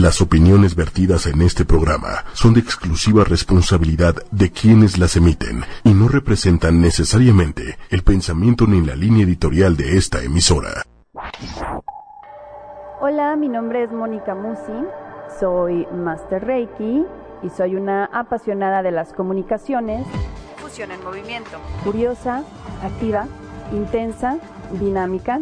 Las 0.00 0.20
opiniones 0.20 0.74
vertidas 0.74 1.26
en 1.26 1.40
este 1.40 1.64
programa 1.64 2.24
son 2.32 2.52
de 2.54 2.58
exclusiva 2.58 3.22
responsabilidad 3.22 4.16
de 4.32 4.50
quienes 4.50 4.98
las 4.98 5.14
emiten 5.14 5.62
y 5.84 5.94
no 5.94 6.08
representan 6.08 6.80
necesariamente 6.80 7.78
el 7.90 8.02
pensamiento 8.02 8.66
ni 8.66 8.84
la 8.84 8.96
línea 8.96 9.22
editorial 9.22 9.76
de 9.76 9.96
esta 9.96 10.20
emisora. 10.20 10.82
Hola, 13.00 13.36
mi 13.36 13.48
nombre 13.48 13.84
es 13.84 13.92
Mónica 13.92 14.34
Musi, 14.34 14.84
soy 15.38 15.86
Master 15.92 16.44
Reiki 16.44 17.04
y 17.44 17.50
soy 17.50 17.76
una 17.76 18.06
apasionada 18.06 18.82
de 18.82 18.90
las 18.90 19.12
comunicaciones. 19.12 20.04
Fusión 20.56 20.90
en 20.90 21.04
movimiento. 21.04 21.56
Curiosa, 21.84 22.42
activa, 22.82 23.28
intensa, 23.72 24.38
dinámica, 24.72 25.38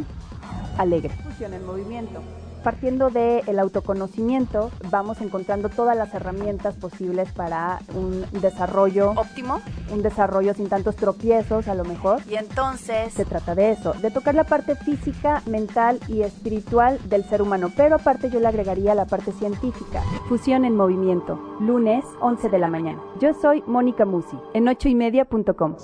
alegre. 0.77 1.15
Fusión 1.25 1.55
en 1.55 1.65
movimiento 1.65 2.21
partiendo 2.63 3.11
del 3.11 3.59
autoconocimiento, 3.59 4.71
vamos 4.91 5.21
encontrando 5.21 5.69
todas 5.69 5.97
las 5.97 6.15
herramientas 6.15 6.77
posibles 6.77 7.31
para 7.33 7.81
un 7.95 8.25
desarrollo 8.41 9.11
óptimo, 9.11 9.61
un 9.91 10.03
desarrollo 10.03 10.55
sin 10.55 10.69
tantos 10.69 10.97
tropiezos 10.97 11.69
a 11.69 11.75
lo 11.75 11.85
mejor. 11.85 12.21
Y 12.29 12.37
entonces 12.37 13.13
se 13.13 13.25
trata 13.25 13.55
de 13.55 13.73
eso, 13.73 13.93
de 13.95 14.11
tocar 14.11 14.35
la 14.35 14.45
parte 14.45 14.77
física, 14.77 15.43
mental 15.47 16.01
y 16.09 16.23
espiritual 16.23 16.99
del 17.09 17.25
ser 17.25 17.43
humano, 17.43 17.71
pero 17.77 17.97
aparte 17.97 18.31
yo 18.31 18.41
le 18.41 18.49
agregaría 18.49 18.95
la 18.95 19.07
parte 19.07 19.33
científica. 19.33 20.03
Fusión 20.29 20.65
en 20.65 20.77
movimiento, 20.77 21.39
lunes 21.61 22.05
11 22.21 22.49
de 22.49 22.59
la 22.59 22.69
mañana. 22.69 23.03
Yo 23.21 23.35
soy 23.35 23.63
Mónica 23.67 24.05
Musi, 24.05 24.37
en 24.55 24.69
ochoymedia.com. 24.69 25.77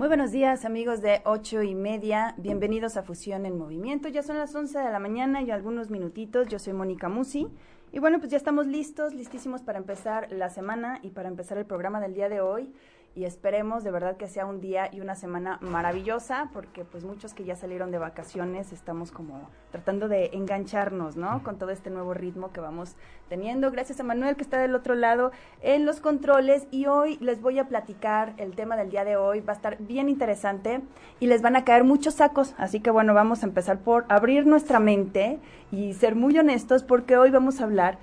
Muy 0.00 0.08
buenos 0.08 0.32
días 0.32 0.64
amigos 0.64 1.02
de 1.02 1.20
ocho 1.26 1.62
y 1.62 1.74
media, 1.74 2.34
bienvenidos 2.38 2.96
a 2.96 3.02
Fusión 3.02 3.44
en 3.44 3.58
Movimiento. 3.58 4.08
Ya 4.08 4.22
son 4.22 4.38
las 4.38 4.54
11 4.54 4.78
de 4.78 4.90
la 4.90 4.98
mañana 4.98 5.42
y 5.42 5.50
algunos 5.50 5.90
minutitos. 5.90 6.48
Yo 6.48 6.58
soy 6.58 6.72
Mónica 6.72 7.10
Musi 7.10 7.48
y 7.92 7.98
bueno, 7.98 8.18
pues 8.18 8.30
ya 8.30 8.38
estamos 8.38 8.66
listos, 8.66 9.12
listísimos 9.12 9.60
para 9.60 9.76
empezar 9.76 10.32
la 10.32 10.48
semana 10.48 11.00
y 11.02 11.10
para 11.10 11.28
empezar 11.28 11.58
el 11.58 11.66
programa 11.66 12.00
del 12.00 12.14
día 12.14 12.30
de 12.30 12.40
hoy 12.40 12.72
y 13.14 13.24
esperemos 13.24 13.82
de 13.82 13.90
verdad 13.90 14.16
que 14.16 14.28
sea 14.28 14.46
un 14.46 14.60
día 14.60 14.88
y 14.92 15.00
una 15.00 15.16
semana 15.16 15.58
maravillosa 15.60 16.50
porque 16.52 16.84
pues 16.84 17.04
muchos 17.04 17.34
que 17.34 17.44
ya 17.44 17.56
salieron 17.56 17.90
de 17.90 17.98
vacaciones 17.98 18.72
estamos 18.72 19.10
como 19.10 19.48
tratando 19.72 20.08
de 20.08 20.30
engancharnos, 20.32 21.16
¿no? 21.16 21.42
Con 21.42 21.58
todo 21.58 21.70
este 21.70 21.90
nuevo 21.90 22.14
ritmo 22.14 22.52
que 22.52 22.60
vamos 22.60 22.96
teniendo. 23.28 23.70
Gracias 23.70 23.98
a 24.00 24.04
Manuel 24.04 24.36
que 24.36 24.42
está 24.42 24.58
del 24.58 24.74
otro 24.74 24.94
lado 24.94 25.32
en 25.60 25.86
los 25.86 26.00
controles 26.00 26.66
y 26.70 26.86
hoy 26.86 27.18
les 27.20 27.40
voy 27.40 27.58
a 27.58 27.68
platicar 27.68 28.34
el 28.36 28.54
tema 28.54 28.76
del 28.76 28.90
día 28.90 29.04
de 29.04 29.16
hoy. 29.16 29.40
Va 29.40 29.54
a 29.54 29.56
estar 29.56 29.78
bien 29.78 30.08
interesante 30.08 30.80
y 31.18 31.26
les 31.26 31.42
van 31.42 31.56
a 31.56 31.64
caer 31.64 31.84
muchos 31.84 32.14
sacos. 32.14 32.54
Así 32.58 32.80
que 32.80 32.90
bueno, 32.90 33.12
vamos 33.12 33.42
a 33.42 33.46
empezar 33.46 33.80
por 33.80 34.04
abrir 34.08 34.46
nuestra 34.46 34.78
mente 34.78 35.40
y 35.72 35.94
ser 35.94 36.14
muy 36.14 36.38
honestos 36.38 36.84
porque 36.84 37.16
hoy 37.16 37.30
vamos 37.30 37.60
a 37.60 37.64
hablar 37.64 37.98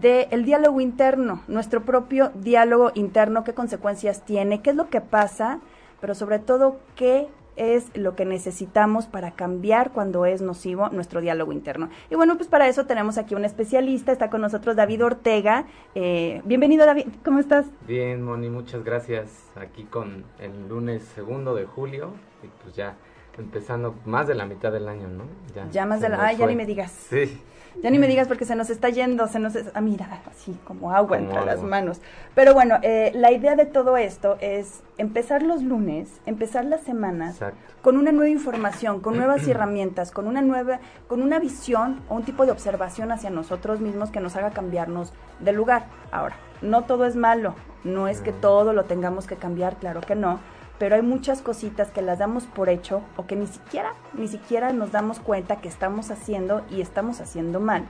del 0.00 0.44
diálogo 0.44 0.80
interno, 0.80 1.42
nuestro 1.48 1.82
propio 1.84 2.30
diálogo 2.34 2.92
interno, 2.94 3.44
qué 3.44 3.54
consecuencias 3.54 4.24
tiene, 4.24 4.62
qué 4.62 4.70
es 4.70 4.76
lo 4.76 4.88
que 4.88 5.00
pasa, 5.00 5.60
pero 6.00 6.14
sobre 6.14 6.38
todo 6.38 6.78
qué 6.94 7.28
es 7.56 7.90
lo 7.96 8.14
que 8.14 8.24
necesitamos 8.24 9.06
para 9.06 9.32
cambiar 9.32 9.90
cuando 9.90 10.24
es 10.24 10.40
nocivo 10.40 10.88
nuestro 10.90 11.20
diálogo 11.20 11.52
interno. 11.52 11.90
Y 12.08 12.14
bueno, 12.14 12.36
pues 12.36 12.48
para 12.48 12.68
eso 12.68 12.86
tenemos 12.86 13.18
aquí 13.18 13.34
un 13.34 13.44
especialista, 13.44 14.12
está 14.12 14.30
con 14.30 14.40
nosotros 14.40 14.76
David 14.76 15.04
Ortega. 15.04 15.66
Eh, 15.96 16.40
bienvenido 16.44 16.86
David, 16.86 17.06
¿cómo 17.24 17.40
estás? 17.40 17.66
Bien, 17.86 18.22
Moni, 18.22 18.48
muchas 18.48 18.84
gracias. 18.84 19.50
Aquí 19.56 19.84
con 19.84 20.24
el 20.38 20.68
lunes 20.68 21.02
segundo 21.16 21.54
de 21.56 21.66
julio, 21.66 22.12
y 22.44 22.48
pues 22.62 22.76
ya 22.76 22.96
empezando 23.38 23.94
más 24.04 24.26
de 24.26 24.34
la 24.34 24.46
mitad 24.46 24.72
del 24.72 24.88
año, 24.88 25.08
¿no? 25.08 25.24
Ya, 25.70 25.86
más 25.86 26.00
de 26.00 26.08
la... 26.08 26.24
Ay, 26.24 26.36
ya 26.36 26.46
ni 26.46 26.56
me 26.56 26.66
digas. 26.66 26.90
Sí. 26.90 27.40
Ya 27.82 27.90
ni 27.90 27.98
me 27.98 28.08
digas 28.08 28.26
porque 28.26 28.44
se 28.44 28.56
nos 28.56 28.70
está 28.70 28.88
yendo, 28.88 29.28
se 29.28 29.38
nos... 29.38 29.54
Ah, 29.74 29.80
mira, 29.80 30.20
así 30.28 30.58
como 30.64 30.92
agua 30.92 31.18
entre 31.18 31.44
las 31.44 31.62
manos. 31.62 32.00
Pero 32.34 32.52
bueno, 32.52 32.78
eh, 32.82 33.12
la 33.14 33.30
idea 33.30 33.54
de 33.54 33.66
todo 33.66 33.96
esto 33.96 34.36
es 34.40 34.82
empezar 34.96 35.42
los 35.42 35.62
lunes, 35.62 36.20
empezar 36.26 36.64
las 36.64 36.80
semanas 36.80 37.38
con 37.82 37.96
una 37.96 38.10
nueva 38.10 38.30
información, 38.30 39.00
con 39.00 39.16
nuevas 39.16 39.46
herramientas, 39.48 40.10
con 40.10 40.26
una 40.26 40.42
nueva, 40.42 40.80
con 41.06 41.22
una 41.22 41.38
visión 41.38 42.00
o 42.08 42.16
un 42.16 42.24
tipo 42.24 42.46
de 42.46 42.52
observación 42.52 43.12
hacia 43.12 43.30
nosotros 43.30 43.80
mismos 43.80 44.10
que 44.10 44.20
nos 44.20 44.34
haga 44.34 44.50
cambiarnos 44.50 45.12
de 45.38 45.52
lugar. 45.52 45.86
Ahora, 46.10 46.36
no 46.62 46.82
todo 46.82 47.06
es 47.06 47.14
malo, 47.14 47.54
no 47.84 48.08
es 48.08 48.20
que 48.20 48.32
todo 48.32 48.72
lo 48.72 48.84
tengamos 48.84 49.26
que 49.28 49.36
cambiar, 49.36 49.76
claro 49.76 50.00
que 50.00 50.16
no, 50.16 50.40
pero 50.78 50.94
hay 50.94 51.02
muchas 51.02 51.42
cositas 51.42 51.90
que 51.90 52.02
las 52.02 52.18
damos 52.18 52.44
por 52.44 52.68
hecho 52.68 53.02
o 53.16 53.26
que 53.26 53.36
ni 53.36 53.46
siquiera, 53.46 53.94
ni 54.14 54.28
siquiera 54.28 54.72
nos 54.72 54.92
damos 54.92 55.18
cuenta 55.20 55.56
que 55.56 55.68
estamos 55.68 56.10
haciendo 56.10 56.62
y 56.70 56.80
estamos 56.80 57.20
haciendo 57.20 57.60
mal. 57.60 57.84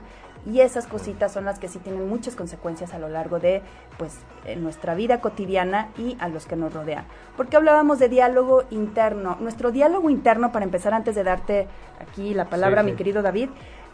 Y 0.45 0.61
esas 0.61 0.87
cositas 0.87 1.33
son 1.33 1.45
las 1.45 1.59
que 1.59 1.67
sí 1.67 1.79
tienen 1.79 2.07
muchas 2.07 2.35
consecuencias 2.35 2.93
a 2.93 2.99
lo 2.99 3.09
largo 3.09 3.39
de 3.39 3.61
pues 3.97 4.17
en 4.45 4.63
nuestra 4.63 4.95
vida 4.95 5.19
cotidiana 5.19 5.89
y 5.97 6.15
a 6.19 6.29
los 6.29 6.45
que 6.45 6.55
nos 6.55 6.73
rodean. 6.73 7.05
Porque 7.35 7.57
hablábamos 7.57 7.99
de 7.99 8.07
diálogo 8.07 8.63
interno. 8.69 9.37
Nuestro 9.41 9.71
diálogo 9.71 10.09
interno, 10.09 10.51
para 10.51 10.63
empezar 10.65 10.93
antes 10.93 11.15
de 11.15 11.23
darte 11.23 11.67
aquí 11.99 12.33
la 12.33 12.45
palabra, 12.45 12.83
mi 12.83 12.93
querido 12.93 13.21
David, 13.21 13.49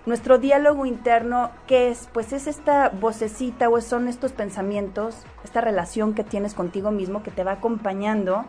nuestro 0.06 0.38
diálogo 0.38 0.86
interno, 0.86 1.50
¿qué 1.66 1.90
es? 1.90 2.08
Pues 2.14 2.32
es 2.32 2.46
esta 2.46 2.90
vocecita 2.90 3.68
o 3.70 3.82
son 3.82 4.08
estos 4.08 4.32
pensamientos, 4.32 5.18
esta 5.44 5.62
relación 5.62 6.14
que 6.14 6.24
tienes 6.24 6.54
contigo 6.54 6.92
mismo 6.92 7.24
que 7.24 7.32
te 7.32 7.44
va 7.44 7.54
acompañando 7.54 8.46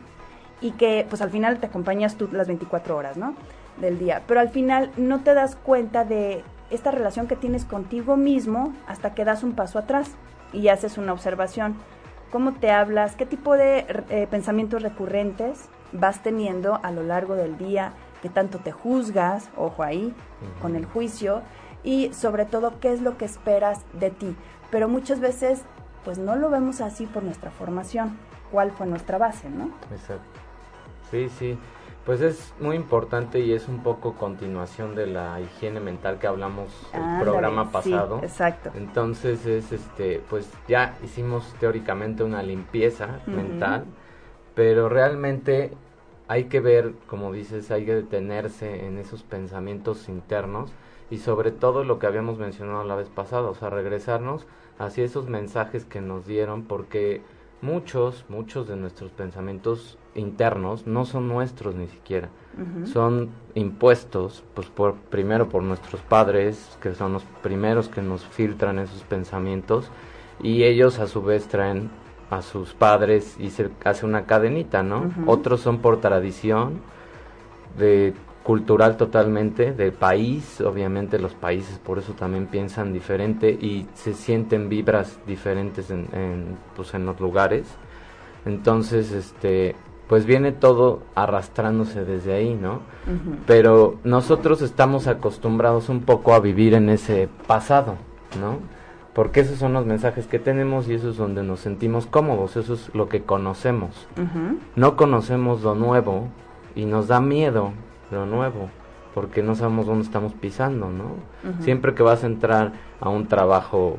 y 0.61 0.72
que 0.72 1.06
pues 1.09 1.22
al 1.22 1.31
final 1.31 1.59
te 1.59 1.67
acompañas 1.67 2.17
tú 2.17 2.28
las 2.33 2.47
24 2.47 2.97
horas, 2.97 3.17
¿no? 3.17 3.34
Del 3.81 3.99
día. 3.99 4.22
Pero 4.27 4.41
al 4.41 4.49
final 4.49 4.91
no 4.97 5.21
te 5.21 5.34
das 5.34 5.56
cuenta 5.56 6.05
de 6.05 6.43
esta 6.71 6.91
relación 6.91 7.27
que 7.27 7.37
tienes 7.37 7.65
contigo 7.65 8.17
mismo 8.17 8.72
hasta 8.87 9.15
que 9.15 9.25
das 9.25 9.43
un 9.43 9.53
paso 9.53 9.78
atrás 9.78 10.11
y 10.53 10.69
haces 10.69 10.99
una 10.99 11.12
observación. 11.12 11.77
¿Cómo 12.31 12.55
te 12.55 12.71
hablas? 12.71 13.15
¿Qué 13.16 13.27
tipo 13.27 13.55
de 13.55 13.87
eh, 14.11 14.27
pensamientos 14.31 14.83
recurrentes 14.83 15.69
vas 15.93 16.22
teniendo 16.22 16.81
a 16.83 16.91
lo 16.91 17.03
largo 17.03 17.34
del 17.34 17.56
día? 17.56 17.93
¿Qué 18.22 18.28
tanto 18.28 18.59
te 18.59 18.72
juzgas? 18.72 19.49
Ojo 19.56 19.83
ahí, 19.83 20.15
con 20.61 20.75
el 20.75 20.87
juicio. 20.87 21.43
Y 21.84 22.12
sobre 22.12 22.47
todo, 22.47 22.81
¿qué 22.81 22.93
es 22.93 23.00
lo 23.00 23.16
que 23.16 23.27
esperas 23.27 23.84
de 23.93 24.11
ti? 24.11 24.34
Pero 24.71 24.89
muchas 24.89 25.21
veces, 25.21 25.62
pues 26.05 26.19
no 26.19 26.34
lo 26.34 26.50
vemos 26.50 26.81
así 26.81 27.06
por 27.06 27.22
nuestra 27.22 27.50
formación. 27.50 28.19
¿Cuál 28.50 28.72
fue 28.72 28.87
nuestra 28.87 29.19
base, 29.19 29.49
no? 29.49 29.71
Exacto. 29.93 30.36
Sí, 31.11 31.28
sí. 31.28 31.59
Pues 32.05 32.21
es 32.21 32.55
muy 32.61 32.77
importante 32.77 33.41
y 33.41 33.53
es 33.53 33.67
un 33.67 33.83
poco 33.83 34.15
continuación 34.15 34.94
de 34.94 35.09
la 35.09 35.41
higiene 35.41 35.81
mental 35.81 36.21
que 36.21 36.28
hablamos 36.28 36.71
el 36.93 37.21
programa 37.21 37.72
pasado. 37.72 38.21
exacto. 38.22 38.71
Entonces 38.77 39.45
es 39.45 39.72
este, 39.72 40.22
pues 40.31 40.49
ya 40.69 40.97
hicimos 41.03 41.53
teóricamente 41.59 42.22
una 42.22 42.45
limpieza 42.45 43.19
mental, 43.27 43.87
pero 44.55 44.89
realmente 44.89 45.72
hay 46.28 46.45
que 46.45 46.61
ver, 46.61 46.93
como 47.09 47.33
dices, 47.33 47.72
hay 47.72 47.84
que 47.84 47.95
detenerse 47.97 48.87
en 48.87 48.99
esos 48.99 49.25
pensamientos 49.25 50.09
internos 50.09 50.71
y 51.11 51.19
sobre 51.19 51.50
todo 51.50 51.83
lo 51.83 51.99
que 51.99 52.06
habíamos 52.06 52.39
mencionado 52.39 52.84
la 52.84 52.95
vez 52.95 53.09
pasada, 53.09 53.49
o 53.49 53.55
sea, 53.55 53.71
regresarnos 53.71 54.47
hacia 54.78 55.05
esos 55.05 55.28
mensajes 55.28 55.84
que 55.84 56.00
nos 56.00 56.27
dieron 56.27 56.62
porque 56.62 57.22
muchos, 57.62 58.25
muchos 58.28 58.69
de 58.69 58.77
nuestros 58.77 59.11
pensamientos 59.11 59.99
internos 60.15 60.87
no 60.87 61.05
son 61.05 61.28
nuestros 61.28 61.75
ni 61.75 61.89
siquiera. 61.89 62.28
Son 62.84 63.28
impuestos, 63.55 64.43
pues 64.55 64.69
por, 64.69 64.94
primero 64.94 65.49
por 65.49 65.62
nuestros 65.62 66.00
padres, 66.00 66.78
que 66.81 66.95
son 66.95 67.12
los 67.12 67.25
primeros 67.43 67.89
que 67.89 68.00
nos 68.00 68.25
filtran 68.25 68.78
esos 68.78 69.03
pensamientos, 69.03 69.91
y 70.43 70.65
ellos 70.65 70.99
a 70.99 71.06
su 71.06 71.22
vez 71.22 71.49
traen 71.49 71.91
a 72.31 72.41
sus 72.41 72.72
padres 72.72 73.37
y 73.39 73.50
se 73.50 73.71
hace 73.84 74.06
una 74.06 74.25
cadenita, 74.25 74.83
¿no? 74.83 75.12
Otros 75.27 75.61
son 75.61 75.78
por 75.78 76.00
tradición, 76.00 76.81
de 77.78 78.15
cultural 78.47 78.97
totalmente, 78.97 79.73
de 79.73 79.91
país, 79.91 80.61
obviamente 80.61 81.19
los 81.19 81.34
países 81.34 81.81
por 81.81 81.99
eso 81.99 82.12
también 82.12 82.47
piensan 82.47 82.93
diferente 82.93 83.51
y 83.51 83.89
se 83.95 84.15
sienten 84.15 84.69
vibras 84.69 85.19
diferentes 85.27 85.91
en, 85.91 86.07
en, 86.13 86.57
pues 86.77 86.95
en 86.95 87.07
los 87.07 87.19
lugares. 87.19 87.66
Entonces, 88.45 89.10
este, 89.10 89.75
pues 90.07 90.27
viene 90.27 90.53
todo 90.53 91.03
arrastrándose 91.16 92.04
desde 92.04 92.34
ahí, 92.34 92.54
¿no? 92.54 92.83
Pero 93.48 93.98
nosotros 94.04 94.63
estamos 94.63 95.09
acostumbrados 95.09 95.89
un 95.89 96.03
poco 96.03 96.33
a 96.33 96.39
vivir 96.39 96.75
en 96.75 96.89
ese 96.89 97.28
pasado, 97.48 97.97
¿no? 98.41 98.60
Porque 99.13 99.41
esos 99.41 99.59
son 99.59 99.72
los 99.72 99.87
mensajes 99.87 100.28
que 100.28 100.39
tenemos 100.39 100.89
y 100.89 100.95
eso 100.95 101.10
es 101.10 101.16
donde 101.16 101.43
nos 101.43 101.59
sentimos 101.59 102.07
cómodos, 102.07 102.57
eso 102.57 102.75
es 102.75 102.95
lo 102.95 103.09
que 103.09 103.22
conocemos. 103.22 104.07
No 104.77 104.95
conocemos 104.95 105.63
lo 105.63 105.75
nuevo 105.75 106.28
y 106.77 106.84
nos 106.84 107.09
da 107.09 107.21
miedo 107.21 107.72
lo 108.11 108.27
nuevo, 108.27 108.71
porque 109.15 109.43
no 109.43 109.55
sabemos 109.55 109.87
dónde 109.87 110.05
estamos 110.05 110.35
pisando, 110.35 110.91
¿no? 110.91 111.17
Siempre 111.61 111.95
que 111.95 112.03
vas 112.03 112.25
a 112.25 112.27
entrar 112.27 112.73
a 113.01 113.09
un 113.09 113.27
trabajo 113.29 113.99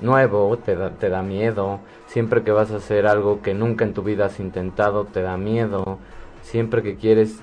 nuevo, 0.00 0.56
te 0.58 0.76
da, 0.76 0.90
te 0.90 1.08
da 1.08 1.22
miedo. 1.22 1.80
Siempre 2.06 2.42
que 2.42 2.52
vas 2.52 2.70
a 2.70 2.76
hacer 2.76 3.06
algo 3.06 3.42
que 3.42 3.54
nunca 3.54 3.84
en 3.84 3.94
tu 3.94 4.02
vida 4.02 4.26
has 4.26 4.40
intentado, 4.40 5.04
te 5.04 5.22
da 5.22 5.36
miedo. 5.36 5.98
Siempre 6.42 6.82
que 6.82 6.96
quieres 6.96 7.40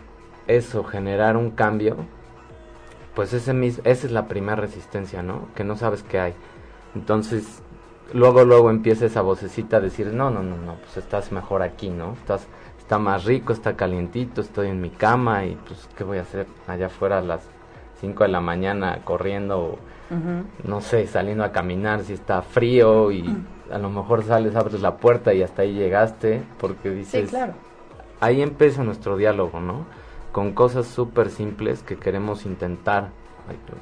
eso, 0.48 0.84
generar 0.84 1.38
un 1.38 1.52
cambio, 1.52 1.96
pues 3.16 3.34
ese 3.34 3.52
esa 3.68 3.82
es 3.84 4.12
la 4.12 4.28
primera 4.28 4.56
resistencia, 4.56 5.22
¿no? 5.22 5.48
Que 5.56 5.64
no 5.64 5.76
sabes 5.76 6.04
qué 6.04 6.20
hay. 6.20 6.34
Entonces, 6.96 7.62
luego, 8.14 8.44
luego 8.46 8.70
empieza 8.70 9.06
esa 9.06 9.22
vocecita 9.22 9.78
a 9.78 9.82
decir, 9.82 10.08
no, 10.08 10.30
no, 10.30 10.42
no, 10.42 10.58
no, 10.58 10.76
pues 10.76 10.98
estás 10.98 11.32
mejor 11.32 11.62
aquí, 11.62 11.90
¿no? 11.90 12.14
Estás, 12.14 12.48
está 12.89 12.97
más 12.97 13.24
rico, 13.24 13.53
está 13.53 13.75
calientito, 13.75 14.41
estoy 14.41 14.69
en 14.69 14.81
mi 14.81 14.89
cama 14.89 15.45
y 15.45 15.53
pues, 15.68 15.88
¿qué 15.95 16.03
voy 16.03 16.18
a 16.18 16.21
hacer 16.21 16.47
allá 16.65 16.88
afuera 16.88 17.19
a 17.19 17.21
las 17.21 17.47
5 18.01 18.24
de 18.24 18.30
la 18.30 18.41
mañana 18.41 19.01
corriendo? 19.03 19.77
No 20.63 20.81
sé, 20.81 21.06
saliendo 21.06 21.44
a 21.44 21.51
caminar 21.51 22.01
si 22.01 22.13
está 22.13 22.41
frío 22.41 23.12
y 23.12 23.24
a 23.71 23.77
lo 23.77 23.91
mejor 23.91 24.24
sales, 24.24 24.56
abres 24.56 24.81
la 24.81 24.97
puerta 24.97 25.36
y 25.36 25.44
hasta 25.44 25.62
ahí 25.62 25.75
llegaste 25.75 26.41
porque 26.57 26.89
dices... 26.89 27.30
Sí, 27.30 27.36
claro. 27.36 27.53
Ahí 28.21 28.41
empieza 28.41 28.83
nuestro 28.83 29.18
diálogo, 29.18 29.59
¿no? 29.59 29.86
Con 30.31 30.53
cosas 30.53 30.88
súper 30.88 31.30
simples 31.30 31.83
que 31.83 31.95
queremos 31.95 32.44
intentar 32.47 33.09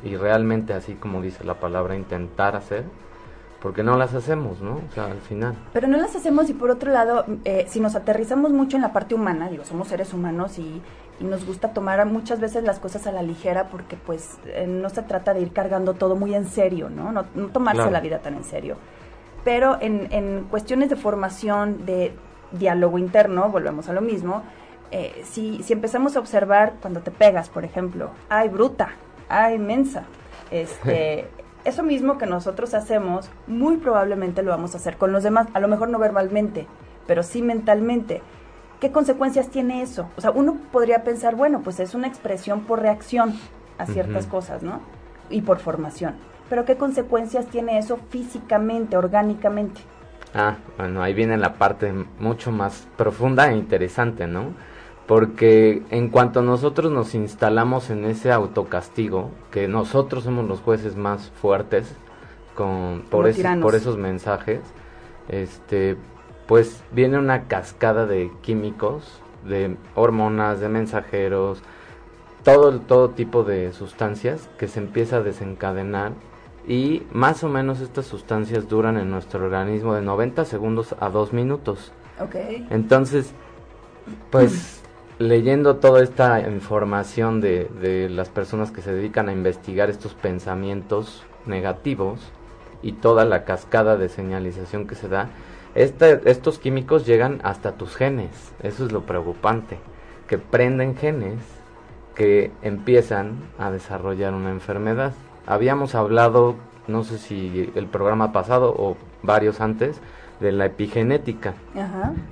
y 0.03 0.17
realmente 0.17 0.73
así 0.73 0.95
como 0.95 1.21
dice 1.21 1.45
la 1.45 1.61
palabra 1.61 1.95
intentar 1.95 2.57
hacer 2.57 2.83
porque 3.61 3.83
no 3.83 3.97
las 3.97 4.13
hacemos, 4.13 4.61
¿no? 4.61 4.75
O 4.75 4.93
sea, 4.93 5.05
al 5.05 5.19
final. 5.21 5.55
Pero 5.73 5.87
no 5.87 5.97
las 5.97 6.15
hacemos 6.15 6.49
y 6.49 6.53
por 6.53 6.69
otro 6.69 6.91
lado, 6.91 7.25
eh, 7.43 7.65
si 7.67 7.79
nos 7.79 7.95
aterrizamos 7.95 8.51
mucho 8.51 8.77
en 8.77 8.83
la 8.83 8.93
parte 8.93 9.15
humana, 9.15 9.49
digo, 9.49 9.65
somos 9.65 9.87
seres 9.87 10.13
humanos 10.13 10.59
y, 10.59 10.81
nos 11.19 11.47
gusta 11.47 11.73
tomar 11.73 12.05
muchas 12.05 12.39
veces 12.39 12.63
las 12.63 12.77
cosas 12.77 13.07
a 13.07 13.11
la 13.11 13.23
ligera 13.23 13.69
porque 13.69 13.95
pues 13.95 14.37
eh, 14.45 14.67
no 14.67 14.87
se 14.91 15.01
trata 15.01 15.33
de 15.33 15.41
ir 15.41 15.51
cargando 15.51 15.95
todo 15.95 16.15
muy 16.15 16.35
en 16.35 16.45
serio, 16.45 16.91
¿no? 16.91 17.11
No, 17.11 17.23
tomarse 17.47 17.89
la 17.89 18.01
vida 18.01 18.19
tan 18.19 18.35
en 18.35 18.43
serio. 18.43 18.77
Pero 19.43 19.79
en, 19.81 20.09
en, 20.11 20.43
cuestiones 20.43 20.91
de 20.91 20.95
formación, 20.95 21.87
de 21.87 22.13
diálogo 22.51 22.99
interno, 22.99 23.49
volvemos 23.49 23.89
a 23.89 23.93
lo 23.93 24.01
mismo, 24.01 24.43
eh, 24.91 25.23
si, 25.23 25.63
si 25.63 25.73
empezamos 25.73 26.15
a 26.15 26.19
observar 26.19 26.75
cuando 26.83 26.99
te 26.99 27.09
pegas, 27.09 27.49
por 27.49 27.65
ejemplo, 27.65 28.11
ay, 28.29 28.49
bruta, 28.49 28.89
ay, 29.27 29.57
mensa, 29.57 30.03
este... 30.51 31.27
eso 31.67 31.83
mismo 31.83 32.17
que 32.17 32.25
nosotros 32.25 32.73
hacemos, 32.73 33.29
muy 33.45 33.75
probablemente 33.75 34.41
lo 34.41 34.51
vamos 34.51 34.73
a 34.73 34.77
hacer 34.77 34.95
con 34.95 35.11
los 35.11 35.23
demás, 35.23 35.47
a 35.53 35.59
lo 35.59 35.67
mejor 35.67 35.89
no 35.89 35.99
verbalmente, 35.99 36.65
pero 37.05 37.23
sí 37.23 37.41
mentalmente. 37.41 38.21
¿Qué 38.79 38.91
consecuencias 38.91 39.49
tiene 39.49 39.81
eso? 39.81 40.07
O 40.15 40.21
sea, 40.21 40.31
uno 40.31 40.57
podría 40.71 41.03
pensar, 41.03 41.35
bueno, 41.35 41.61
pues 41.63 41.81
es 41.81 41.93
una 41.93 42.07
expresión 42.07 42.61
por 42.61 42.81
reacción 42.81 43.33
a 43.77 43.85
ciertas 43.85 44.27
cosas, 44.27 44.63
¿no? 44.63 44.79
Y 45.29 45.41
por 45.41 45.59
formación. 45.59 46.15
Pero 46.49 46.63
¿qué 46.63 46.77
consecuencias 46.77 47.47
tiene 47.47 47.77
eso 47.79 47.99
físicamente, 48.11 48.95
orgánicamente? 48.95 49.81
Ah, 50.33 50.55
bueno, 50.77 51.03
ahí 51.03 51.13
viene 51.13 51.35
la 51.37 51.55
parte 51.55 51.91
mucho 52.19 52.51
más 52.51 52.87
profunda 52.95 53.51
e 53.51 53.57
interesante, 53.57 54.25
¿no? 54.25 54.53
Porque 55.07 55.83
en 55.89 56.09
cuanto 56.09 56.41
nosotros 56.41 56.91
nos 56.91 57.15
instalamos 57.15 57.89
en 57.89 58.03
ese 58.05 58.31
autocastigo, 58.31 59.31
que 59.51 59.67
nosotros 59.69 60.25
somos 60.25 60.45
los 60.47 60.59
jueces 60.59 60.97
más 60.97 61.31
fuertes 61.41 61.95
con, 62.55 63.03
por, 63.09 63.31
por 63.61 63.75
esos 63.75 63.97
mensajes, 63.97 64.59
este, 65.29 65.95
pues 66.45 66.83
viene 66.91 67.17
una 67.17 67.43
cascada 67.43 68.05
de 68.05 68.31
químicos, 68.41 69.21
de 69.45 69.77
hormonas, 69.95 70.59
de 70.59 70.67
mensajeros, 70.67 71.61
todo, 72.43 72.79
todo 72.81 73.09
tipo 73.09 73.43
de 73.43 73.71
sustancias 73.71 74.49
que 74.57 74.67
se 74.67 74.79
empieza 74.79 75.17
a 75.17 75.21
desencadenar 75.21 76.11
y 76.67 77.03
más 77.11 77.45
o 77.45 77.49
menos 77.49 77.79
estas 77.79 78.05
sustancias 78.05 78.67
duran 78.67 78.97
en 78.97 79.09
nuestro 79.09 79.45
organismo 79.45 79.93
de 79.93 80.01
90 80.01 80.43
segundos 80.43 80.95
a 80.99 81.09
2 81.09 81.31
minutos. 81.31 81.93
Okay. 82.19 82.67
Entonces, 82.71 83.31
pues 84.31 84.76
leyendo 85.19 85.77
toda 85.77 86.03
esta 86.03 86.39
información 86.41 87.41
de, 87.41 87.65
de, 87.65 88.09
las 88.09 88.29
personas 88.29 88.71
que 88.71 88.81
se 88.81 88.93
dedican 88.93 89.29
a 89.29 89.33
investigar 89.33 89.89
estos 89.89 90.13
pensamientos 90.13 91.23
negativos 91.45 92.19
y 92.81 92.93
toda 92.93 93.25
la 93.25 93.43
cascada 93.43 93.97
de 93.97 94.09
señalización 94.09 94.85
que 94.85 94.95
se 94.95 95.07
da, 95.07 95.29
estos 95.75 96.57
químicos 96.57 97.05
llegan 97.05 97.39
hasta 97.43 97.73
tus 97.73 97.95
genes. 97.95 98.53
Eso 98.63 98.85
es 98.85 98.91
lo 98.91 99.01
preocupante, 99.01 99.77
que 100.27 100.37
prenden 100.37 100.95
genes 100.95 101.39
que 102.15 102.51
empiezan 102.63 103.37
a 103.59 103.69
desarrollar 103.69 104.33
una 104.33 104.49
enfermedad. 104.49 105.13
Habíamos 105.45 105.93
hablado, 105.93 106.55
no 106.87 107.03
sé 107.03 107.19
si 107.19 107.71
el 107.75 107.85
programa 107.85 108.31
pasado 108.31 108.73
o 108.75 108.97
varios 109.21 109.61
antes, 109.61 110.01
de 110.39 110.51
la 110.51 110.65
epigenética. 110.65 111.53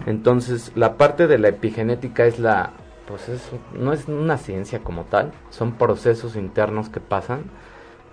Entonces, 0.05 0.71
la 0.75 0.97
parte 0.97 1.27
de 1.27 1.37
la 1.37 1.49
epigenética 1.49 2.25
es 2.25 2.39
la, 2.39 2.71
pues 3.07 3.29
eso, 3.29 3.57
no 3.73 3.93
es 3.93 4.07
una 4.07 4.37
ciencia 4.37 4.79
como 4.79 5.03
tal, 5.03 5.31
son 5.49 5.73
procesos 5.73 6.35
internos 6.35 6.89
que 6.89 6.99
pasan, 6.99 7.43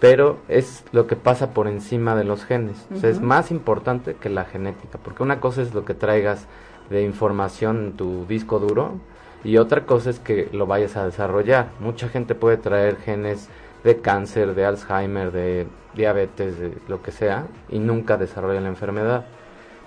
pero 0.01 0.39
es 0.49 0.85
lo 0.93 1.07
que 1.07 1.17
pasa 1.17 1.51
por 1.51 1.69
encima 1.69 2.17
de 2.17 2.25
los 2.25 2.45
genes. 2.45 2.87
o 2.95 2.97
sea, 2.99 3.11
es 3.11 3.21
más 3.21 3.51
importante 3.51 4.15
que 4.15 4.29
la 4.29 4.45
genética, 4.45 4.99
porque 5.03 5.23
una 5.23 5.41
cosa 5.41 5.63
es 5.63 5.75
lo 5.75 5.85
que 5.85 5.95
traigas 5.95 6.47
de 6.91 7.03
información 7.03 7.85
en 7.85 7.93
tu 7.93 8.27
disco 8.27 8.59
duro 8.59 8.99
y 9.45 9.57
otra 9.57 9.87
cosa 9.87 10.11
es 10.11 10.19
que 10.19 10.49
lo 10.53 10.67
vayas 10.67 10.97
a 10.97 11.05
desarrollar. 11.05 11.69
Mucha 11.81 12.09
gente 12.09 12.35
puede 12.35 12.57
traer 12.57 12.97
genes 12.97 13.49
de 13.85 14.01
cáncer, 14.01 14.55
de 14.55 14.65
Alzheimer, 14.65 15.33
de 15.33 15.67
diabetes, 15.95 16.59
de 16.59 16.79
lo 16.89 17.03
que 17.03 17.11
sea, 17.11 17.47
y 17.69 17.79
nunca 17.79 18.17
desarrolla 18.17 18.61
la 18.61 18.69
enfermedad. 18.69 19.25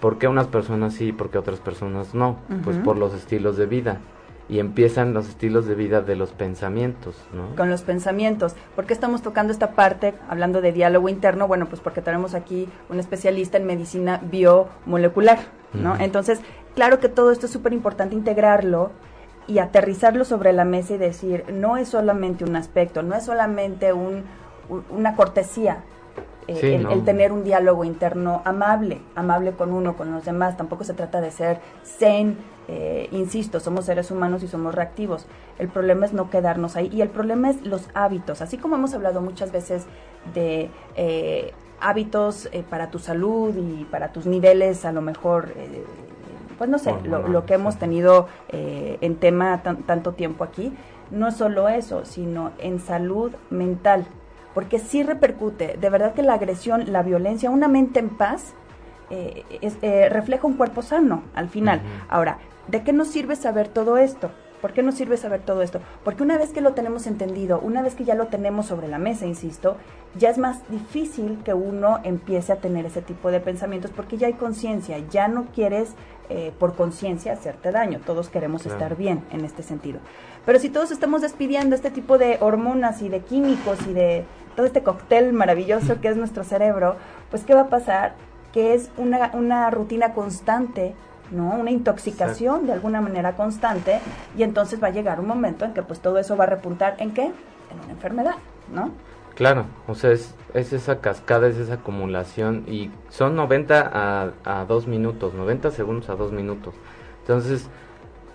¿Por 0.06 0.20
qué 0.20 0.28
unas 0.28 0.46
personas 0.46 0.94
sí, 0.94 1.12
por 1.12 1.32
qué 1.32 1.40
otras 1.40 1.60
personas 1.60 2.14
no? 2.14 2.36
Pues 2.64 2.78
por 2.78 2.96
los 2.96 3.16
estilos 3.16 3.58
de 3.58 3.66
vida. 3.66 4.02
Y 4.48 4.60
empiezan 4.60 5.16
los 5.16 5.28
estilos 5.28 5.66
de 5.66 5.74
vida 5.74 6.02
de 6.02 6.16
los 6.16 6.30
pensamientos, 6.30 7.16
¿no? 7.34 7.56
Con 7.56 7.72
los 7.72 7.82
pensamientos. 7.82 8.54
¿Por 8.76 8.86
qué 8.86 8.94
estamos 8.94 9.24
tocando 9.24 9.52
esta 9.52 9.72
parte, 9.72 10.14
hablando 10.30 10.62
de 10.62 10.74
diálogo 10.74 11.10
interno? 11.10 11.48
Bueno, 11.48 11.66
pues 11.66 11.82
porque 11.82 12.04
tenemos 12.04 12.36
aquí 12.36 12.70
un 12.88 13.00
especialista 13.00 13.58
en 13.58 13.66
medicina 13.66 14.22
biomolecular, 14.24 15.40
¿no? 15.74 15.96
Entonces, 15.98 16.40
claro 16.76 17.00
que 17.00 17.10
todo 17.10 17.32
esto 17.32 17.48
es 17.48 17.52
súper 17.52 17.74
importante 17.74 18.14
integrarlo 18.14 18.92
y 19.48 19.58
aterrizarlo 19.58 20.24
sobre 20.24 20.54
la 20.54 20.66
mesa 20.66 20.94
y 20.94 20.98
decir, 21.00 21.46
no 21.52 21.78
es 21.78 21.90
solamente 21.90 22.44
un 22.44 22.56
aspecto, 22.56 23.02
no 23.02 23.16
es 23.16 23.26
solamente 23.26 23.92
un, 23.92 24.24
una 24.92 25.16
cortesía, 25.16 25.84
eh, 26.48 26.84
el, 26.90 27.04
tener 27.04 27.32
un 27.32 27.44
diálogo 27.44 27.84
interno 27.84 28.42
amable, 28.46 29.02
amable 29.16 29.54
con 29.54 29.74
uno, 29.74 29.96
con 29.96 30.12
los 30.12 30.26
demás. 30.26 30.58
Tampoco 30.58 30.84
se 30.84 30.94
trata 30.94 31.22
de 31.22 31.32
ser 31.32 31.60
zen, 31.84 32.38
eh, 32.68 33.08
insisto, 33.12 33.60
somos 33.60 33.86
seres 33.86 34.12
humanos 34.12 34.44
y 34.44 34.48
somos 34.48 34.76
reactivos. 34.76 35.26
El 35.58 35.70
problema 35.70 36.06
es 36.06 36.14
no 36.14 36.30
quedarnos 36.30 36.76
ahí 36.76 36.90
y 36.94 37.02
el 37.02 37.10
problema 37.10 37.50
es 37.50 37.66
los 37.66 37.90
hábitos. 37.94 38.42
Así 38.42 38.58
como 38.58 38.76
hemos 38.76 38.94
hablado 38.94 39.22
muchas 39.22 39.52
veces 39.52 39.86
de 40.34 40.70
eh, 40.96 41.54
hábitos 41.80 42.50
para 42.70 42.92
tu 42.92 43.00
salud 43.00 43.56
y 43.56 43.86
para 43.86 44.12
tus 44.12 44.26
niveles, 44.26 44.86
a 44.86 44.92
lo 44.92 45.02
mejor 45.02 45.54
pues 46.58 46.70
no 46.70 46.80
sé, 46.80 46.94
lo, 47.04 47.46
que 47.46 47.56
hemos 47.56 47.78
tenido 47.78 48.30
en 48.50 49.18
tema 49.18 49.62
tanto 49.62 50.14
tiempo 50.14 50.46
aquí, 50.46 50.72
no 51.12 51.28
es 51.28 51.36
solo 51.36 51.68
eso, 51.68 52.06
sino 52.06 52.52
en 52.60 52.80
salud 52.80 53.34
mental 53.50 54.08
porque 54.56 54.80
sí 54.80 55.04
repercute. 55.04 55.78
De 55.80 55.90
verdad 55.92 56.16
que 56.16 56.24
la 56.24 56.34
agresión, 56.34 56.92
la 56.92 57.04
violencia, 57.04 57.52
una 57.52 57.68
mente 57.68 58.00
en 58.00 58.10
paz, 58.10 58.54
eh, 59.12 59.44
eh, 59.82 60.10
refleja 60.10 60.48
un 60.48 60.54
cuerpo 60.54 60.82
sano 60.82 61.22
al 61.36 61.50
final. 61.50 61.82
Ahora, 62.10 62.40
¿de 62.68 62.82
qué 62.82 62.94
nos 62.94 63.10
sirve 63.10 63.36
saber 63.36 63.68
todo 63.68 63.98
esto? 63.98 64.32
¿Por 64.62 64.74
qué 64.74 64.82
nos 64.82 64.96
sirve 64.96 65.18
saber 65.18 65.42
todo 65.42 65.62
esto? 65.62 65.82
Porque 66.04 66.24
una 66.24 66.38
vez 66.38 66.52
que 66.52 66.62
lo 66.62 66.74
tenemos 66.74 67.06
entendido, 67.06 67.60
una 67.60 67.84
vez 67.84 67.94
que 67.94 68.06
ya 68.06 68.16
lo 68.16 68.28
tenemos 68.28 68.66
sobre 68.66 68.88
la 68.88 68.98
mesa, 68.98 69.28
insisto, 69.28 69.76
ya 70.18 70.30
es 70.30 70.38
más 70.38 70.68
difícil 70.70 71.38
que 71.44 71.54
uno 71.54 72.00
empiece 72.04 72.54
a 72.54 72.56
tener 72.56 72.86
ese 72.86 73.02
tipo 73.02 73.30
de 73.30 73.42
pensamientos 73.42 73.92
porque 73.92 74.18
ya 74.18 74.28
hay 74.28 74.34
conciencia, 74.34 74.98
ya 75.12 75.28
no 75.28 75.46
quieres 75.54 75.94
eh, 76.30 76.52
por 76.58 76.76
conciencia 76.76 77.34
hacerte 77.34 77.72
daño, 77.72 78.00
todos 78.04 78.30
queremos 78.30 78.66
estar 78.66 78.96
bien 78.96 79.24
en 79.32 79.46
este 79.46 79.62
sentido. 79.62 80.00
Pero 80.46 80.58
si 80.58 80.70
todos 80.70 80.90
estamos 80.90 81.22
despidiendo 81.22 81.76
este 81.76 81.92
tipo 81.92 82.18
de 82.18 82.38
hormonas 82.40 83.04
y 83.04 83.10
de 83.10 83.20
químicos 83.20 83.78
y 83.88 83.94
de 83.94 84.26
todo 84.56 84.66
este 84.66 84.84
cóctel 84.84 85.34
maravilloso 85.34 86.00
que 86.02 86.08
es 86.08 86.18
nuestro 86.18 86.44
cerebro, 86.44 86.96
pues 87.30 87.44
¿qué 87.44 87.54
va 87.54 87.62
a 87.62 87.70
pasar? 87.70 88.14
Que 88.54 88.74
es 88.74 88.90
una, 88.98 89.32
una 89.34 89.70
rutina 89.70 90.14
constante, 90.14 90.94
¿no? 91.32 91.50
Una 91.50 91.72
intoxicación 91.72 92.66
de 92.66 92.74
alguna 92.74 93.02
manera 93.02 93.36
constante 93.36 94.00
y 94.38 94.44
entonces 94.44 94.82
va 94.82 94.88
a 94.88 94.92
llegar 94.92 95.20
un 95.20 95.28
momento 95.28 95.66
en 95.66 95.74
que 95.74 95.84
pues 95.84 96.00
todo 96.00 96.18
eso 96.18 96.38
va 96.38 96.46
a 96.46 96.48
repuntar 96.48 96.96
en 97.00 97.12
qué? 97.12 97.26
En 97.26 97.80
una 97.84 97.92
enfermedad, 97.92 98.36
¿no? 98.74 98.92
Claro, 99.36 99.66
o 99.88 99.96
sea, 99.96 100.12
es, 100.12 100.34
es 100.54 100.72
esa 100.72 101.02
cascada, 101.02 101.48
es 101.48 101.58
esa 101.58 101.74
acumulación 101.74 102.64
y 102.68 102.90
son 103.10 103.36
90 103.36 103.92
a, 103.94 104.32
a 104.46 104.66
2 104.66 104.88
minutos, 104.88 105.34
90 105.34 105.72
segundos 105.72 106.10
a 106.10 106.16
2 106.16 106.32
minutos. 106.32 106.74
Entonces, 107.22 107.68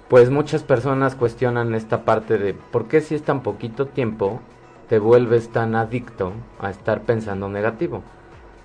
pues 0.09 0.29
muchas 0.29 0.62
personas 0.62 1.15
cuestionan 1.15 1.75
esta 1.75 2.05
parte 2.05 2.37
de 2.37 2.53
por 2.53 2.89
qué 2.89 3.00
si 3.00 3.15
es 3.15 3.23
tan 3.23 3.43
poquito 3.43 3.87
tiempo 3.87 4.41
te 4.90 4.99
vuelves 4.99 5.50
tan 5.50 5.76
adicto 5.76 6.32
a 6.59 6.68
estar 6.68 7.02
pensando 7.02 7.49
negativo? 7.49 8.02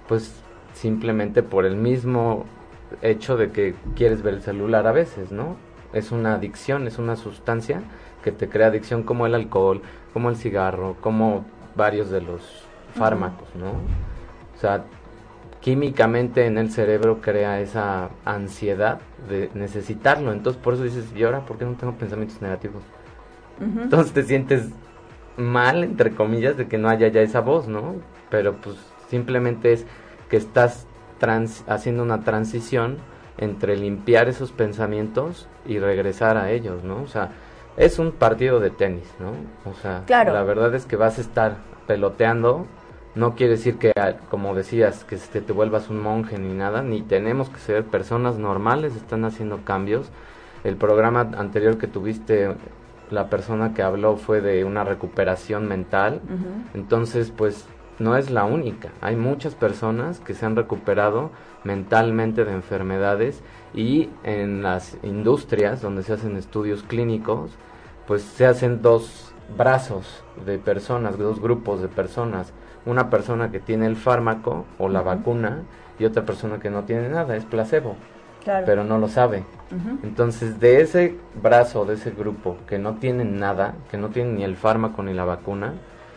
Pues 0.08 0.34
simplemente 0.74 1.44
por 1.44 1.68
el 1.68 1.76
mismo 1.76 2.46
hecho 3.04 3.38
de 3.38 3.52
que 3.52 3.76
quieres 3.96 4.24
ver 4.24 4.34
el 4.34 4.42
celular 4.42 4.88
a 4.88 4.92
veces, 4.92 5.32
¿no? 5.32 5.56
Es 5.94 6.12
una 6.12 6.34
adicción, 6.34 6.88
es 6.88 6.98
una 6.98 7.16
sustancia 7.16 7.84
que 8.24 8.32
te 8.32 8.50
crea 8.50 8.68
adicción 8.68 9.04
como 9.04 9.28
el 9.28 9.36
alcohol, 9.36 9.84
como 10.14 10.32
el 10.32 10.36
cigarro, 10.36 10.96
como 11.00 11.46
varios 11.76 12.10
de 12.10 12.22
los 12.22 12.64
fármacos, 12.96 13.48
¿no? 13.54 13.74
O 14.56 14.60
sea, 14.60 14.84
químicamente 15.62 16.48
en 16.48 16.58
el 16.58 16.72
cerebro 16.72 17.22
crea 17.22 17.62
esa 17.62 18.10
ansiedad 18.26 19.00
de 19.30 19.52
necesitarlo. 19.54 20.32
Entonces 20.32 20.60
por 20.60 20.74
eso 20.74 20.82
dices, 20.82 21.06
¿y 21.16 21.24
ahora 21.24 21.46
por 21.46 21.60
qué 21.60 21.66
no 21.66 21.74
tengo 21.74 21.94
pensamientos 21.94 22.42
negativos? 22.42 22.82
Entonces 23.60 24.12
te 24.12 24.24
sientes 24.24 24.72
mal, 25.38 25.84
entre 25.84 26.12
comillas, 26.12 26.58
de 26.58 26.68
que 26.68 26.78
no 26.78 26.90
haya 26.90 27.08
ya 27.08 27.22
esa 27.22 27.42
voz, 27.42 27.68
¿no? 27.68 27.96
Pero 28.30 28.56
pues 28.56 28.78
simplemente 29.10 29.74
es 29.74 29.86
que 30.30 30.38
estás 30.38 30.88
haciendo 31.68 32.04
una 32.04 32.24
transición 32.24 32.98
entre 33.38 33.76
limpiar 33.76 34.30
esos 34.30 34.52
pensamientos 34.52 35.48
y 35.66 35.80
regresar 35.80 36.38
a 36.38 36.52
ellos, 36.52 36.84
¿no? 36.84 37.02
O 37.02 37.08
sea, 37.08 37.32
es 37.78 38.00
un 38.00 38.12
partido 38.12 38.60
de 38.60 38.70
tenis, 38.70 39.12
¿no? 39.20 39.32
O 39.70 39.74
sea, 39.74 40.04
la 40.08 40.44
verdad 40.44 40.74
es 40.76 40.86
que 40.86 40.96
vas 40.96 41.18
a 41.18 41.22
estar 41.22 41.58
peloteando 41.88 42.68
no 43.16 43.34
quiere 43.36 43.54
decir 43.54 43.78
que, 43.78 43.94
ah, 43.96 44.16
como 44.30 44.54
decías, 44.54 45.06
que 45.06 45.16
te, 45.16 45.42
te 45.42 45.54
vuelvas 45.54 45.90
un 45.90 46.02
monje 46.02 46.38
ni 46.38 46.54
nada, 46.54 46.84
ni 46.84 47.02
tenemos 47.02 47.50
que 47.50 47.60
ser 47.60 47.86
personas 47.86 48.38
normales, 48.38 48.96
están 48.96 49.24
haciendo 49.24 49.64
cambios. 49.64 50.12
El 50.66 50.76
programa 50.76 51.22
anterior 51.38 51.78
que 51.78 51.88
tuviste, 51.88 52.54
la 53.12 53.30
persona 53.30 53.74
que 53.74 53.84
habló 53.84 54.18
fue 54.18 54.42
de 54.42 54.64
una 54.64 54.84
recuperación 54.84 55.68
mental, 55.68 56.22
entonces 56.74 57.32
pues 57.36 57.68
no 58.00 58.18
es 58.18 58.30
la 58.30 58.46
única. 58.46 58.90
Hay 59.02 59.16
muchas 59.16 59.56
personas 59.56 60.20
que 60.20 60.34
se 60.34 60.46
han 60.46 60.56
recuperado 60.56 61.32
mentalmente 61.64 62.46
de 62.46 62.52
enfermedades 62.52 63.42
y 63.74 64.10
en 64.24 64.64
las 64.64 64.98
industrias 65.04 65.82
donde 65.82 66.04
se 66.04 66.14
hacen 66.14 66.38
estudios 66.38 66.84
clínicos, 66.84 67.52
pues 68.08 68.22
se 68.22 68.46
hacen 68.46 68.82
dos 68.82 69.34
brazos 69.58 70.24
de 70.46 70.58
personas, 70.58 71.18
dos 71.18 71.40
grupos 71.40 71.82
de 71.82 71.88
personas. 71.88 72.54
Una 72.86 73.10
persona 73.10 73.52
que 73.52 73.60
tiene 73.60 73.88
el 73.88 73.96
fármaco 73.96 74.66
o 74.78 74.90
la 74.90 75.02
vacuna 75.02 75.64
y 75.98 76.06
otra 76.06 76.26
persona 76.26 76.60
que 76.60 76.70
no 76.70 76.84
tiene 76.84 77.10
nada, 77.10 77.36
es 77.36 77.46
placebo, 77.46 77.96
pero 78.46 78.84
no 78.84 78.98
lo 78.98 79.08
sabe. 79.08 79.44
Entonces, 80.04 80.60
de 80.60 80.82
ese 80.82 81.16
brazo, 81.42 81.86
de 81.86 81.96
ese 81.96 82.12
grupo 82.12 82.58
que 82.68 82.78
no 82.78 82.96
tiene 82.96 83.26
nada, 83.26 83.74
que 83.90 83.98
no 83.98 84.10
tiene 84.10 84.34
ni 84.34 84.44
el 84.44 84.56
fármaco 84.56 85.04
ni 85.04 85.14
la 85.14 85.26
vacuna, 85.26 85.74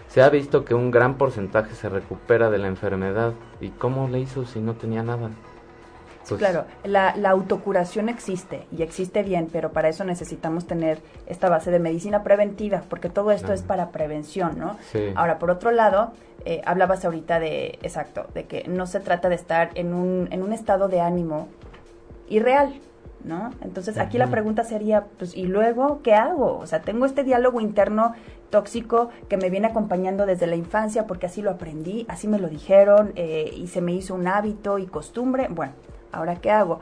se 0.09 0.23
ha 0.23 0.29
visto 0.29 0.65
que 0.65 0.75
un 0.75 0.91
gran 0.91 1.17
porcentaje 1.17 1.75
se 1.75 1.89
recupera 1.89 2.51
de 2.51 2.59
la 2.59 2.69
enfermedad. 2.69 3.33
¿Y 3.61 3.71
cómo 3.71 4.09
le 4.09 4.21
hizo 4.21 4.45
si 4.47 4.61
no 4.61 4.75
tenía 4.75 5.03
nada? 5.03 5.31
Pues 6.29 6.39
claro, 6.39 6.67
la, 6.85 7.15
autocuración 7.31 8.11
existe 8.11 8.67
y 8.71 8.83
existe 8.83 9.23
bien, 9.23 9.49
pero 9.51 9.73
para 9.73 9.89
eso 9.89 10.05
necesitamos 10.05 10.67
tener 10.67 11.01
esta 11.27 11.49
base 11.49 11.71
de 11.71 11.79
medicina 11.79 12.23
preventiva, 12.23 12.83
porque 12.89 13.09
todo 13.09 13.31
esto 13.31 13.53
es 13.55 13.63
para 13.63 13.91
prevención, 13.91 14.59
¿no? 14.59 14.77
Ahora, 15.15 15.39
por 15.39 15.51
otro 15.51 15.71
lado, 15.71 16.13
eh, 16.45 16.61
hablabas 16.67 17.05
ahorita 17.05 17.41
de, 17.41 17.79
exacto, 17.83 18.27
de 18.35 18.45
que 18.45 18.65
no 18.69 18.87
se 18.87 19.01
trata 19.01 19.29
de 19.29 19.37
estar 19.37 19.71
en 19.75 19.95
un, 19.95 20.29
en 20.31 20.43
un 20.43 20.53
estado 20.53 20.89
de 20.89 21.01
ánimo 21.01 21.49
irreal, 22.29 22.81
¿no? 23.25 23.51
Entonces 23.61 23.99
aquí 23.99 24.19
la 24.19 24.29
pregunta 24.29 24.65
sería, 24.65 25.05
pues, 25.19 25.37
¿y 25.37 25.45
luego 25.45 26.01
qué 26.03 26.15
hago? 26.15 26.59
O 26.59 26.67
sea, 26.67 26.81
tengo 26.81 27.07
este 27.07 27.25
diálogo 27.25 27.61
interno 27.61 28.15
tóxico 28.51 29.11
que 29.29 29.37
me 29.37 29.51
viene 29.51 29.67
acompañando 29.67 30.27
desde 30.27 30.47
la 30.47 30.57
infancia 30.57 31.07
porque 31.07 31.27
así 31.27 31.43
lo 31.43 31.51
aprendí, 31.51 32.07
así 32.09 32.29
me 32.29 32.39
lo 32.39 32.49
dijeron 32.49 33.13
eh, 33.17 33.53
y 33.55 33.67
se 33.67 33.81
me 33.81 33.93
hizo 33.93 34.15
un 34.15 34.27
hábito 34.27 34.79
y 34.79 34.87
costumbre. 34.87 35.49
Bueno, 35.51 35.73
¿ahora 36.13 36.37
qué 36.37 36.51
hago? 36.51 36.81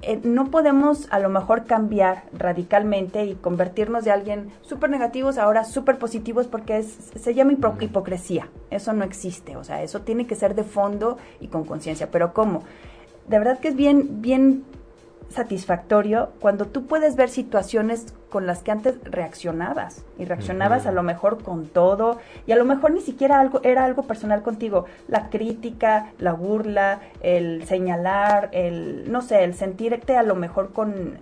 Eh, 0.00 0.20
no 0.22 0.50
podemos 0.50 1.08
a 1.10 1.18
lo 1.18 1.28
mejor 1.28 1.64
cambiar 1.64 2.24
radicalmente 2.32 3.24
y 3.24 3.34
convertirnos 3.34 4.04
de 4.04 4.12
alguien 4.12 4.52
súper 4.62 4.90
negativos 4.90 5.38
a 5.38 5.42
ahora 5.42 5.64
súper 5.64 5.98
positivos 5.98 6.46
porque 6.46 6.84
se 6.84 7.34
llama 7.34 7.52
hipocresía. 7.52 8.48
Eso 8.70 8.92
no 8.92 9.04
existe, 9.04 9.56
o 9.56 9.64
sea, 9.64 9.82
eso 9.82 10.02
tiene 10.02 10.26
que 10.26 10.36
ser 10.36 10.54
de 10.54 10.62
fondo 10.62 11.18
y 11.40 11.48
con 11.48 11.64
conciencia. 11.64 12.10
Pero 12.12 12.32
¿cómo? 12.32 12.62
De 13.28 13.38
verdad 13.38 13.58
que 13.58 13.68
es 13.68 13.76
bien, 13.76 14.22
bien 14.22 14.64
satisfactorio 15.28 16.30
cuando 16.40 16.64
tú 16.64 16.86
puedes 16.86 17.14
ver 17.14 17.28
situaciones 17.28 18.14
con 18.30 18.46
las 18.46 18.62
que 18.62 18.70
antes 18.70 18.96
reaccionabas 19.04 20.04
y 20.18 20.24
reaccionabas 20.24 20.86
a 20.86 20.92
lo 20.92 21.02
mejor 21.02 21.42
con 21.42 21.66
todo 21.66 22.18
y 22.46 22.52
a 22.52 22.56
lo 22.56 22.64
mejor 22.64 22.92
ni 22.92 23.00
siquiera 23.00 23.38
algo 23.38 23.60
era 23.62 23.84
algo 23.84 24.04
personal 24.04 24.42
contigo. 24.42 24.86
La 25.06 25.28
crítica 25.28 26.12
la 26.18 26.32
burla 26.32 27.00
el 27.20 27.64
señalar 27.66 28.48
el 28.52 29.10
no 29.12 29.20
sé 29.20 29.44
el 29.44 29.54
sentirte 29.54 30.16
a 30.16 30.22
lo 30.22 30.34
mejor 30.34 30.72
con 30.72 31.18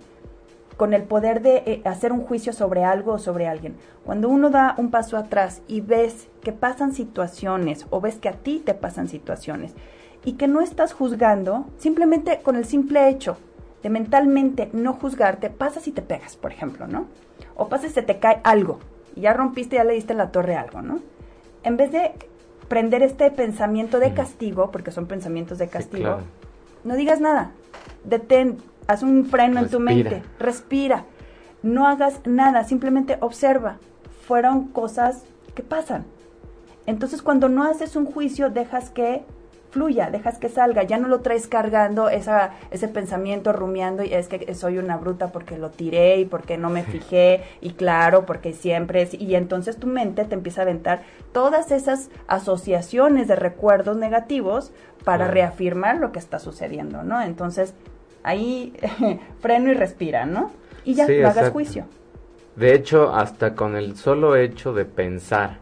con 0.77 0.93
el 0.93 1.03
poder 1.03 1.41
de 1.41 1.63
eh, 1.65 1.81
hacer 1.85 2.13
un 2.13 2.21
juicio 2.21 2.53
sobre 2.53 2.83
algo 2.83 3.13
o 3.13 3.19
sobre 3.19 3.47
alguien. 3.47 3.75
Cuando 4.05 4.29
uno 4.29 4.51
da 4.51 4.75
un 4.77 4.91
paso 4.91 5.17
atrás 5.17 5.63
y 5.67 5.81
ves 5.81 6.27
que 6.41 6.53
pasan 6.53 6.93
situaciones 6.93 7.87
o 7.89 7.99
ves 7.99 8.17
que 8.17 8.29
a 8.29 8.33
ti 8.33 8.61
te 8.63 8.75
pasan 8.75 9.07
situaciones 9.07 9.73
y 10.27 10.33
que 10.33 10.49
no 10.49 10.59
estás 10.59 10.91
juzgando 10.91 11.67
simplemente 11.77 12.41
con 12.43 12.57
el 12.57 12.65
simple 12.65 13.07
hecho 13.07 13.37
de 13.81 13.89
mentalmente 13.89 14.69
no 14.73 14.91
juzgarte, 14.91 15.49
pasa 15.49 15.79
si 15.79 15.93
te 15.93 16.01
pegas, 16.01 16.35
por 16.35 16.51
ejemplo, 16.51 16.85
¿no? 16.85 17.05
O 17.55 17.69
pasa 17.69 17.87
si 17.87 18.01
te 18.01 18.19
cae 18.19 18.41
algo 18.43 18.79
y 19.15 19.21
ya 19.21 19.31
rompiste, 19.31 19.77
ya 19.77 19.85
le 19.85 19.93
diste 19.93 20.11
en 20.11 20.17
la 20.17 20.33
torre 20.33 20.57
algo, 20.57 20.81
¿no? 20.81 20.99
En 21.63 21.77
vez 21.77 21.93
de 21.93 22.11
prender 22.67 23.03
este 23.03 23.31
pensamiento 23.31 23.99
de 23.99 24.13
castigo, 24.13 24.69
porque 24.69 24.91
son 24.91 25.05
pensamientos 25.05 25.59
de 25.59 25.69
castigo, 25.69 26.17
no 26.83 26.97
digas 26.97 27.21
nada, 27.21 27.51
detén, 28.03 28.57
haz 28.87 29.03
un 29.03 29.27
freno 29.27 29.61
en 29.61 29.69
tu 29.69 29.79
mente, 29.79 30.23
respira, 30.39 31.05
no 31.63 31.87
hagas 31.87 32.19
nada, 32.25 32.65
simplemente 32.65 33.17
observa, 33.21 33.77
fueron 34.25 34.67
cosas 34.67 35.23
que 35.55 35.63
pasan. 35.63 36.03
Entonces 36.85 37.21
cuando 37.21 37.47
no 37.47 37.63
haces 37.63 37.95
un 37.95 38.05
juicio, 38.05 38.49
dejas 38.49 38.89
que 38.89 39.23
fluya, 39.77 40.09
dejas 40.09 40.39
que 40.39 40.49
salga, 40.49 40.81
ya 40.81 40.97
no 40.97 41.07
lo 41.07 41.19
traes 41.19 41.45
cargando 41.45 42.09
esa, 42.09 42.53
ese 42.71 42.87
pensamiento 42.87 43.53
rumiando 43.53 44.03
y 44.03 44.11
es 44.11 44.27
que 44.27 44.55
soy 44.55 44.79
una 44.79 44.97
bruta 44.97 45.27
porque 45.27 45.55
lo 45.55 45.69
tiré 45.69 46.17
y 46.17 46.25
porque 46.25 46.57
no 46.57 46.71
me 46.71 46.81
fijé 46.81 47.43
y 47.61 47.73
claro, 47.73 48.25
porque 48.25 48.53
siempre 48.53 49.03
es, 49.03 49.13
y 49.13 49.35
entonces 49.35 49.77
tu 49.77 49.85
mente 49.85 50.25
te 50.25 50.33
empieza 50.33 50.61
a 50.61 50.63
aventar 50.63 51.03
todas 51.31 51.71
esas 51.71 52.09
asociaciones 52.27 53.27
de 53.27 53.35
recuerdos 53.35 53.97
negativos 53.97 54.71
para 55.05 55.27
reafirmar 55.27 55.97
lo 55.97 56.11
que 56.11 56.17
está 56.17 56.39
sucediendo, 56.39 57.03
¿no? 57.03 57.21
Entonces 57.21 57.75
ahí 58.23 58.73
freno 59.41 59.69
y 59.69 59.75
respira, 59.75 60.25
¿no? 60.25 60.51
Y 60.85 60.95
ya 60.95 61.07
no 61.07 61.27
hagas 61.27 61.51
juicio. 61.51 61.85
De 62.55 62.73
hecho, 62.73 63.13
hasta 63.13 63.53
con 63.53 63.75
el 63.75 63.95
solo 63.95 64.35
hecho 64.35 64.73
de 64.73 64.85
pensar 64.85 65.59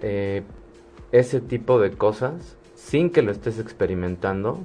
eh, 0.00 0.42
ese 1.12 1.42
tipo 1.42 1.78
de 1.78 1.90
cosas, 1.90 2.56
sin 2.86 3.10
que 3.10 3.22
lo 3.22 3.32
estés 3.32 3.58
experimentando, 3.58 4.60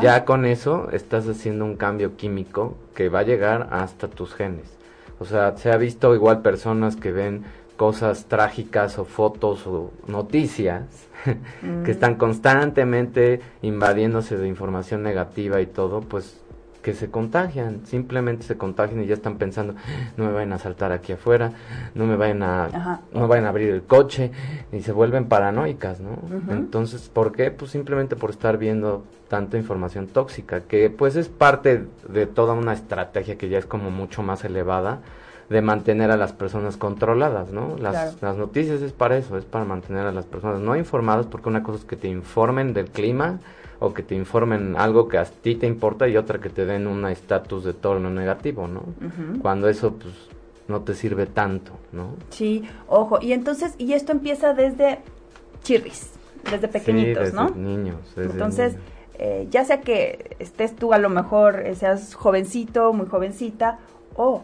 ya 0.00 0.24
con 0.24 0.46
eso 0.46 0.88
estás 0.92 1.28
haciendo 1.28 1.66
un 1.66 1.76
cambio 1.76 2.16
químico 2.16 2.74
que 2.94 3.10
va 3.10 3.18
a 3.18 3.22
llegar 3.22 3.68
hasta 3.70 4.08
tus 4.08 4.34
genes. 4.34 4.74
O 5.18 5.26
sea, 5.26 5.54
se 5.58 5.70
ha 5.70 5.76
visto 5.76 6.14
igual 6.14 6.40
personas 6.40 6.96
que 6.96 7.12
ven 7.12 7.44
cosas 7.76 8.26
trágicas 8.26 8.98
o 8.98 9.04
fotos 9.04 9.66
o 9.66 9.90
noticias 10.06 10.84
que 11.24 11.66
mm. 11.66 11.86
están 11.86 12.14
constantemente 12.14 13.40
invadiéndose 13.60 14.38
de 14.38 14.48
información 14.48 15.02
negativa 15.02 15.60
y 15.60 15.66
todo, 15.66 16.00
pues 16.00 16.40
que 16.84 16.92
se 16.92 17.10
contagian, 17.10 17.86
simplemente 17.86 18.44
se 18.44 18.58
contagian 18.58 19.02
y 19.02 19.06
ya 19.06 19.14
están 19.14 19.38
pensando, 19.38 19.74
no 20.18 20.26
me 20.26 20.32
vayan 20.32 20.52
a 20.52 20.58
saltar 20.58 20.92
aquí 20.92 21.12
afuera, 21.12 21.52
no 21.94 22.04
me 22.04 22.14
vayan 22.14 22.42
a, 22.42 23.00
no 23.10 23.26
vayan 23.26 23.46
a 23.46 23.48
abrir 23.48 23.70
el 23.70 23.84
coche, 23.84 24.30
y 24.70 24.82
se 24.82 24.92
vuelven 24.92 25.24
paranoicas, 25.24 26.00
¿no? 26.00 26.18
Entonces, 26.50 27.08
¿por 27.08 27.32
qué? 27.32 27.50
Pues 27.50 27.70
simplemente 27.70 28.16
por 28.16 28.28
estar 28.28 28.58
viendo 28.58 29.04
tanta 29.28 29.56
información 29.56 30.08
tóxica, 30.08 30.60
que 30.60 30.90
pues 30.90 31.16
es 31.16 31.30
parte 31.30 31.86
de 32.06 32.26
toda 32.26 32.52
una 32.52 32.74
estrategia 32.74 33.38
que 33.38 33.48
ya 33.48 33.56
es 33.56 33.64
como 33.64 33.90
mucho 33.90 34.22
más 34.22 34.44
elevada 34.44 35.00
de 35.48 35.62
mantener 35.62 36.10
a 36.10 36.18
las 36.18 36.34
personas 36.34 36.76
controladas, 36.76 37.50
¿no? 37.50 37.78
Las, 37.78 38.20
las 38.20 38.36
noticias 38.36 38.82
es 38.82 38.92
para 38.92 39.16
eso, 39.16 39.38
es 39.38 39.46
para 39.46 39.64
mantener 39.64 40.04
a 40.06 40.12
las 40.12 40.26
personas 40.26 40.60
no 40.60 40.76
informadas, 40.76 41.24
porque 41.24 41.48
una 41.48 41.62
cosa 41.62 41.78
es 41.78 41.84
que 41.86 41.96
te 41.96 42.08
informen 42.08 42.74
del 42.74 42.90
clima, 42.90 43.38
o 43.84 43.92
que 43.94 44.02
te 44.02 44.14
informen 44.14 44.74
algo 44.76 45.08
que 45.08 45.18
a 45.18 45.24
ti 45.24 45.54
te 45.56 45.66
importa 45.66 46.08
y 46.08 46.16
otra 46.16 46.40
que 46.40 46.48
te 46.50 46.64
den 46.64 46.86
un 46.86 47.04
estatus 47.06 47.64
de 47.64 47.74
torno 47.74 48.10
negativo, 48.10 48.66
¿no? 48.66 48.82
Cuando 49.40 49.68
eso 49.68 49.92
pues 49.94 50.14
no 50.68 50.80
te 50.80 50.94
sirve 50.94 51.26
tanto, 51.26 51.72
¿no? 51.92 52.14
Sí, 52.30 52.64
ojo, 52.88 53.18
y 53.20 53.32
entonces, 53.32 53.74
y 53.78 53.92
esto 53.92 54.12
empieza 54.12 54.54
desde 54.54 55.00
chirris, 55.62 56.12
desde 56.50 56.68
pequeñitos, 56.68 57.28
sí, 57.28 57.36
desde 57.36 57.56
niños. 57.56 57.96
entonces, 58.16 58.76
Eh, 59.16 59.46
ya 59.48 59.64
sea 59.64 59.80
que 59.80 60.34
estés 60.40 60.74
tú 60.74 60.92
a 60.92 60.98
lo 60.98 61.08
mejor, 61.08 61.60
eh, 61.60 61.76
seas 61.76 62.14
jovencito, 62.16 62.92
muy 62.92 63.06
jovencita, 63.06 63.78
o 64.16 64.42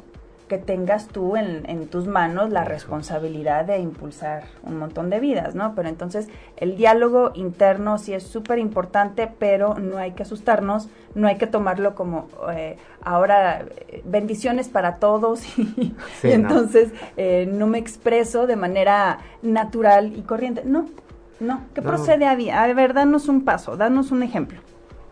que 0.50 0.58
tengas 0.58 1.06
tú 1.06 1.36
en, 1.36 1.62
en 1.70 1.86
tus 1.86 2.08
manos 2.08 2.50
la 2.50 2.64
responsabilidad 2.64 3.64
de 3.64 3.78
impulsar 3.78 4.42
un 4.64 4.80
montón 4.80 5.08
de 5.08 5.20
vidas, 5.20 5.54
¿no? 5.54 5.76
Pero 5.76 5.88
entonces 5.88 6.28
el 6.56 6.76
diálogo 6.76 7.30
interno 7.36 7.98
sí 7.98 8.14
es 8.14 8.24
súper 8.24 8.58
importante, 8.58 9.30
pero 9.38 9.76
no 9.78 9.96
hay 9.98 10.10
que 10.10 10.24
asustarnos, 10.24 10.88
no 11.14 11.28
hay 11.28 11.38
que 11.38 11.46
tomarlo 11.46 11.94
como 11.94 12.26
eh, 12.52 12.78
ahora 13.00 13.64
bendiciones 14.04 14.68
para 14.68 14.96
todos 14.96 15.46
y, 15.56 15.94
entonces 16.24 16.90
eh, 17.16 17.48
no 17.48 17.68
me 17.68 17.78
expreso 17.78 18.48
de 18.48 18.56
manera 18.56 19.20
natural 19.42 20.16
y 20.16 20.22
corriente. 20.22 20.62
No, 20.64 20.86
no, 21.38 21.62
¿qué 21.74 21.80
procede 21.80 22.26
a, 22.26 22.32
a 22.62 22.74
ver, 22.74 22.92
danos 22.92 23.28
un 23.28 23.44
paso, 23.44 23.76
danos 23.76 24.10
un 24.10 24.24
ejemplo. 24.24 24.58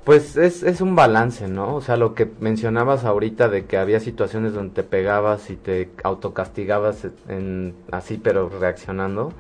Pues 0.09 0.39
es, 0.39 0.63
es 0.63 0.81
un 0.81 0.97
balance, 0.97 1.49
¿no? 1.49 1.75
O 1.75 1.83
sea, 1.83 1.99
lo 1.99 2.15
que 2.15 2.27
mencionabas 2.41 3.05
ahorita 3.05 3.51
de 3.51 3.67
que 3.67 3.77
había 3.77 4.01
situaciones 4.01 4.55
donde 4.55 4.73
te 4.73 4.83
pegabas 4.83 5.51
y 5.51 5.57
te 5.57 5.91
autocastigabas 6.03 7.09
en, 7.29 7.75
así, 7.91 8.17
pero 8.17 8.49
reaccionando. 8.49 9.35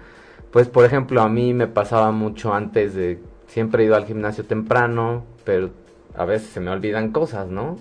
Pues, 0.50 0.68
por 0.68 0.84
ejemplo, 0.84 1.22
a 1.22 1.30
mí 1.30 1.54
me 1.54 1.68
pasaba 1.68 2.10
mucho 2.10 2.52
antes 2.52 2.94
de... 2.94 3.18
Siempre 3.46 3.82
he 3.82 3.86
ido 3.86 3.96
al 3.96 4.04
gimnasio 4.04 4.44
temprano, 4.44 5.24
pero 5.42 5.70
a 6.14 6.26
veces 6.26 6.50
se 6.50 6.60
me 6.60 6.70
olvidan 6.70 7.12
cosas, 7.12 7.48
¿no? 7.48 7.78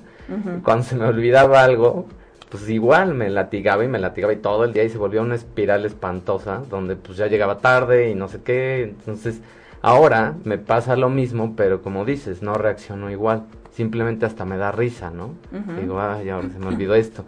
Cuando 0.63 0.85
se 0.85 0.95
me 0.95 1.07
olvidaba 1.07 1.65
algo, 1.65 2.05
pues 2.49 2.69
igual 2.69 3.13
me 3.15 3.29
latigaba 3.29 3.83
y 3.83 3.89
me 3.89 3.99
latigaba 3.99 4.31
y 4.31 4.37
todo 4.37 4.63
el 4.63 4.71
día 4.71 4.85
y 4.85 4.89
se 4.89 4.97
volvía 4.97 5.21
una 5.21 5.35
espiral 5.35 5.85
espantosa 5.85 6.63
donde 6.69 6.95
pues 6.95 7.17
ya 7.17 7.27
llegaba 7.27 7.57
tarde 7.57 8.09
y 8.09 8.15
no 8.15 8.29
sé 8.29 8.43
qué. 8.43 8.83
Entonces 8.83 9.41
Ahora 9.81 10.35
me 10.43 10.57
pasa 10.57 10.95
lo 10.95 11.09
mismo, 11.09 11.55
pero 11.55 11.81
como 11.81 12.05
dices, 12.05 12.41
no 12.41 12.53
reacciono 12.55 13.09
igual. 13.11 13.45
Simplemente 13.71 14.25
hasta 14.25 14.43
me 14.43 14.57
da 14.57 14.71
risa, 14.71 15.11
¿no? 15.11 15.35
Digo, 15.79 15.99
ay, 16.01 16.29
ahora 16.29 16.49
se 16.49 16.59
me 16.59 16.67
olvidó 16.67 16.95
esto. 16.95 17.25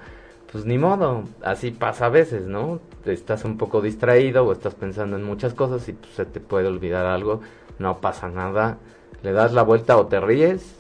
Pues 0.52 0.66
ni 0.66 0.80
modo, 0.80 1.24
así 1.44 1.70
pasa 1.70 2.08
a 2.08 2.10
veces, 2.10 2.48
¿no? 2.48 2.80
Estás 3.06 3.46
un 3.46 3.58
poco 3.58 3.82
distraído 3.82 4.46
o 4.46 4.52
estás 4.52 4.74
pensando 4.74 5.16
en 5.16 5.24
muchas 5.24 5.54
cosas 5.54 5.88
y 5.88 5.94
pues, 5.94 6.14
se 6.14 6.26
te 6.26 6.40
puede 6.40 6.68
olvidar 6.68 7.06
algo, 7.06 7.42
no 7.78 8.00
pasa 8.02 8.30
nada. 8.30 8.78
Le 9.22 9.32
das 9.32 9.54
la 9.54 9.62
vuelta 9.62 9.98
o 9.98 10.08
te 10.08 10.20
ríes 10.20 10.76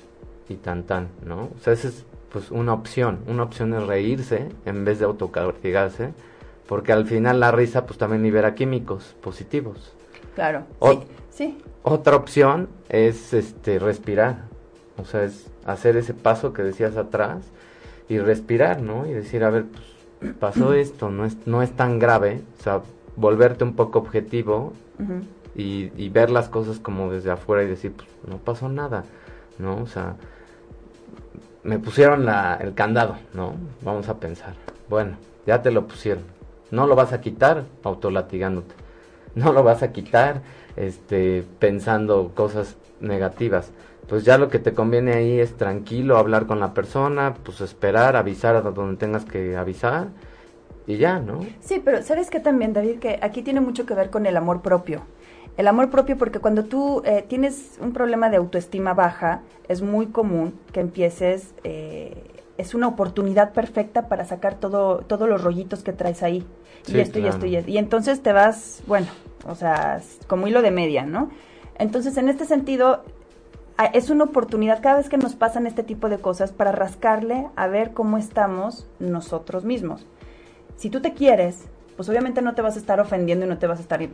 y 0.47 0.55
tan 0.55 0.83
tan, 0.83 1.09
¿no? 1.23 1.49
O 1.55 1.59
sea, 1.61 1.73
esa 1.73 1.89
es 1.89 2.05
pues 2.31 2.49
una 2.51 2.73
opción. 2.73 3.19
Una 3.27 3.43
opción 3.43 3.73
es 3.73 3.85
reírse 3.85 4.49
en 4.65 4.85
vez 4.85 4.99
de 4.99 5.05
autocastigarse, 5.05 6.13
porque 6.67 6.91
al 6.91 7.05
final 7.05 7.39
la 7.39 7.51
risa 7.51 7.85
pues 7.85 7.99
también 7.99 8.23
libera 8.23 8.55
químicos 8.55 9.15
positivos. 9.21 9.93
Claro. 10.35 10.63
sí, 10.81 10.99
Otra 11.83 12.15
opción 12.15 12.69
es 12.89 13.33
este 13.33 13.79
respirar. 13.79 14.43
O 14.97 15.05
sea, 15.05 15.23
es 15.23 15.49
hacer 15.65 15.97
ese 15.97 16.13
paso 16.13 16.53
que 16.53 16.61
decías 16.61 16.97
atrás 16.97 17.45
y 18.09 18.19
respirar, 18.19 18.81
¿no? 18.81 19.05
Y 19.05 19.13
decir, 19.13 19.43
a 19.43 19.49
ver, 19.49 19.65
pues 20.19 20.33
pasó 20.33 20.73
esto, 20.73 21.09
no 21.09 21.25
es, 21.25 21.37
no 21.47 21.61
es 21.61 21.71
tan 21.71 21.99
grave. 21.99 22.41
O 22.59 22.63
sea, 22.63 22.81
volverte 23.15 23.63
un 23.63 23.75
poco 23.75 23.99
objetivo 23.99 24.73
y, 25.55 25.91
y, 25.95 26.09
ver 26.09 26.29
las 26.29 26.49
cosas 26.49 26.79
como 26.79 27.11
desde 27.11 27.31
afuera 27.31 27.63
y 27.63 27.67
decir, 27.67 27.93
pues 27.93 28.09
no 28.27 28.37
pasó 28.37 28.67
nada, 28.67 29.05
¿no? 29.57 29.77
O 29.81 29.87
sea, 29.87 30.15
me 31.63 31.79
pusieron 31.79 32.25
la, 32.25 32.55
el 32.55 32.73
candado, 32.73 33.17
¿no? 33.33 33.53
Vamos 33.81 34.09
a 34.09 34.19
pensar. 34.19 34.53
Bueno, 34.89 35.17
ya 35.45 35.61
te 35.61 35.71
lo 35.71 35.87
pusieron. 35.87 36.23
No 36.71 36.85
lo 36.85 36.95
vas 36.95 37.13
a 37.13 37.21
quitar 37.21 37.63
autolatigándote 37.83 38.75
no 39.35 39.53
lo 39.53 39.63
vas 39.63 39.83
a 39.83 39.91
quitar 39.91 40.41
este, 40.75 41.43
pensando 41.59 42.31
cosas 42.35 42.77
negativas. 42.99 43.71
Pues 44.07 44.23
ya 44.23 44.37
lo 44.37 44.49
que 44.49 44.59
te 44.59 44.73
conviene 44.73 45.13
ahí 45.13 45.39
es 45.39 45.55
tranquilo, 45.55 46.17
hablar 46.17 46.47
con 46.47 46.59
la 46.59 46.73
persona, 46.73 47.35
pues 47.43 47.61
esperar, 47.61 48.15
avisar 48.15 48.55
a 48.55 48.61
donde 48.61 48.97
tengas 48.97 49.23
que 49.23 49.55
avisar 49.55 50.07
y 50.87 50.97
ya, 50.97 51.19
¿no? 51.19 51.45
Sí, 51.59 51.79
pero 51.83 52.01
¿sabes 52.01 52.31
qué 52.31 52.39
también, 52.39 52.73
David? 52.73 52.97
Que 52.97 53.19
aquí 53.21 53.43
tiene 53.43 53.61
mucho 53.61 53.85
que 53.85 53.93
ver 53.93 54.09
con 54.09 54.25
el 54.25 54.35
amor 54.35 54.63
propio. 54.63 55.03
El 55.55 55.67
amor 55.67 55.91
propio 55.91 56.17
porque 56.17 56.39
cuando 56.39 56.63
tú 56.63 57.03
eh, 57.05 57.23
tienes 57.27 57.77
un 57.79 57.93
problema 57.93 58.29
de 58.29 58.37
autoestima 58.37 58.93
baja, 58.93 59.41
es 59.67 59.81
muy 59.81 60.07
común 60.07 60.57
que 60.71 60.79
empieces, 60.79 61.53
eh, 61.63 62.23
es 62.59 62.75
una 62.75 62.89
oportunidad 62.89 63.53
perfecta 63.53 64.09
para 64.09 64.25
sacar 64.25 64.55
todo, 64.55 64.97
todos 64.99 65.29
los 65.29 65.41
rollitos 65.41 65.81
que 65.81 65.93
traes 65.93 66.23
ahí 66.23 66.45
y 66.87 66.99
esto 66.99 67.17
y 67.17 67.25
esto 67.25 67.45
y 67.45 67.55
esto. 67.55 67.71
Y 67.71 67.77
entonces 67.77 68.21
te 68.21 68.33
vas, 68.33 68.83
bueno, 68.85 69.07
o 69.47 69.55
sea, 69.55 70.01
como 70.27 70.45
hilo 70.47 70.61
de 70.61 70.69
media, 70.69 71.05
¿no? 71.05 71.29
Entonces, 71.77 72.17
en 72.17 72.27
este 72.27 72.43
sentido, 72.43 73.03
es 73.93 74.09
una 74.09 74.25
oportunidad 74.25 74.81
cada 74.81 74.97
vez 74.97 75.07
que 75.07 75.17
nos 75.17 75.35
pasan 75.35 75.67
este 75.67 75.83
tipo 75.83 76.09
de 76.09 76.17
cosas 76.17 76.51
para 76.51 76.73
rascarle 76.73 77.47
a 77.55 77.67
ver 77.67 77.93
cómo 77.93 78.17
estamos 78.17 78.85
nosotros 78.99 79.63
mismos. 79.63 80.05
Si 80.75 80.89
tú 80.89 81.01
te 81.01 81.13
quieres, 81.13 81.69
pues 81.99 82.07
obviamente 82.07 82.41
no 82.41 82.55
te 82.55 82.61
vas 82.61 82.77
a 82.77 82.79
estar 82.79 83.01
ofendiendo 83.01 83.45
y 83.45 83.49
no 83.49 83.57
te 83.57 83.67
vas 83.67 83.79
a 83.79 83.81
estar 83.81 84.01
eh, 84.01 84.09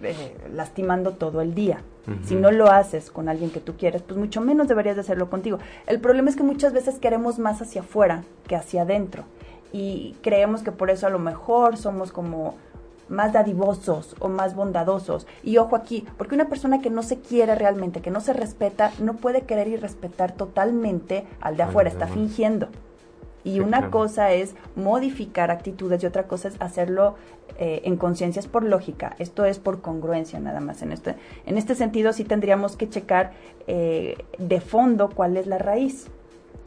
lastimando 0.51 1.11
todo 1.11 1.41
el 1.41 1.53
día. 1.53 1.83
Si 2.23 2.33
no 2.33 2.49
lo 2.49 2.71
haces 2.71 3.11
con 3.11 3.29
alguien 3.29 3.51
que 3.51 3.59
tú 3.59 3.77
quieres, 3.77 4.01
pues 4.01 4.17
mucho 4.17 4.41
menos 4.41 4.67
deberías 4.67 4.95
de 4.95 5.01
hacerlo 5.01 5.29
contigo. 5.29 5.59
El 5.85 5.99
problema 5.99 6.31
es 6.31 6.35
que 6.35 6.41
muchas 6.41 6.73
veces 6.73 6.95
queremos 6.97 7.37
más 7.37 7.61
hacia 7.61 7.81
afuera 7.81 8.23
que 8.47 8.55
hacia 8.55 8.81
adentro 8.81 9.25
y 9.71 10.15
creemos 10.23 10.63
que 10.63 10.71
por 10.71 10.89
eso 10.89 11.05
a 11.05 11.11
lo 11.11 11.19
mejor 11.19 11.77
somos 11.77 12.11
como 12.11 12.55
más 13.07 13.33
dadivosos 13.33 14.15
o 14.17 14.29
más 14.29 14.55
bondadosos. 14.55 15.27
Y 15.43 15.57
ojo 15.57 15.75
aquí, 15.75 16.07
porque 16.17 16.33
una 16.33 16.49
persona 16.49 16.81
que 16.81 16.89
no 16.89 17.03
se 17.03 17.19
quiere 17.19 17.53
realmente, 17.53 18.01
que 18.01 18.09
no 18.09 18.19
se 18.19 18.33
respeta, 18.33 18.93
no 18.97 19.13
puede 19.13 19.41
querer 19.41 19.67
y 19.67 19.75
respetar 19.75 20.31
totalmente 20.31 21.27
al 21.39 21.55
de 21.55 21.61
afuera, 21.61 21.87
está 21.87 22.07
fingiendo. 22.07 22.67
Y 23.45 23.59
una 23.59 23.91
cosa 23.91 24.33
es 24.33 24.55
modificar 24.75 25.51
actitudes 25.51 26.01
y 26.01 26.07
otra 26.07 26.23
cosa 26.23 26.47
es 26.47 26.55
hacerlo 26.59 27.15
eh, 27.57 27.83
en 27.85 27.95
conciencias 27.95 28.47
por 28.47 28.63
lógica. 28.63 29.15
Esto 29.19 29.45
es 29.45 29.59
por 29.59 29.81
congruencia 29.81 30.39
nada 30.39 30.59
más. 30.59 30.81
En 30.81 30.91
este, 30.91 31.15
en 31.45 31.57
este 31.57 31.75
sentido 31.75 32.11
sí 32.11 32.23
tendríamos 32.23 32.75
que 32.75 32.89
checar 32.89 33.33
eh, 33.67 34.17
de 34.39 34.59
fondo 34.61 35.09
cuál 35.09 35.37
es 35.37 35.45
la 35.45 35.59
raíz 35.59 36.07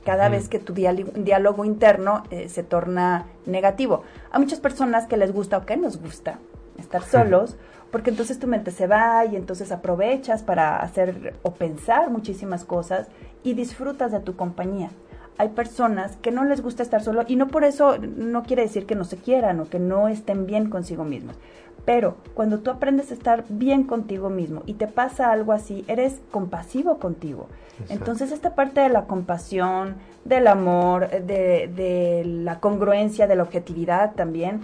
cada 0.04 0.28
vez 0.28 0.48
que 0.48 0.58
tu 0.58 0.72
diálogo 0.72 1.64
interno 1.64 2.22
eh, 2.30 2.48
se 2.48 2.62
torna 2.62 3.26
negativo. 3.44 4.04
A 4.30 4.38
muchas 4.38 4.60
personas 4.60 5.06
que 5.06 5.16
les 5.16 5.32
gusta 5.32 5.58
o 5.58 5.66
que 5.66 5.76
nos 5.76 6.00
gusta 6.00 6.38
estar 6.78 7.02
solos, 7.02 7.56
porque 7.90 8.10
entonces 8.10 8.38
tu 8.38 8.46
mente 8.46 8.70
se 8.70 8.86
va 8.86 9.26
y 9.26 9.36
entonces 9.36 9.72
aprovechas 9.72 10.42
para 10.42 10.78
hacer 10.78 11.34
o 11.42 11.52
pensar 11.52 12.08
muchísimas 12.08 12.64
cosas 12.64 13.08
y 13.42 13.54
disfrutas 13.54 14.12
de 14.12 14.20
tu 14.20 14.36
compañía. 14.36 14.90
Hay 15.38 15.50
personas 15.50 16.16
que 16.16 16.32
no 16.32 16.44
les 16.44 16.60
gusta 16.60 16.82
estar 16.82 17.02
solo 17.02 17.24
y 17.26 17.36
no 17.36 17.46
por 17.46 17.64
eso 17.64 17.96
no 17.98 18.42
quiere 18.42 18.62
decir 18.62 18.86
que 18.86 18.96
no 18.96 19.04
se 19.04 19.16
quieran 19.16 19.60
o 19.60 19.68
que 19.68 19.78
no 19.78 20.08
estén 20.08 20.46
bien 20.46 20.68
consigo 20.68 21.04
mismos. 21.04 21.36
Pero 21.84 22.16
cuando 22.34 22.58
tú 22.58 22.70
aprendes 22.70 23.10
a 23.10 23.14
estar 23.14 23.44
bien 23.48 23.84
contigo 23.84 24.28
mismo 24.28 24.62
y 24.66 24.74
te 24.74 24.88
pasa 24.88 25.32
algo 25.32 25.52
así, 25.52 25.84
eres 25.88 26.20
compasivo 26.30 26.98
contigo. 26.98 27.46
Entonces 27.88 28.32
esta 28.32 28.54
parte 28.54 28.80
de 28.80 28.88
la 28.90 29.04
compasión, 29.04 29.94
del 30.24 30.48
amor, 30.48 31.08
de, 31.08 31.70
de 31.74 32.24
la 32.26 32.60
congruencia, 32.60 33.26
de 33.26 33.36
la 33.36 33.44
objetividad 33.44 34.14
también, 34.14 34.62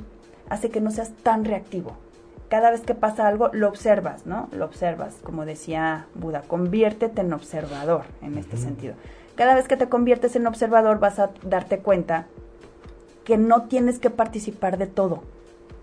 hace 0.50 0.70
que 0.70 0.80
no 0.80 0.90
seas 0.90 1.12
tan 1.22 1.44
reactivo. 1.44 1.96
Cada 2.48 2.70
vez 2.70 2.82
que 2.82 2.94
pasa 2.94 3.26
algo, 3.26 3.48
lo 3.52 3.68
observas, 3.68 4.26
¿no? 4.26 4.48
Lo 4.52 4.66
observas, 4.66 5.16
como 5.22 5.46
decía 5.46 6.06
Buda, 6.14 6.42
conviértete 6.42 7.22
en 7.22 7.32
observador 7.32 8.04
en 8.20 8.36
este 8.36 8.56
sentido. 8.56 8.94
Cada 9.36 9.54
vez 9.54 9.66
que 9.68 9.76
te 9.76 9.88
conviertes 9.88 10.36
en 10.36 10.46
observador 10.46 11.00
vas 11.00 11.18
a 11.18 11.30
darte 11.42 11.78
cuenta 11.78 12.26
que 13.24 13.36
no 13.36 13.64
tienes 13.64 13.98
que 13.98 14.10
participar 14.10 14.78
de 14.78 14.86
todo. 14.86 15.22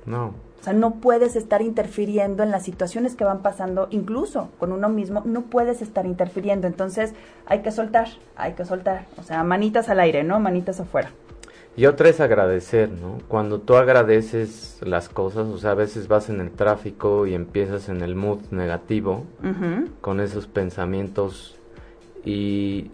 No. 0.05 0.33
O 0.59 0.63
sea, 0.63 0.73
no 0.73 0.95
puedes 0.95 1.35
estar 1.35 1.63
interfiriendo 1.63 2.43
en 2.43 2.51
las 2.51 2.63
situaciones 2.63 3.15
que 3.15 3.23
van 3.23 3.41
pasando, 3.41 3.87
incluso 3.89 4.49
con 4.59 4.71
uno 4.71 4.89
mismo, 4.89 5.23
no 5.25 5.41
puedes 5.41 5.81
estar 5.81 6.05
interfiriendo. 6.05 6.67
Entonces, 6.67 7.13
hay 7.47 7.61
que 7.63 7.71
soltar, 7.71 8.09
hay 8.35 8.53
que 8.53 8.63
soltar. 8.63 9.07
O 9.17 9.23
sea, 9.23 9.43
manitas 9.43 9.89
al 9.89 9.99
aire, 9.99 10.23
¿no? 10.23 10.39
Manitas 10.39 10.79
afuera. 10.79 11.09
Y 11.75 11.87
otra 11.87 12.09
es 12.09 12.19
agradecer, 12.19 12.91
¿no? 12.91 13.17
Cuando 13.27 13.59
tú 13.59 13.75
agradeces 13.75 14.77
las 14.81 15.09
cosas, 15.09 15.47
o 15.47 15.57
sea, 15.57 15.71
a 15.71 15.75
veces 15.75 16.07
vas 16.07 16.29
en 16.29 16.41
el 16.41 16.51
tráfico 16.51 17.25
y 17.25 17.33
empiezas 17.33 17.89
en 17.89 18.01
el 18.01 18.15
mood 18.15 18.41
negativo, 18.51 19.23
con 20.01 20.19
esos 20.19 20.47
pensamientos, 20.47 21.57
y 22.25 22.91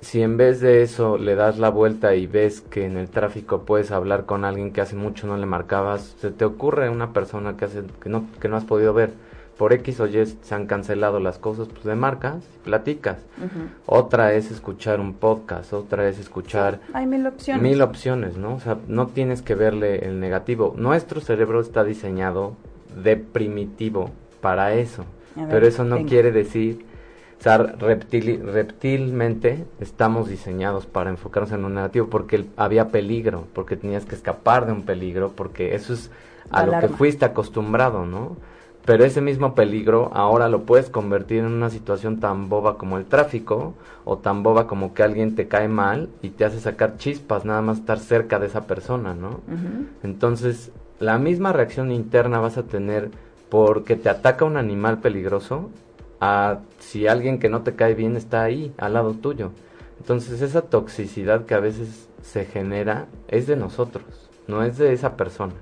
si 0.00 0.22
en 0.22 0.36
vez 0.36 0.60
de 0.60 0.82
eso 0.82 1.18
le 1.18 1.34
das 1.34 1.58
la 1.58 1.68
vuelta 1.68 2.14
y 2.14 2.26
ves 2.26 2.60
que 2.60 2.86
en 2.86 2.96
el 2.96 3.10
tráfico 3.10 3.62
puedes 3.62 3.90
hablar 3.90 4.24
con 4.24 4.44
alguien 4.44 4.72
que 4.72 4.80
hace 4.80 4.96
mucho 4.96 5.26
no 5.26 5.36
le 5.36 5.46
marcabas, 5.46 6.16
se 6.18 6.30
te 6.30 6.44
ocurre 6.44 6.88
una 6.88 7.12
persona 7.12 7.56
que 7.56 7.66
hace 7.66 7.82
que 8.02 8.08
no 8.08 8.26
que 8.40 8.48
no 8.48 8.56
has 8.56 8.64
podido 8.64 8.94
ver 8.94 9.12
por 9.60 9.74
X 9.74 10.00
o 10.00 10.06
Y 10.06 10.24
se 10.24 10.54
han 10.54 10.64
cancelado 10.64 11.20
las 11.20 11.38
cosas, 11.38 11.68
pues 11.68 11.84
le 11.84 11.94
marcas 11.94 12.42
y 12.56 12.64
platicas. 12.64 13.18
Otra 13.84 14.32
es 14.32 14.50
escuchar 14.50 15.00
un 15.00 15.12
podcast, 15.12 15.74
otra 15.74 16.08
es 16.08 16.18
escuchar... 16.18 16.80
hay 16.94 17.04
mil 17.04 17.26
opciones. 17.26 17.62
Mil 17.62 17.82
opciones, 17.82 18.38
¿no? 18.38 18.54
O 18.54 18.60
sea, 18.60 18.78
no 18.88 19.08
tienes 19.08 19.42
que 19.42 19.54
verle 19.54 20.06
el 20.06 20.18
negativo. 20.18 20.72
Nuestro 20.78 21.20
cerebro 21.20 21.60
está 21.60 21.84
diseñado 21.84 22.56
de 23.04 23.18
primitivo 23.18 24.12
para 24.40 24.72
eso. 24.72 25.04
pero 25.50 25.66
eso 25.66 25.84
no 25.84 26.06
quiere 26.06 26.32
decir 26.32 26.86
O 27.40 27.42
sea, 27.42 27.56
reptil, 27.56 28.42
reptilmente 28.44 29.64
estamos 29.80 30.28
diseñados 30.28 30.84
para 30.84 31.08
enfocarnos 31.08 31.52
en 31.52 31.62
lo 31.62 31.70
negativo 31.70 32.08
porque 32.08 32.44
había 32.58 32.88
peligro, 32.88 33.46
porque 33.54 33.76
tenías 33.76 34.04
que 34.04 34.14
escapar 34.14 34.66
de 34.66 34.72
un 34.72 34.82
peligro, 34.82 35.32
porque 35.34 35.74
eso 35.74 35.94
es 35.94 36.10
a 36.50 36.66
lo 36.66 36.78
que 36.78 36.88
fuiste 36.88 37.24
acostumbrado, 37.24 38.04
¿no? 38.04 38.36
Pero 38.84 39.06
ese 39.06 39.22
mismo 39.22 39.54
peligro 39.54 40.10
ahora 40.12 40.50
lo 40.50 40.64
puedes 40.64 40.90
convertir 40.90 41.38
en 41.38 41.46
una 41.46 41.70
situación 41.70 42.20
tan 42.20 42.50
boba 42.50 42.76
como 42.76 42.98
el 42.98 43.06
tráfico 43.06 43.72
o 44.04 44.18
tan 44.18 44.42
boba 44.42 44.66
como 44.66 44.92
que 44.92 45.02
alguien 45.02 45.34
te 45.34 45.48
cae 45.48 45.68
mal 45.68 46.10
y 46.20 46.30
te 46.30 46.44
hace 46.44 46.60
sacar 46.60 46.98
chispas 46.98 47.46
nada 47.46 47.62
más 47.62 47.78
estar 47.78 48.00
cerca 48.00 48.38
de 48.38 48.48
esa 48.48 48.66
persona, 48.66 49.14
¿no? 49.14 49.40
Entonces, 50.02 50.72
la 50.98 51.16
misma 51.16 51.54
reacción 51.54 51.90
interna 51.90 52.38
vas 52.38 52.58
a 52.58 52.64
tener 52.64 53.10
porque 53.48 53.96
te 53.96 54.10
ataca 54.10 54.44
un 54.44 54.58
animal 54.58 54.98
peligroso 54.98 55.70
a 56.20 56.60
si 56.78 57.06
alguien 57.06 57.38
que 57.38 57.48
no 57.48 57.62
te 57.62 57.74
cae 57.74 57.94
bien 57.94 58.16
está 58.16 58.42
ahí, 58.42 58.72
al 58.78 58.94
lado 58.94 59.14
tuyo. 59.14 59.50
Entonces 59.98 60.42
esa 60.42 60.62
toxicidad 60.62 61.46
que 61.46 61.54
a 61.54 61.60
veces 61.60 62.08
se 62.22 62.44
genera 62.44 63.06
es 63.28 63.46
de 63.46 63.56
nosotros, 63.56 64.04
no 64.46 64.62
es 64.62 64.78
de 64.78 64.92
esa 64.92 65.16
persona. 65.16 65.54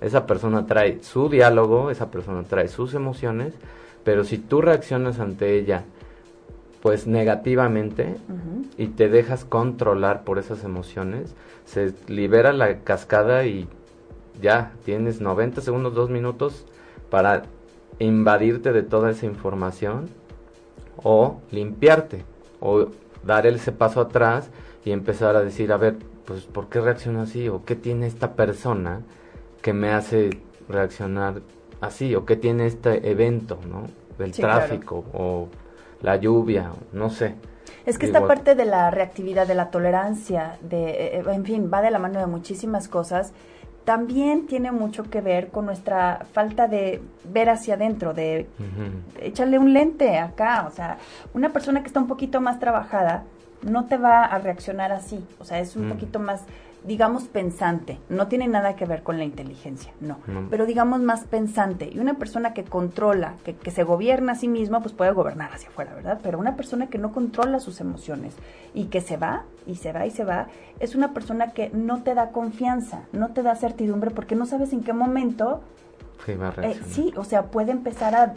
Esa 0.00 0.26
persona 0.26 0.66
trae 0.66 1.02
su 1.02 1.28
diálogo, 1.28 1.90
esa 1.90 2.10
persona 2.10 2.42
trae 2.42 2.68
sus 2.68 2.94
emociones, 2.94 3.54
pero 4.04 4.24
si 4.24 4.38
tú 4.38 4.60
reaccionas 4.60 5.18
ante 5.18 5.58
ella 5.58 5.84
pues 6.82 7.06
negativamente 7.06 8.16
y 8.76 8.88
te 8.88 9.08
dejas 9.08 9.46
controlar 9.46 10.24
por 10.24 10.38
esas 10.38 10.64
emociones, 10.64 11.34
se 11.64 11.94
libera 12.08 12.52
la 12.52 12.80
cascada 12.80 13.46
y 13.46 13.66
ya 14.42 14.72
tienes 14.84 15.22
90 15.22 15.62
segundos, 15.62 15.94
2 15.94 16.10
minutos 16.10 16.66
para 17.08 17.44
invadirte 17.98 18.72
de 18.72 18.82
toda 18.82 19.10
esa 19.10 19.26
información 19.26 20.08
o 21.02 21.40
limpiarte 21.50 22.24
o 22.60 22.86
dar 23.22 23.46
ese 23.46 23.72
paso 23.72 24.00
atrás 24.00 24.50
y 24.84 24.92
empezar 24.92 25.36
a 25.36 25.42
decir, 25.42 25.72
a 25.72 25.76
ver, 25.76 25.96
pues 26.24 26.44
¿por 26.44 26.68
qué 26.68 26.80
reacciona 26.80 27.22
así? 27.22 27.48
¿O 27.48 27.64
qué 27.64 27.76
tiene 27.76 28.06
esta 28.06 28.34
persona 28.34 29.00
que 29.62 29.72
me 29.72 29.90
hace 29.92 30.30
reaccionar 30.68 31.40
así? 31.80 32.14
¿O 32.14 32.24
qué 32.24 32.36
tiene 32.36 32.66
este 32.66 33.10
evento, 33.10 33.58
¿no? 33.68 33.86
Del 34.18 34.32
tráfico 34.32 35.04
o 35.12 35.48
la 36.02 36.16
lluvia, 36.16 36.70
no 36.92 37.10
sé. 37.10 37.34
Es 37.86 37.98
que 37.98 38.06
esta 38.06 38.26
parte 38.26 38.54
de 38.54 38.64
la 38.64 38.90
reactividad, 38.90 39.46
de 39.46 39.54
la 39.54 39.70
tolerancia, 39.70 40.58
de, 40.62 40.90
eh, 40.90 41.18
eh, 41.18 41.24
en 41.26 41.44
fin, 41.44 41.70
va 41.72 41.82
de 41.82 41.90
la 41.90 41.98
mano 41.98 42.18
de 42.18 42.26
muchísimas 42.26 42.88
cosas 42.88 43.32
también 43.84 44.46
tiene 44.46 44.72
mucho 44.72 45.04
que 45.04 45.20
ver 45.20 45.48
con 45.48 45.66
nuestra 45.66 46.26
falta 46.32 46.68
de 46.68 47.02
ver 47.24 47.50
hacia 47.50 47.74
adentro, 47.74 48.14
de 48.14 48.46
echarle 49.20 49.58
un 49.58 49.72
lente 49.72 50.18
acá. 50.18 50.66
O 50.66 50.70
sea, 50.70 50.98
una 51.34 51.52
persona 51.52 51.82
que 51.82 51.88
está 51.88 52.00
un 52.00 52.06
poquito 52.06 52.40
más 52.40 52.58
trabajada 52.58 53.24
no 53.62 53.86
te 53.86 53.96
va 53.96 54.24
a 54.24 54.38
reaccionar 54.38 54.92
así. 54.92 55.24
O 55.38 55.44
sea, 55.44 55.58
es 55.58 55.76
un 55.76 55.86
mm. 55.86 55.90
poquito 55.90 56.18
más 56.18 56.44
digamos, 56.84 57.24
pensante. 57.24 57.98
No 58.08 58.28
tiene 58.28 58.46
nada 58.46 58.76
que 58.76 58.84
ver 58.84 59.02
con 59.02 59.18
la 59.18 59.24
inteligencia, 59.24 59.92
no. 60.00 60.18
Pero 60.50 60.66
digamos 60.66 61.00
más 61.00 61.24
pensante. 61.24 61.90
Y 61.92 61.98
una 61.98 62.14
persona 62.14 62.52
que 62.52 62.64
controla, 62.64 63.34
que, 63.44 63.54
que, 63.54 63.70
se 63.70 63.84
gobierna 63.84 64.32
a 64.32 64.34
sí 64.36 64.48
misma, 64.48 64.80
pues 64.80 64.92
puede 64.92 65.12
gobernar 65.12 65.52
hacia 65.52 65.68
afuera, 65.68 65.94
¿verdad? 65.94 66.20
Pero 66.22 66.38
una 66.38 66.56
persona 66.56 66.88
que 66.88 66.98
no 66.98 67.12
controla 67.12 67.60
sus 67.60 67.80
emociones 67.80 68.34
y 68.74 68.86
que 68.86 69.00
se 69.00 69.16
va 69.16 69.44
y 69.66 69.76
se 69.76 69.92
va 69.92 70.06
y 70.06 70.10
se 70.10 70.24
va, 70.24 70.48
es 70.80 70.94
una 70.94 71.12
persona 71.14 71.52
que 71.52 71.70
no 71.70 72.02
te 72.02 72.14
da 72.14 72.30
confianza, 72.30 73.02
no 73.12 73.28
te 73.32 73.42
da 73.42 73.54
certidumbre 73.56 74.10
porque 74.10 74.34
no 74.34 74.46
sabes 74.46 74.72
en 74.72 74.82
qué 74.82 74.92
momento... 74.92 75.62
Sí, 76.24 76.34
va 76.34 76.54
a 76.56 76.66
eh, 76.66 76.78
sí 76.86 77.12
o 77.16 77.24
sea, 77.24 77.44
puede 77.44 77.72
empezar 77.72 78.14
a, 78.14 78.32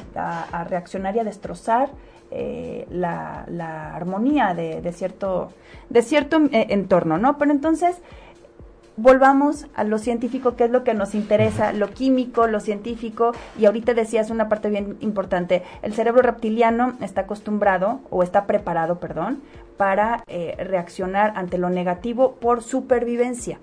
a, 0.52 0.64
reaccionar 0.64 1.16
y 1.16 1.20
a 1.20 1.24
destrozar 1.24 1.90
eh, 2.32 2.86
la, 2.90 3.46
la, 3.48 3.96
armonía 3.96 4.54
de, 4.54 4.82
de, 4.82 4.92
cierto, 4.92 5.54
de 5.90 6.02
cierto 6.02 6.42
eh, 6.52 6.68
entorno, 6.70 7.18
¿no? 7.18 7.38
Pero 7.38 7.52
entonces 7.52 8.02
volvamos 8.98 9.68
a 9.76 9.84
lo 9.84 10.00
científico, 10.00 10.56
que 10.56 10.66
es 10.66 10.72
lo 10.72 10.84
que 10.84 10.94
nos 10.94 11.16
interesa, 11.16 11.72
lo 11.72 11.90
químico, 11.92 12.48
lo 12.48 12.60
científico, 12.60 13.32
y 13.58 13.66
ahorita 13.66 13.94
decías 13.94 14.30
una 14.30 14.50
parte 14.50 14.70
bien 14.70 14.98
importante, 15.00 15.64
el 15.84 15.94
cerebro 15.94 16.24
reptiliano 16.24 16.98
está 17.02 17.22
acostumbrado, 17.22 18.00
o 18.10 18.24
está 18.24 18.46
preparado, 18.46 19.00
perdón, 19.00 19.40
para 19.78 20.24
eh, 20.28 20.56
reaccionar 20.58 21.34
ante 21.36 21.58
lo 21.58 21.70
negativo 21.70 22.36
por 22.36 22.64
supervivencia. 22.64 23.60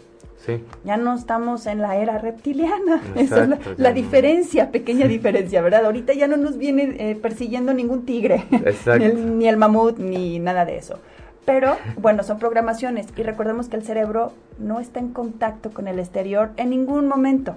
Sí. 0.47 0.63
Ya 0.85 0.97
no 0.97 1.15
estamos 1.15 1.67
en 1.67 1.81
la 1.81 1.97
era 1.97 2.19
reptiliana. 2.19 3.01
Esa 3.17 3.45
es 3.45 3.79
la, 3.79 3.93
diferencia, 3.93 4.71
pequeña 4.71 5.07
diferencia, 5.09 5.63
¿verdad? 5.63 5.87
Ahorita 5.87 6.13
ya 6.13 6.29
no 6.29 6.37
nos 6.37 6.59
viene 6.59 6.95
eh, 6.99 7.17
persiguiendo 7.17 7.73
ningún 7.73 8.05
tigre, 8.05 8.45
ni 8.99 9.05
el, 9.05 9.39
ni 9.39 9.49
el 9.49 9.57
mamut, 9.57 9.99
ni 9.99 10.39
nada 10.39 10.65
de 10.65 10.77
eso. 10.77 10.99
Pero 11.45 11.77
bueno, 11.97 12.23
son 12.23 12.39
programaciones 12.39 13.07
y 13.17 13.23
recordemos 13.23 13.69
que 13.69 13.77
el 13.77 13.85
cerebro 13.85 14.33
no 14.59 14.81
está 14.81 15.01
en 15.01 15.13
contacto 15.13 15.71
con 15.71 15.89
el 15.89 15.99
exterior 15.99 16.51
en 16.57 16.71
ningún 16.71 17.07
momento. 17.07 17.57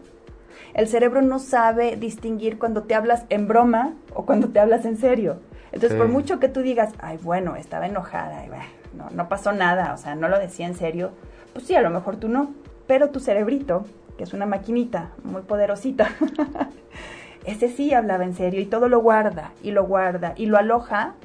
El 0.74 0.88
cerebro 0.88 1.22
no 1.22 1.40
sabe 1.40 1.96
distinguir 1.96 2.58
cuando 2.58 2.84
te 2.84 2.96
hablas 2.96 3.26
en 3.30 3.48
broma 3.48 3.94
o 4.14 4.26
cuando 4.26 4.50
te 4.50 4.60
hablas 4.60 4.86
en 4.86 4.98
serio. 4.98 5.40
Entonces, 5.72 5.98
por 5.98 6.08
mucho 6.08 6.40
que 6.40 6.50
tú 6.50 6.62
digas, 6.62 6.94
ay, 7.00 7.18
bueno, 7.22 7.56
estaba 7.56 7.88
enojada, 7.88 8.46
no, 8.94 9.10
no 9.12 9.30
pasó 9.30 9.52
nada, 9.52 9.94
o 9.94 9.98
sea, 9.98 10.16
no 10.16 10.28
lo 10.28 10.40
decía 10.40 10.66
en 10.66 10.76
serio, 10.76 11.12
pues 11.54 11.66
sí, 11.66 11.76
a 11.76 11.82
lo 11.82 11.90
mejor 11.90 12.16
tú 12.16 12.30
no, 12.30 12.54
pero 12.88 13.10
tu 13.10 13.20
cerebrito, 13.20 13.86
que 14.18 14.24
es 14.24 14.34
una 14.34 14.46
maquinita 14.46 15.12
muy 15.24 15.42
poderosita, 15.42 16.10
ese 17.46 17.70
sí 17.70 17.94
hablaba 17.94 18.24
en 18.24 18.34
serio 18.34 18.62
y 18.62 18.66
todo 18.66 18.88
lo 18.88 19.02
guarda 19.02 19.52
y 19.62 19.72
lo 19.72 19.86
guarda 19.86 20.34
y 20.36 20.46
lo 20.46 20.58
aloja 20.58 21.16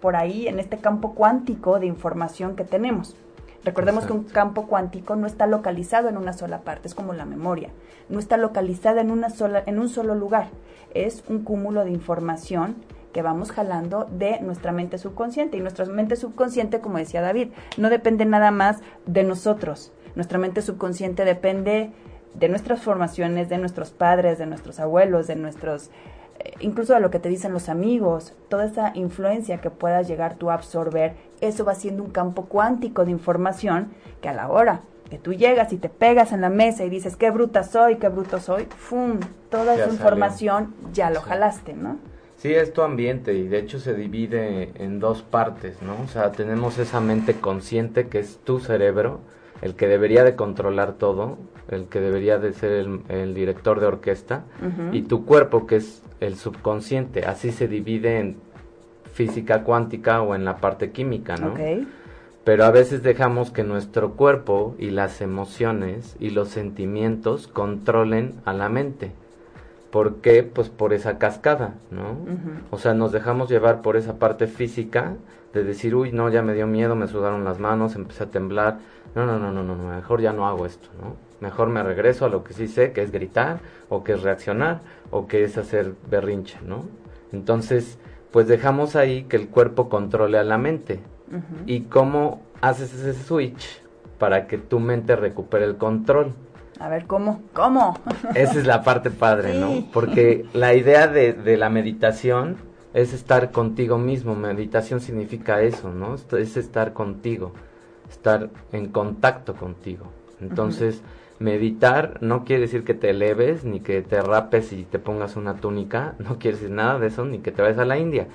por 0.00 0.16
ahí 0.16 0.48
en 0.48 0.58
este 0.58 0.78
campo 0.78 1.14
cuántico 1.14 1.78
de 1.78 1.86
información 1.86 2.56
que 2.56 2.64
tenemos. 2.64 3.16
Recordemos 3.64 4.06
que 4.06 4.12
un 4.12 4.24
campo 4.24 4.66
cuántico 4.66 5.14
no 5.14 5.26
está 5.26 5.46
localizado 5.46 6.08
en 6.08 6.16
una 6.16 6.32
sola 6.32 6.62
parte, 6.62 6.88
es 6.88 6.94
como 6.94 7.12
la 7.12 7.24
memoria, 7.24 7.70
no 8.08 8.18
está 8.18 8.36
localizada 8.36 9.00
en, 9.00 9.12
una 9.12 9.30
sola, 9.30 9.62
en 9.66 9.78
un 9.78 9.88
solo 9.88 10.16
lugar, 10.16 10.48
es 10.94 11.22
un 11.28 11.44
cúmulo 11.44 11.84
de 11.84 11.92
información 11.92 12.76
que 13.12 13.22
vamos 13.22 13.52
jalando 13.52 14.06
de 14.10 14.40
nuestra 14.40 14.72
mente 14.72 14.98
subconsciente. 14.98 15.56
Y 15.56 15.60
nuestra 15.60 15.84
mente 15.86 16.16
subconsciente, 16.16 16.80
como 16.80 16.98
decía 16.98 17.20
David, 17.20 17.48
no 17.76 17.90
depende 17.90 18.24
nada 18.24 18.50
más 18.50 18.80
de 19.06 19.22
nosotros. 19.22 19.92
Nuestra 20.14 20.38
mente 20.38 20.62
subconsciente 20.62 21.24
depende 21.24 21.92
de 22.34 22.48
nuestras 22.48 22.82
formaciones, 22.82 23.48
de 23.48 23.58
nuestros 23.58 23.90
padres, 23.90 24.38
de 24.38 24.46
nuestros 24.46 24.80
abuelos, 24.80 25.26
de 25.26 25.36
nuestros 25.36 25.90
incluso 26.60 26.94
a 26.94 27.00
lo 27.00 27.10
que 27.10 27.18
te 27.18 27.28
dicen 27.28 27.52
los 27.52 27.68
amigos, 27.68 28.34
toda 28.48 28.64
esa 28.64 28.92
influencia 28.94 29.60
que 29.60 29.70
puedas 29.70 30.08
llegar 30.08 30.36
tú 30.36 30.50
a 30.50 30.54
absorber, 30.54 31.14
eso 31.40 31.64
va 31.64 31.74
siendo 31.74 32.02
un 32.02 32.10
campo 32.10 32.46
cuántico 32.46 33.04
de 33.04 33.10
información 33.10 33.92
que 34.20 34.28
a 34.28 34.32
la 34.32 34.48
hora 34.48 34.82
que 35.10 35.18
tú 35.18 35.34
llegas 35.34 35.74
y 35.74 35.76
te 35.76 35.90
pegas 35.90 36.32
en 36.32 36.40
la 36.40 36.48
mesa 36.48 36.84
y 36.84 36.88
dices 36.88 37.16
qué 37.16 37.30
bruta 37.30 37.64
soy, 37.64 37.96
qué 37.96 38.08
bruto 38.08 38.40
soy, 38.40 38.66
¡fum! 38.78 39.20
Toda 39.50 39.74
esa 39.74 39.90
información 39.90 40.74
ya 40.94 41.10
lo 41.10 41.20
jalaste, 41.20 41.74
¿no? 41.74 41.98
Sí, 42.38 42.54
es 42.54 42.72
tu 42.72 42.80
ambiente 42.80 43.34
y 43.34 43.46
de 43.46 43.58
hecho 43.58 43.78
se 43.78 43.92
divide 43.92 44.72
en 44.82 45.00
dos 45.00 45.22
partes, 45.22 45.82
¿no? 45.82 45.96
O 46.02 46.08
sea, 46.08 46.32
tenemos 46.32 46.78
esa 46.78 47.00
mente 47.00 47.34
consciente 47.34 48.08
que 48.08 48.20
es 48.20 48.38
tu 48.38 48.58
cerebro, 48.58 49.20
el 49.60 49.74
que 49.74 49.86
debería 49.86 50.24
de 50.24 50.34
controlar 50.34 50.94
todo, 50.94 51.36
el 51.68 51.86
que 51.86 52.00
debería 52.00 52.38
de 52.38 52.52
ser 52.52 52.86
el, 53.08 53.34
director 53.34 53.80
de 53.80 53.86
orquesta, 53.86 54.44
y 54.92 55.02
tu 55.02 55.24
cuerpo 55.24 55.66
que 55.66 55.76
es 55.76 56.02
el 56.20 56.36
subconsciente, 56.36 57.24
así 57.24 57.52
se 57.52 57.68
divide 57.68 58.18
en 58.18 58.36
física 59.12 59.62
cuántica 59.62 60.22
o 60.22 60.34
en 60.34 60.44
la 60.44 60.56
parte 60.56 60.90
química, 60.90 61.36
¿no? 61.36 61.54
Pero 62.44 62.64
a 62.64 62.70
veces 62.70 63.02
dejamos 63.02 63.52
que 63.52 63.62
nuestro 63.62 64.12
cuerpo 64.12 64.74
y 64.78 64.90
las 64.90 65.20
emociones 65.20 66.16
y 66.18 66.30
los 66.30 66.48
sentimientos 66.48 67.46
controlen 67.46 68.34
a 68.44 68.52
la 68.52 68.68
mente. 68.68 69.12
¿Por 69.92 70.16
qué? 70.16 70.42
Pues 70.42 70.68
por 70.68 70.92
esa 70.92 71.18
cascada, 71.18 71.74
¿no? 71.90 72.16
O 72.70 72.78
sea, 72.78 72.94
nos 72.94 73.12
dejamos 73.12 73.48
llevar 73.48 73.82
por 73.82 73.96
esa 73.96 74.18
parte 74.18 74.46
física 74.48 75.14
de 75.52 75.62
decir, 75.62 75.94
uy, 75.94 76.12
no, 76.12 76.30
ya 76.30 76.42
me 76.42 76.54
dio 76.54 76.66
miedo, 76.66 76.96
me 76.96 77.06
sudaron 77.06 77.44
las 77.44 77.60
manos, 77.60 77.94
empecé 77.94 78.24
a 78.24 78.30
temblar. 78.30 78.78
No, 79.14 79.26
no, 79.26 79.38
no, 79.38 79.52
no, 79.52 79.62
no, 79.62 79.76
mejor 79.76 80.20
ya 80.20 80.32
no 80.32 80.48
hago 80.48 80.66
esto, 80.66 80.88
¿no? 81.00 81.31
Mejor 81.42 81.70
me 81.70 81.82
regreso 81.82 82.24
a 82.24 82.28
lo 82.28 82.44
que 82.44 82.54
sí 82.54 82.68
sé, 82.68 82.92
que 82.92 83.02
es 83.02 83.10
gritar 83.10 83.58
o 83.88 84.04
que 84.04 84.12
es 84.12 84.22
reaccionar 84.22 84.80
o 85.10 85.26
que 85.26 85.42
es 85.42 85.58
hacer 85.58 85.94
berrinche, 86.08 86.56
¿no? 86.64 86.84
Entonces, 87.32 87.98
pues 88.30 88.46
dejamos 88.46 88.94
ahí 88.94 89.24
que 89.24 89.38
el 89.38 89.48
cuerpo 89.48 89.88
controle 89.88 90.38
a 90.38 90.44
la 90.44 90.56
mente. 90.56 91.00
¿Y 91.66 91.80
cómo 91.80 92.42
haces 92.60 92.94
ese 92.94 93.14
switch 93.14 93.82
para 94.18 94.46
que 94.46 94.56
tu 94.56 94.78
mente 94.78 95.16
recupere 95.16 95.64
el 95.64 95.78
control? 95.78 96.32
A 96.78 96.88
ver, 96.88 97.06
¿cómo? 97.06 97.42
¿Cómo? 97.54 97.98
Esa 98.36 98.60
es 98.60 98.66
la 98.66 98.84
parte 98.84 99.10
padre, 99.10 99.58
¿no? 99.58 99.86
Porque 99.92 100.46
la 100.52 100.74
idea 100.74 101.08
de, 101.08 101.32
de, 101.32 101.56
la 101.56 101.70
meditación 101.70 102.54
es 102.94 103.12
estar 103.12 103.50
contigo 103.50 103.98
mismo. 103.98 104.36
Meditación 104.36 105.00
significa 105.00 105.60
eso, 105.60 105.92
¿no? 105.92 106.14
Es 106.38 106.56
estar 106.56 106.92
contigo, 106.92 107.52
estar 108.08 108.48
en 108.70 108.90
contacto 108.90 109.56
contigo. 109.56 110.06
Entonces, 110.40 111.02
Meditar 111.42 112.18
no 112.20 112.44
quiere 112.44 112.62
decir 112.62 112.84
que 112.84 112.94
te 112.94 113.10
eleves, 113.10 113.64
ni 113.64 113.80
que 113.80 114.00
te 114.02 114.20
rapes 114.20 114.72
y 114.72 114.84
te 114.84 114.98
pongas 114.98 115.36
una 115.36 115.56
túnica, 115.56 116.14
no 116.18 116.38
quiere 116.38 116.56
decir 116.56 116.70
nada 116.70 116.98
de 116.98 117.08
eso, 117.08 117.24
ni 117.24 117.38
que 117.38 117.50
te 117.52 117.62
vayas 117.62 117.78
a 117.78 117.84
la 117.84 117.98
India. 117.98 118.28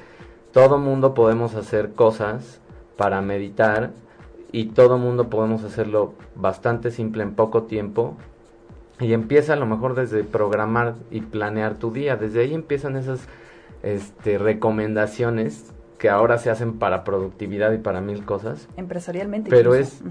todo 0.52 0.78
mundo 0.78 1.14
podemos 1.14 1.56
hacer 1.56 1.94
cosas 1.94 2.60
para 2.98 3.22
meditar 3.22 3.92
y 4.52 4.66
todo 4.68 4.98
mundo 4.98 5.30
podemos 5.30 5.64
hacerlo 5.64 6.14
bastante 6.36 6.92
simple 6.92 7.24
en 7.24 7.36
poco 7.36 7.64
tiempo 7.64 8.16
y 9.00 9.14
empieza 9.14 9.54
a 9.54 9.56
lo 9.58 9.66
mejor 9.66 9.96
desde 9.96 10.24
programar 10.24 10.96
y 11.12 11.22
planear 11.22 11.76
tu 11.76 11.92
día, 11.92 12.16
desde 12.16 12.42
ahí 12.42 12.54
empiezan 12.54 12.96
esas 12.96 13.28
este, 13.84 14.38
recomendaciones 14.38 15.72
que 15.98 16.10
ahora 16.10 16.38
se 16.38 16.50
hacen 16.50 16.78
para 16.78 17.04
productividad 17.04 17.72
y 17.74 17.78
para 17.78 18.02
mil 18.02 18.24
cosas. 18.24 18.68
Empresarialmente. 18.78 19.50
Pero 19.50 19.76
es, 19.76 20.02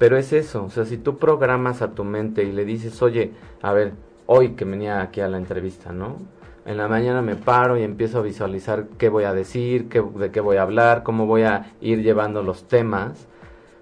pero 0.00 0.16
es 0.16 0.32
eso, 0.32 0.64
o 0.64 0.70
sea, 0.70 0.86
si 0.86 0.96
tú 0.96 1.18
programas 1.18 1.82
a 1.82 1.90
tu 1.90 2.04
mente 2.04 2.42
y 2.42 2.52
le 2.52 2.64
dices, 2.64 3.02
oye, 3.02 3.32
a 3.60 3.74
ver, 3.74 3.92
hoy 4.24 4.52
que 4.52 4.64
venía 4.64 5.02
aquí 5.02 5.20
a 5.20 5.28
la 5.28 5.36
entrevista, 5.36 5.92
¿no? 5.92 6.16
En 6.64 6.78
la 6.78 6.88
mañana 6.88 7.20
me 7.20 7.36
paro 7.36 7.76
y 7.76 7.82
empiezo 7.82 8.20
a 8.20 8.22
visualizar 8.22 8.86
qué 8.96 9.10
voy 9.10 9.24
a 9.24 9.34
decir, 9.34 9.90
qué, 9.90 10.00
de 10.00 10.30
qué 10.30 10.40
voy 10.40 10.56
a 10.56 10.62
hablar, 10.62 11.02
cómo 11.02 11.26
voy 11.26 11.42
a 11.42 11.74
ir 11.82 12.02
llevando 12.02 12.42
los 12.42 12.66
temas, 12.66 13.28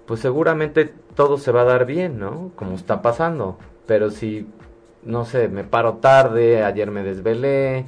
pues 0.06 0.18
seguramente 0.18 0.92
todo 1.14 1.38
se 1.38 1.52
va 1.52 1.60
a 1.60 1.66
dar 1.66 1.86
bien, 1.86 2.18
¿no? 2.18 2.50
Como 2.56 2.74
está 2.74 3.00
pasando. 3.00 3.56
Pero 3.86 4.10
si, 4.10 4.48
no 5.04 5.24
sé, 5.24 5.48
me 5.48 5.62
paro 5.62 5.98
tarde, 5.98 6.64
ayer 6.64 6.90
me 6.90 7.04
desvelé, 7.04 7.86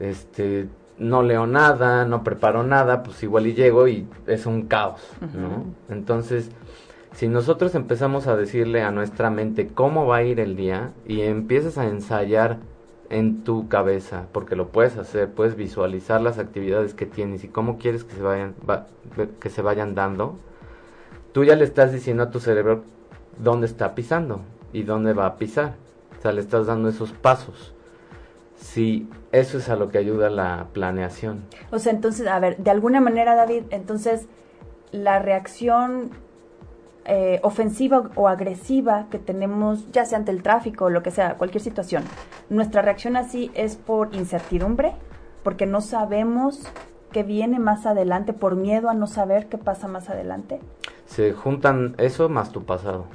este, 0.00 0.66
no 0.98 1.22
leo 1.22 1.46
nada, 1.46 2.04
no 2.04 2.24
preparo 2.24 2.64
nada, 2.64 3.04
pues 3.04 3.22
igual 3.22 3.46
y 3.46 3.54
llego 3.54 3.86
y 3.86 4.08
es 4.26 4.44
un 4.46 4.66
caos, 4.66 5.00
¿no? 5.20 5.66
Entonces, 5.88 6.50
si 7.12 7.28
nosotros 7.28 7.74
empezamos 7.74 8.26
a 8.26 8.36
decirle 8.36 8.82
a 8.82 8.90
nuestra 8.90 9.30
mente 9.30 9.68
cómo 9.68 10.06
va 10.06 10.18
a 10.18 10.22
ir 10.22 10.40
el 10.40 10.56
día 10.56 10.92
y 11.06 11.22
empiezas 11.22 11.76
a 11.78 11.86
ensayar 11.86 12.58
en 13.10 13.42
tu 13.42 13.68
cabeza, 13.68 14.26
porque 14.32 14.54
lo 14.54 14.68
puedes 14.68 14.96
hacer, 14.96 15.30
puedes 15.30 15.56
visualizar 15.56 16.20
las 16.20 16.38
actividades 16.38 16.94
que 16.94 17.06
tienes 17.06 17.42
y 17.42 17.48
cómo 17.48 17.76
quieres 17.76 18.04
que 18.04 18.14
se 18.14 18.22
vayan, 18.22 18.54
que 19.40 19.50
se 19.50 19.62
vayan 19.62 19.96
dando, 19.96 20.38
tú 21.32 21.44
ya 21.44 21.56
le 21.56 21.64
estás 21.64 21.92
diciendo 21.92 22.22
a 22.22 22.30
tu 22.30 22.38
cerebro 22.38 22.84
dónde 23.38 23.66
está 23.66 23.94
pisando 23.96 24.42
y 24.72 24.84
dónde 24.84 25.12
va 25.12 25.26
a 25.26 25.36
pisar. 25.36 25.74
O 26.18 26.22
sea, 26.22 26.32
le 26.32 26.40
estás 26.40 26.66
dando 26.66 26.88
esos 26.88 27.12
pasos. 27.12 27.74
Sí, 28.56 29.08
eso 29.32 29.58
es 29.58 29.68
a 29.68 29.76
lo 29.76 29.88
que 29.88 29.98
ayuda 29.98 30.28
la 30.30 30.66
planeación. 30.72 31.44
O 31.70 31.78
sea, 31.78 31.92
entonces, 31.92 32.26
a 32.26 32.38
ver, 32.38 32.58
de 32.58 32.70
alguna 32.70 33.00
manera, 33.00 33.34
David, 33.34 33.64
entonces 33.70 34.26
la 34.92 35.18
reacción 35.18 36.10
eh, 37.12 37.40
ofensiva 37.42 38.08
o 38.14 38.28
agresiva 38.28 39.06
que 39.10 39.18
tenemos, 39.18 39.90
ya 39.90 40.04
sea 40.04 40.16
ante 40.16 40.30
el 40.30 40.44
tráfico 40.44 40.84
o 40.84 40.90
lo 40.90 41.02
que 41.02 41.10
sea, 41.10 41.34
cualquier 41.34 41.60
situación, 41.60 42.04
nuestra 42.50 42.82
reacción 42.82 43.16
así 43.16 43.50
es 43.54 43.74
por 43.74 44.14
incertidumbre, 44.14 44.92
porque 45.42 45.66
no 45.66 45.80
sabemos 45.80 46.68
qué 47.10 47.24
viene 47.24 47.58
más 47.58 47.84
adelante, 47.84 48.32
por 48.32 48.54
miedo 48.54 48.88
a 48.88 48.94
no 48.94 49.08
saber 49.08 49.46
qué 49.46 49.58
pasa 49.58 49.88
más 49.88 50.08
adelante. 50.08 50.60
Se 51.06 51.32
juntan 51.32 51.96
eso 51.98 52.28
más 52.28 52.52
tu 52.52 52.62
pasado. 52.62 53.06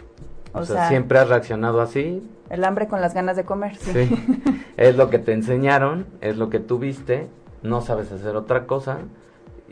O, 0.51 0.65
sea, 0.65 0.89
siempre 0.89 1.17
has 1.17 1.29
reaccionado 1.29 1.79
así. 1.79 2.21
El 2.49 2.65
hambre 2.65 2.89
con 2.89 2.99
las 2.99 3.13
ganas 3.13 3.37
de 3.37 3.45
comer, 3.45 3.77
sí. 3.77 3.93
sí. 3.93 4.63
es 4.75 4.97
lo 4.97 5.09
que 5.09 5.19
te 5.19 5.31
enseñaron, 5.31 6.05
es 6.19 6.35
lo 6.35 6.49
que 6.49 6.59
tuviste, 6.59 7.29
no 7.63 7.79
sabes 7.79 8.11
hacer 8.11 8.35
otra 8.35 8.65
cosa, 8.65 8.97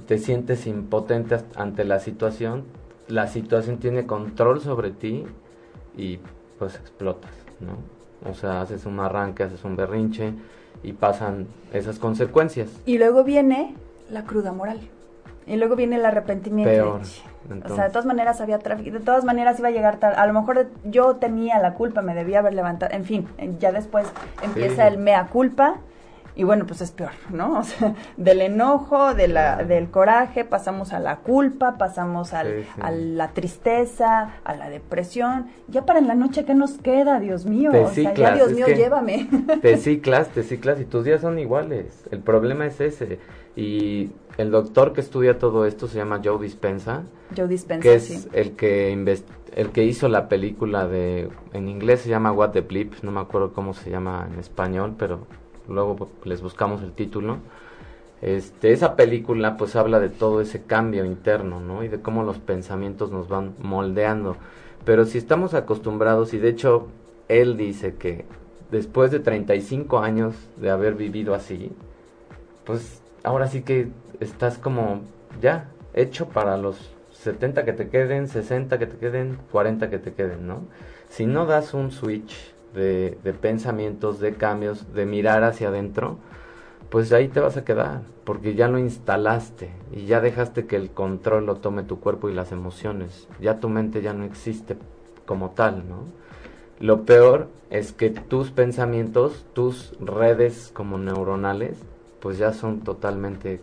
te 0.08 0.18
sientes 0.18 0.66
impotente 0.66 1.40
ante 1.58 1.84
la 1.84 2.00
situación, 2.00 2.64
la 3.14 3.28
situación 3.28 3.78
tiene 3.78 4.08
control 4.08 4.60
sobre 4.60 4.90
ti 4.90 5.24
y 5.96 6.20
pues 6.58 6.76
explotas, 6.76 7.32
¿no? 7.60 7.78
O 8.30 8.34
sea, 8.34 8.62
haces 8.62 8.88
un 8.88 9.00
arranque, 9.00 9.44
haces 9.44 9.64
un 9.64 9.76
berrinche 9.76 10.34
y 10.82 10.94
pasan 10.94 11.48
esas 11.72 12.00
consecuencias. 12.00 12.70
Y 12.88 12.98
luego 12.98 13.24
viene 13.24 13.76
la 14.10 14.24
cruda 14.24 14.52
moral. 14.52 14.80
Y 15.46 15.58
luego 15.58 15.76
viene 15.76 15.98
el 15.98 16.06
arrepentimiento. 16.06 16.72
Peor. 16.72 17.02
O 17.66 17.76
sea, 17.76 17.84
de 17.84 17.90
todas 17.90 18.06
maneras 18.06 18.42
había 18.42 18.58
tráfico, 18.58 18.98
de 18.98 19.04
todas 19.04 19.26
maneras 19.26 19.60
iba 19.60 19.68
a 19.68 19.72
llegar 19.72 20.00
tarde. 20.00 20.16
A 20.16 20.26
lo 20.26 20.34
mejor 20.34 20.68
yo 20.86 21.18
tenía 21.18 21.60
la 21.60 21.76
culpa, 21.76 22.02
me 22.02 22.16
debía 22.16 22.40
haber 22.40 22.56
levantado. 22.56 22.96
En 22.96 23.04
fin, 23.04 23.28
ya 23.60 23.72
después 23.72 24.08
empieza 24.42 24.88
el 24.88 24.98
mea 24.98 25.28
culpa 25.28 25.76
y 26.36 26.44
bueno, 26.44 26.66
pues 26.66 26.82
es 26.82 26.92
peor, 26.92 27.12
¿no? 27.32 27.60
O 27.64 27.64
sea, 27.64 27.96
del 28.18 28.42
enojo, 28.42 29.14
de 29.14 29.28
la, 29.28 29.64
del 29.64 29.90
coraje, 29.90 30.44
pasamos 30.44 30.92
a 30.92 31.00
la 31.00 31.18
culpa, 31.18 31.78
pasamos 31.78 32.34
al, 32.34 32.66
a 32.82 32.92
la 32.92 33.30
tristeza, 33.30 34.34
a 34.44 34.56
la 34.56 34.70
depresión. 34.70 35.48
Ya 35.68 35.86
para 35.86 36.00
en 36.00 36.08
la 36.08 36.16
noche, 36.16 36.44
¿qué 36.44 36.54
nos 36.54 36.74
queda, 36.74 37.20
Dios 37.20 37.46
mío? 37.46 37.72
o 37.74 37.90
sea, 37.90 38.14
ya 38.14 38.36
Dios 38.36 38.52
mío, 38.52 38.68
llévame. 38.68 39.30
Te 39.62 39.78
ciclas, 39.78 40.30
te 40.30 40.44
ciclas 40.44 40.80
y 40.82 40.86
tus 40.86 41.06
días 41.06 41.22
son 41.22 41.40
iguales. 41.40 42.04
El 42.12 42.20
problema 42.20 42.66
es 42.66 42.82
ese. 42.82 43.20
Y 43.56 44.12
el 44.38 44.52
doctor 44.52 44.94
que 44.94 45.02
estudia 45.02 45.38
todo 45.38 45.66
esto 45.66 45.88
se 45.88 45.98
llama 45.98 46.22
Joe 46.24 46.42
Dispensa. 46.42 47.04
Joe 47.36 47.48
Dispensa, 47.48 47.84
que 47.84 47.96
es 47.96 48.28
el 48.34 48.54
que 48.54 48.92
el 49.56 49.70
que 49.70 49.84
hizo 49.84 50.08
la 50.08 50.28
película 50.28 50.88
de 50.88 51.30
en 51.54 51.70
inglés 51.70 52.02
se 52.02 52.10
llama 52.10 52.32
What 52.32 52.52
the 52.52 52.62
Bleep, 52.62 53.04
no 53.04 53.12
me 53.12 53.20
acuerdo 53.20 53.54
cómo 53.54 53.74
se 53.74 53.92
llama 53.92 54.28
en 54.32 54.40
español, 54.40 54.96
pero 54.98 55.28
luego 55.68 56.10
les 56.24 56.42
buscamos 56.42 56.82
el 56.82 56.94
título. 56.94 57.38
Este, 58.22 58.72
esa 58.72 58.96
película 58.96 59.58
pues 59.58 59.76
habla 59.76 60.00
de 60.00 60.10
todo 60.10 60.40
ese 60.40 60.64
cambio 60.64 61.04
interno, 61.04 61.60
¿no? 61.60 61.84
Y 61.84 61.90
de 61.90 62.02
cómo 62.02 62.24
los 62.24 62.40
pensamientos 62.40 63.12
nos 63.12 63.28
van 63.28 63.54
moldeando. 63.60 64.38
Pero 64.86 65.06
si 65.06 65.18
estamos 65.18 65.54
acostumbrados, 65.54 66.34
y 66.34 66.40
de 66.40 66.50
hecho 66.50 66.88
él 67.28 67.58
dice 67.58 67.96
que 67.96 68.26
después 68.72 69.12
de 69.12 69.20
35 69.20 70.00
años 70.00 70.36
de 70.58 70.70
haber 70.70 70.96
vivido 70.96 71.36
así, 71.36 71.72
pues 72.66 73.02
ahora 73.24 73.48
sí 73.48 73.62
que 73.62 73.90
estás 74.20 74.58
como 74.58 75.02
ya 75.42 75.70
hecho 75.94 76.30
para 76.30 76.58
los 76.58 76.94
70 77.12 77.66
que 77.66 77.74
te 77.74 77.90
queden, 77.90 78.28
60 78.28 78.80
que 78.80 78.88
te 78.88 78.98
queden, 78.98 79.38
40 79.52 79.90
que 79.90 80.00
te 80.00 80.14
queden, 80.14 80.48
¿no? 80.48 80.62
Si 81.10 81.26
no 81.26 81.46
das 81.46 81.74
un 81.74 81.92
switch 81.92 82.53
de, 82.74 83.18
pensamientos, 83.42 84.20
de 84.20 84.34
cambios, 84.34 84.94
de 84.94 85.06
mirar 85.06 85.44
hacia 85.44 85.70
adentro, 85.70 86.18
pues 86.90 87.12
ahí 87.12 87.28
te 87.28 87.40
vas 87.40 87.58
a 87.58 87.66
quedar, 87.66 88.02
porque 88.24 88.56
ya 88.56 88.68
lo 88.68 88.78
instalaste 88.78 89.72
y 89.92 90.06
ya 90.06 90.22
dejaste 90.22 90.66
que 90.66 90.76
el 90.76 90.92
control 90.92 91.46
lo 91.46 91.56
tome 91.56 91.84
tu 91.84 92.00
cuerpo 92.00 92.30
y 92.30 92.34
las 92.34 92.52
emociones. 92.52 93.28
Ya 93.40 93.60
tu 93.60 93.70
mente 93.70 94.02
ya 94.02 94.14
no 94.14 94.24
existe 94.24 94.78
como 95.26 95.52
tal, 95.52 95.90
¿no? 95.90 96.04
Lo 96.80 97.04
peor 97.06 97.48
es 97.70 97.94
que 97.94 98.10
tus 98.10 98.52
pensamientos, 98.52 99.46
tus 99.54 99.98
redes 100.00 100.72
como 100.74 100.98
neuronales, 100.98 101.80
pues 102.20 102.38
ya 102.38 102.54
son 102.54 102.82
totalmente 102.82 103.62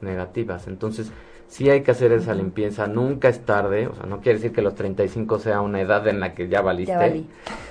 negativas. 0.00 0.66
Entonces, 0.66 1.12
sí 1.50 1.68
hay 1.68 1.82
que 1.82 1.90
hacer 1.90 2.12
esa 2.12 2.32
limpieza, 2.32 2.86
nunca 2.86 3.28
es 3.28 3.44
tarde, 3.44 3.88
o 3.88 3.94
sea, 3.94 4.06
no 4.06 4.20
quiere 4.20 4.38
decir 4.38 4.52
que 4.52 4.62
los 4.62 4.76
35 4.76 5.40
sea 5.40 5.60
una 5.60 5.80
edad 5.80 6.06
en 6.06 6.20
la 6.20 6.32
que 6.32 6.48
ya 6.48 6.62
valiste, 6.62 6.92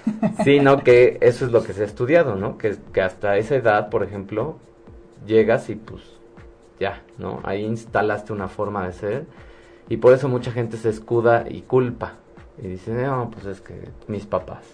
ya 0.05 0.43
sino 0.43 0.83
que 0.83 1.17
eso 1.21 1.45
es 1.45 1.51
lo 1.51 1.63
que 1.63 1.71
se 1.71 1.83
ha 1.83 1.85
estudiado, 1.85 2.35
¿no? 2.35 2.57
Que, 2.57 2.75
que 2.93 3.01
hasta 3.01 3.37
esa 3.37 3.55
edad, 3.55 3.89
por 3.89 4.03
ejemplo, 4.03 4.57
llegas 5.25 5.69
y 5.69 5.75
pues 5.75 6.03
ya, 6.77 7.01
¿no? 7.17 7.39
Ahí 7.43 7.63
instalaste 7.63 8.33
una 8.33 8.49
forma 8.49 8.85
de 8.85 8.91
ser 8.91 9.25
y 9.87 9.95
por 9.95 10.13
eso 10.13 10.27
mucha 10.27 10.51
gente 10.51 10.75
se 10.75 10.89
escuda 10.89 11.45
y 11.49 11.61
culpa 11.61 12.15
y 12.61 12.67
dice, 12.67 12.91
no, 12.91 13.31
pues 13.31 13.45
es 13.45 13.61
que 13.61 13.75
mis 14.07 14.25
papás. 14.25 14.65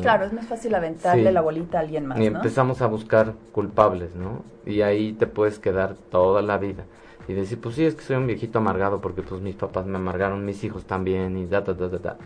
Claro, 0.00 0.24
es 0.24 0.32
más 0.32 0.46
fácil 0.46 0.74
aventarle 0.74 1.32
la 1.32 1.42
bolita 1.42 1.78
a 1.78 1.80
alguien 1.80 2.06
más. 2.06 2.18
Y 2.18 2.26
empezamos 2.26 2.80
a 2.80 2.86
buscar 2.86 3.34
culpables, 3.50 4.14
¿no? 4.14 4.44
Y 4.64 4.82
ahí 4.82 5.12
te 5.12 5.26
puedes 5.26 5.58
quedar 5.58 5.96
toda 6.10 6.40
la 6.40 6.56
vida 6.58 6.84
y 7.28 7.34
decir, 7.34 7.60
pues 7.60 7.76
sí, 7.76 7.84
es 7.84 7.94
que 7.94 8.02
soy 8.02 8.16
un 8.16 8.26
viejito 8.26 8.58
amargado 8.58 9.00
porque 9.00 9.22
pues 9.22 9.40
mis 9.40 9.54
papás 9.54 9.86
me 9.86 9.96
amargaron, 9.96 10.44
mis 10.44 10.62
hijos 10.64 10.84
también 10.84 11.36
y 11.36 11.46
da, 11.46 11.60
da, 11.60 11.72
da, 11.72 11.88
da, 11.88 12.16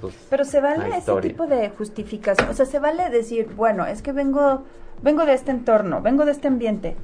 Pues, 0.00 0.14
Pero 0.28 0.44
se 0.44 0.60
vale 0.60 0.96
ese 0.96 1.14
tipo 1.20 1.46
de 1.46 1.70
justificación, 1.70 2.48
o 2.48 2.54
sea, 2.54 2.66
se 2.66 2.78
vale 2.78 3.10
decir, 3.10 3.48
bueno, 3.56 3.86
es 3.86 4.02
que 4.02 4.12
vengo, 4.12 4.62
vengo 5.02 5.24
de 5.24 5.34
este 5.34 5.50
entorno, 5.50 6.02
vengo 6.02 6.24
de 6.24 6.32
este 6.32 6.48
ambiente 6.48 6.96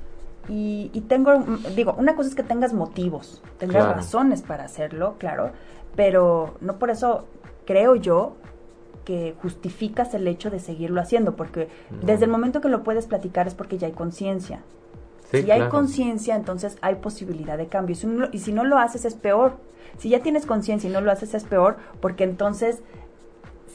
y, 0.48 0.90
y 0.92 1.02
tengo, 1.02 1.34
digo, 1.74 1.94
una 1.98 2.14
cosa 2.16 2.28
es 2.28 2.34
que 2.34 2.42
tengas 2.42 2.72
motivos, 2.72 3.42
tengas 3.58 3.94
razones 3.94 4.42
para 4.42 4.64
hacerlo, 4.64 5.14
claro, 5.18 5.50
pero 5.94 6.54
no 6.60 6.78
por 6.78 6.90
eso 6.90 7.26
creo 7.64 7.94
yo 7.96 8.36
que 9.04 9.36
justificas 9.40 10.14
el 10.14 10.26
hecho 10.26 10.50
de 10.50 10.58
seguirlo 10.58 11.00
haciendo, 11.00 11.36
porque 11.36 11.68
desde 12.02 12.24
el 12.24 12.30
momento 12.30 12.60
que 12.60 12.68
lo 12.68 12.82
puedes 12.82 13.06
platicar 13.06 13.46
es 13.46 13.54
porque 13.54 13.78
ya 13.78 13.86
hay 13.86 13.92
conciencia 13.92 14.62
si 15.30 15.50
hay 15.50 15.68
conciencia, 15.68 16.36
entonces 16.36 16.76
hay 16.80 16.96
posibilidad 16.96 17.58
de 17.58 17.66
cambio. 17.66 17.96
y 18.32 18.38
si 18.38 18.52
no 18.52 18.64
lo 18.64 18.78
haces 18.78 19.04
es 19.04 19.14
peor. 19.14 19.56
Si 19.98 20.10
ya 20.10 20.20
tienes 20.20 20.46
conciencia 20.46 20.90
y 20.90 20.92
no 20.92 21.00
lo 21.00 21.10
haces 21.10 21.34
es 21.34 21.44
peor, 21.44 21.76
porque 22.00 22.24
entonces 22.24 22.82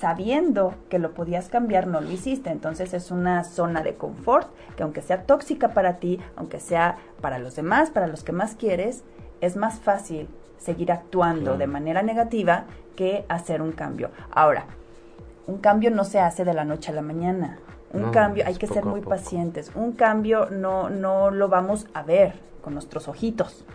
sabiendo 0.01 0.73
que 0.89 0.97
lo 0.97 1.13
podías 1.13 1.47
cambiar, 1.47 1.85
no 1.85 2.01
lo 2.01 2.09
hiciste. 2.09 2.49
Entonces 2.49 2.93
es 2.95 3.11
una 3.11 3.43
zona 3.43 3.83
de 3.83 3.93
confort 3.93 4.47
que 4.75 4.81
aunque 4.81 5.01
sea 5.01 5.23
tóxica 5.23 5.69
para 5.69 5.97
ti, 5.97 6.19
aunque 6.35 6.59
sea 6.59 6.97
para 7.21 7.37
los 7.37 7.55
demás, 7.55 7.91
para 7.91 8.07
los 8.07 8.23
que 8.23 8.31
más 8.31 8.55
quieres, 8.55 9.03
es 9.41 9.55
más 9.55 9.79
fácil 9.79 10.27
seguir 10.57 10.91
actuando 10.91 11.57
de 11.57 11.67
manera 11.67 12.01
negativa 12.01 12.65
que 12.95 13.25
hacer 13.29 13.61
un 13.61 13.73
cambio. 13.73 14.09
Ahora, 14.31 14.65
un 15.45 15.59
cambio 15.59 15.91
no 15.91 16.03
se 16.03 16.19
hace 16.19 16.45
de 16.45 16.53
la 16.53 16.65
noche 16.65 16.91
a 16.91 16.95
la 16.95 17.01
mañana. 17.01 17.59
Un 17.93 18.11
cambio, 18.11 18.45
hay 18.45 18.55
que 18.55 18.67
ser 18.67 18.85
muy 18.85 19.01
pacientes. 19.01 19.71
Un 19.75 19.93
cambio 19.93 20.49
no, 20.49 20.89
no 20.89 21.31
lo 21.31 21.49
vamos 21.49 21.87
a 21.93 22.03
ver 22.03 22.33
con 22.61 22.73
nuestros 22.73 23.07
ojitos. 23.07 23.65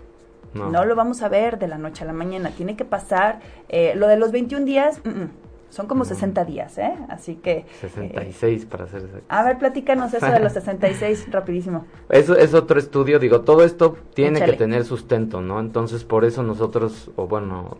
No. 0.54 0.86
lo 0.86 0.96
vamos 0.96 1.20
a 1.22 1.28
ver 1.28 1.58
de 1.58 1.68
la 1.68 1.76
noche 1.76 2.04
a 2.04 2.06
la 2.06 2.14
mañana. 2.14 2.50
Tiene 2.50 2.76
que 2.76 2.86
pasar. 2.86 3.40
Eh, 3.68 3.92
lo 3.94 4.08
de 4.08 4.16
los 4.16 4.32
21 4.32 4.64
días, 4.64 5.02
mm, 5.04 5.08
mm, 5.08 5.30
son 5.68 5.86
como 5.86 6.06
60 6.06 6.46
días, 6.46 6.78
¿eh? 6.78 6.94
Así 7.10 7.36
que... 7.36 7.66
66 7.80 8.62
eh, 8.62 8.66
para 8.66 8.86
ser 8.86 9.02
exacto. 9.02 9.26
A 9.28 9.42
ver, 9.42 9.58
platícanos 9.58 10.14
eso 10.14 10.26
de 10.26 10.40
los 10.40 10.52
66 10.54 11.30
rapidísimo. 11.30 11.84
Eso 12.08 12.36
es 12.36 12.54
otro 12.54 12.78
estudio, 12.78 13.18
digo, 13.18 13.42
todo 13.42 13.64
esto 13.64 13.96
tiene 14.14 14.42
que 14.42 14.54
tener 14.54 14.84
sustento, 14.84 15.42
¿no? 15.42 15.60
Entonces, 15.60 16.04
por 16.04 16.24
eso 16.24 16.42
nosotros, 16.42 17.10
o 17.16 17.26
bueno, 17.26 17.76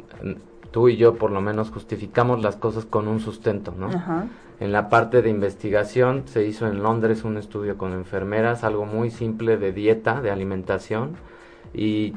tú 0.70 0.88
y 0.88 0.96
yo 0.96 1.14
por 1.14 1.30
lo 1.30 1.40
menos 1.40 1.70
justificamos 1.70 2.42
las 2.42 2.56
cosas 2.56 2.84
con 2.84 3.08
un 3.08 3.20
sustento, 3.20 3.74
¿no? 3.76 3.88
Ajá. 3.88 4.26
En 4.58 4.72
la 4.72 4.88
parte 4.88 5.20
de 5.20 5.28
investigación 5.28 6.22
se 6.26 6.46
hizo 6.46 6.66
en 6.66 6.82
Londres 6.82 7.24
un 7.24 7.36
estudio 7.36 7.76
con 7.76 7.92
enfermeras, 7.92 8.64
algo 8.64 8.86
muy 8.86 9.10
simple 9.10 9.58
de 9.58 9.72
dieta, 9.72 10.22
de 10.22 10.30
alimentación, 10.30 11.16
y 11.74 12.14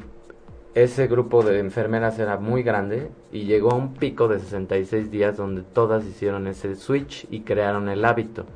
ese 0.74 1.06
grupo 1.06 1.42
de 1.42 1.58
enfermeras 1.58 2.18
era 2.18 2.38
muy 2.38 2.62
grande 2.62 3.10
y 3.32 3.44
llegó 3.44 3.72
a 3.72 3.74
un 3.74 3.94
pico 3.94 4.28
de 4.28 4.38
66 4.38 5.10
días 5.10 5.36
donde 5.36 5.62
todas 5.62 6.06
hicieron 6.06 6.46
ese 6.46 6.76
switch 6.76 7.26
y 7.30 7.40
crearon 7.40 7.88
el 7.88 8.04
hábito 8.04 8.46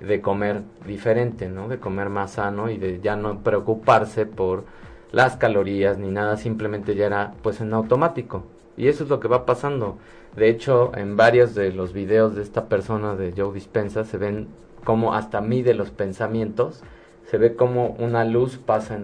de 0.00 0.20
comer 0.20 0.62
diferente, 0.86 1.48
¿no? 1.48 1.68
De 1.68 1.78
comer 1.78 2.10
más 2.10 2.32
sano 2.32 2.68
y 2.70 2.76
de 2.76 3.00
ya 3.00 3.16
no 3.16 3.38
preocuparse 3.38 4.26
por 4.26 4.64
las 5.12 5.36
calorías 5.36 5.96
ni 5.96 6.10
nada, 6.10 6.36
simplemente 6.36 6.96
ya 6.96 7.06
era 7.06 7.34
pues 7.42 7.60
en 7.60 7.72
automático. 7.72 8.44
Y 8.76 8.88
eso 8.88 9.04
es 9.04 9.10
lo 9.10 9.20
que 9.20 9.28
va 9.28 9.46
pasando. 9.46 9.98
De 10.36 10.48
hecho, 10.48 10.92
en 10.96 11.16
varios 11.16 11.54
de 11.54 11.72
los 11.72 11.92
videos 11.92 12.34
de 12.34 12.42
esta 12.42 12.68
persona 12.68 13.14
de 13.14 13.32
Joe 13.36 13.54
Dispensa 13.54 14.04
se 14.04 14.18
ven 14.18 14.48
como 14.84 15.14
hasta 15.14 15.40
mide 15.40 15.74
los 15.74 15.90
pensamientos 15.90 16.82
se 17.26 17.38
ve 17.38 17.56
como 17.56 17.88
una 17.98 18.24
luz 18.24 18.58
pasa 18.58 18.98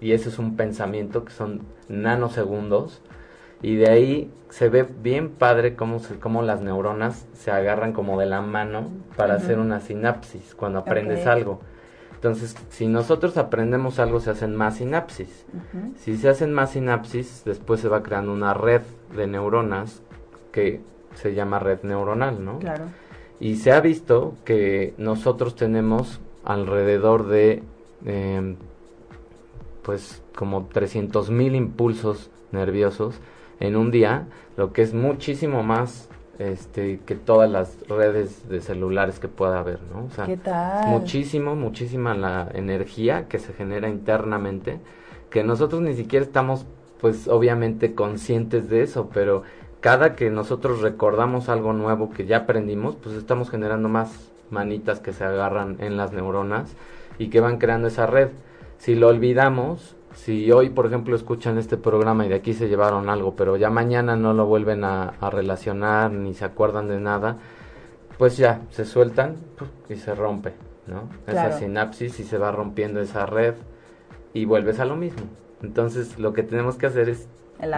y, 0.00 0.12
eso 0.12 0.28
es 0.28 0.38
un 0.38 0.56
pensamiento 0.56 1.24
que 1.24 1.32
son 1.32 1.62
nanosegundos 1.88 3.02
y 3.60 3.76
de 3.76 3.90
ahí 3.90 4.30
se 4.48 4.68
ve 4.68 4.82
bien 4.82 5.30
padre 5.30 5.76
cómo, 5.76 6.00
se, 6.00 6.18
cómo 6.18 6.42
las 6.42 6.62
neuronas 6.62 7.26
se 7.34 7.50
agarran 7.50 7.92
como 7.92 8.18
de 8.18 8.26
la 8.26 8.40
mano 8.40 8.88
para 9.16 9.34
hacer 9.34 9.58
una 9.58 9.80
sinapsis 9.80 10.54
cuando 10.56 10.80
aprendes 10.80 11.26
algo. 11.26 11.60
Entonces, 12.22 12.54
si 12.68 12.86
nosotros 12.86 13.36
aprendemos 13.36 13.98
algo, 13.98 14.20
se 14.20 14.30
hacen 14.30 14.54
más 14.54 14.76
sinapsis. 14.76 15.44
Si 15.96 16.16
se 16.16 16.28
hacen 16.28 16.52
más 16.52 16.70
sinapsis, 16.70 17.42
después 17.44 17.80
se 17.80 17.88
va 17.88 18.04
creando 18.04 18.32
una 18.32 18.54
red 18.54 18.82
de 19.16 19.26
neuronas 19.26 20.04
que 20.52 20.80
se 21.16 21.34
llama 21.34 21.58
red 21.58 21.80
neuronal, 21.82 22.44
¿no? 22.44 22.60
Claro. 22.60 22.84
Y 23.40 23.56
se 23.56 23.72
ha 23.72 23.80
visto 23.80 24.36
que 24.44 24.94
nosotros 24.98 25.56
tenemos 25.56 26.20
alrededor 26.44 27.26
de 27.26 27.64
em, 28.06 28.54
pues 29.82 30.22
como 30.36 30.66
300 30.66 31.28
mil 31.30 31.56
impulsos 31.56 32.30
nerviosos 32.52 33.16
en 33.58 33.74
un 33.74 33.90
día, 33.90 34.28
lo 34.56 34.72
que 34.72 34.82
es 34.82 34.94
muchísimo 34.94 35.64
más 35.64 36.08
este, 36.38 37.00
que 37.06 37.14
todas 37.14 37.50
las 37.50 37.76
redes 37.88 38.48
de 38.48 38.60
celulares 38.60 39.18
que 39.18 39.28
pueda 39.28 39.60
haber, 39.60 39.80
¿no? 39.92 40.04
O 40.04 40.10
sea, 40.10 40.26
¿Qué 40.26 40.36
tal? 40.36 40.88
muchísimo, 40.88 41.54
muchísima 41.54 42.14
la 42.14 42.48
energía 42.54 43.28
que 43.28 43.38
se 43.38 43.52
genera 43.52 43.88
internamente, 43.88 44.80
que 45.30 45.44
nosotros 45.44 45.82
ni 45.82 45.94
siquiera 45.94 46.24
estamos, 46.24 46.66
pues 47.00 47.28
obviamente 47.28 47.94
conscientes 47.94 48.68
de 48.68 48.82
eso, 48.82 49.10
pero 49.12 49.42
cada 49.80 50.14
que 50.14 50.30
nosotros 50.30 50.80
recordamos 50.80 51.48
algo 51.48 51.72
nuevo 51.72 52.10
que 52.10 52.24
ya 52.26 52.38
aprendimos, 52.38 52.96
pues 52.96 53.16
estamos 53.16 53.50
generando 53.50 53.88
más 53.88 54.30
manitas 54.50 55.00
que 55.00 55.12
se 55.12 55.24
agarran 55.24 55.76
en 55.80 55.96
las 55.96 56.12
neuronas 56.12 56.74
y 57.18 57.28
que 57.28 57.40
van 57.40 57.58
creando 57.58 57.88
esa 57.88 58.06
red. 58.06 58.28
Si 58.78 58.94
lo 58.94 59.08
olvidamos, 59.08 59.96
si 60.14 60.50
hoy, 60.52 60.70
por 60.70 60.86
ejemplo, 60.86 61.16
escuchan 61.16 61.58
este 61.58 61.76
programa 61.76 62.26
y 62.26 62.28
de 62.28 62.36
aquí 62.36 62.54
se 62.54 62.68
llevaron 62.68 63.08
algo, 63.08 63.34
pero 63.34 63.56
ya 63.56 63.70
mañana 63.70 64.16
no 64.16 64.34
lo 64.34 64.46
vuelven 64.46 64.84
a, 64.84 65.12
relacionar 65.30 66.10
ni 66.10 66.34
se 66.34 66.44
acuerdan 66.44 66.88
de 66.88 67.00
nada, 67.00 67.38
pues 68.18 68.36
ya 68.36 68.62
se 68.70 68.84
sueltan 68.84 69.36
y 69.88 69.96
se 69.96 70.14
rompe, 70.14 70.52
¿no? 70.86 71.08
Esa 71.26 71.52
sinapsis 71.58 72.20
y 72.20 72.24
se 72.24 72.38
va 72.38 72.52
rompiendo 72.52 73.00
esa 73.00 73.26
red 73.26 73.54
y 74.34 74.44
vuelves 74.44 74.80
a 74.80 74.84
lo 74.84 74.96
mismo. 74.96 75.22
Entonces, 75.62 76.18
lo 76.18 76.32
que 76.32 76.42
tenemos 76.42 76.76
que 76.76 76.86
hacer 76.86 77.08
es 77.08 77.28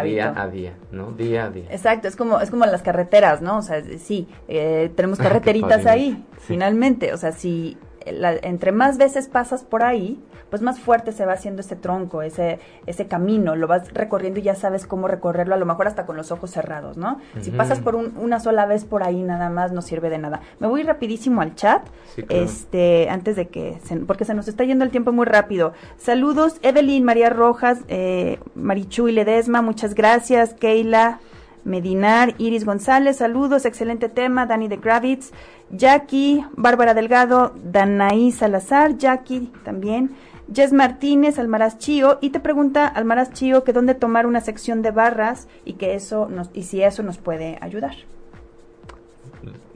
día 0.03 0.33
a 0.37 0.49
día, 0.49 0.75
¿no? 0.90 1.12
Día 1.12 1.44
a 1.44 1.51
día. 1.51 1.66
Exacto, 1.70 2.09
es 2.09 2.16
como, 2.16 2.40
es 2.40 2.51
como 2.51 2.66
las 2.66 2.83
carreteras, 2.83 3.42
¿no? 3.42 3.59
O 3.59 3.62
sea, 3.62 3.83
sí, 3.99 4.29
eh, 4.49 4.90
tenemos 4.97 5.18
carreteritas 5.20 5.87
ahí, 5.87 6.25
finalmente. 6.38 7.12
O 7.12 7.16
sea, 7.16 7.33
si 7.33 7.77
entre 8.07 8.73
más 8.73 8.99
veces 8.99 9.29
pasas 9.29 9.62
por 9.62 9.83
ahí, 9.83 10.23
pues 10.51 10.62
más 10.62 10.79
fuerte 10.79 11.12
se 11.12 11.27
va 11.27 11.33
haciendo 11.33 11.62
ese 11.62 11.75
tronco, 11.75 12.23
ese, 12.23 12.61
ese 12.87 13.07
camino, 13.07 13.57
lo 13.57 13.67
vas 13.67 13.93
recorriendo 13.93 14.40
y 14.40 14.43
ya 14.43 14.55
sabes 14.55 14.87
cómo 14.87 15.09
recorrerlo, 15.09 15.55
a 15.55 15.59
lo 15.59 15.67
mejor 15.67 15.87
hasta 15.87 16.07
con 16.07 16.17
los 16.17 16.31
ojos 16.31 16.51
cerrados, 16.51 16.97
¿no? 16.97 17.19
Si 17.40 17.51
pasas 17.51 17.81
por 17.81 17.97
una 17.97 18.40
sola 18.40 18.67
vez 18.67 18.85
por 18.85 19.03
ahí 19.03 19.23
nada 19.23 19.51
más, 19.51 19.73
no 19.73 19.83
sirve 19.83 20.11
de 20.11 20.19
nada. 20.19 20.40
Me 20.61 20.69
voy 20.69 20.83
rapidísimo 20.83 21.40
al 21.40 21.55
chat, 21.55 21.87
este, 22.29 23.09
antes 23.11 23.37
de 23.37 23.49
que, 23.49 23.79
porque 24.07 24.25
se 24.25 24.35
nos 24.35 24.47
está 24.47 24.64
yendo 24.64 24.85
el 24.85 24.90
tiempo 24.90 25.12
muy 25.12 25.27
rápido. 25.27 25.73
Saludos, 25.97 26.57
Evelyn, 26.62 27.05
María 27.05 27.31
Rojas, 27.31 27.81
eh, 27.88 28.38
Marichu 28.55 29.09
y 29.09 29.12
Ledesma, 29.12 29.62
muchas 29.62 29.95
gracias, 29.95 30.55
Keila. 30.55 31.21
Medinar, 31.64 32.35
Iris 32.38 32.64
González, 32.64 33.16
saludos, 33.16 33.64
excelente 33.64 34.09
tema, 34.09 34.46
Dani 34.46 34.68
de 34.68 34.77
Gravitz, 34.77 35.33
Jackie, 35.70 36.44
Bárbara 36.57 36.94
Delgado, 36.94 37.55
Danaí 37.64 38.33
Salazar, 38.33 38.96
Jackie 38.98 39.50
también, 39.64 40.14
Jess 40.53 40.72
Martínez, 40.72 41.38
Almaraz 41.38 41.79
Chío, 41.79 42.18
y 42.20 42.31
te 42.31 42.40
pregunta 42.40 42.87
Almaraz 42.87 43.33
Chío 43.33 43.64
que 43.64 43.72
dónde 43.72 43.94
tomar 43.94 44.27
una 44.27 44.40
sección 44.40 44.83
de 44.83 44.90
barras 44.90 45.48
y 45.64 45.74
que 45.74 45.94
eso 45.94 46.29
nos, 46.29 46.50
y 46.53 46.64
si 46.64 46.83
eso 46.83 47.03
nos 47.03 47.18
puede 47.18 47.59
ayudar. 47.61 47.94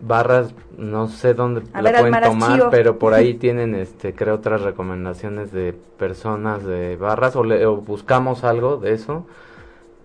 Barras, 0.01 0.55
no 0.77 1.09
sé 1.09 1.35
dónde 1.35 1.63
lo 1.63 1.69
pueden 1.71 2.23
tomar, 2.23 2.71
pero 2.71 2.99
por 2.99 3.15
ahí 3.15 3.35
tienen, 3.39 3.75
este, 3.75 4.15
creo, 4.15 4.37
otras 4.37 4.63
recomendaciones 4.63 5.53
de 5.53 5.73
personas 5.73 6.65
de 6.65 6.97
barras 6.97 7.35
o, 7.35 7.41
o 7.41 7.77
buscamos 7.79 8.45
algo 8.45 8.77
de 8.77 8.93
eso. 8.93 9.27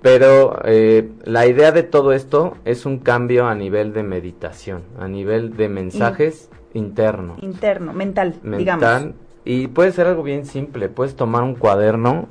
Pero 0.03 0.59
eh, 0.65 1.09
la 1.23 1.47
idea 1.47 1.71
de 1.71 1.81
todo 1.81 2.11
esto 2.11 2.57
es 2.65 2.85
un 2.85 2.99
cambio 2.99 3.47
a 3.47 3.55
nivel 3.55 3.93
de 3.93 4.03
meditación, 4.03 4.83
a 4.99 5.07
nivel 5.07 5.55
de 5.55 5.69
mensajes 5.69 6.49
internos. 6.73 7.41
Interno, 7.41 7.93
mental, 7.93 8.35
mental 8.43 8.59
digamos. 8.59 9.15
Y 9.45 9.67
puede 9.67 9.93
ser 9.93 10.07
algo 10.07 10.21
bien 10.21 10.45
simple, 10.45 10.89
puedes 10.89 11.15
tomar 11.15 11.43
un 11.43 11.55
cuaderno 11.55 12.27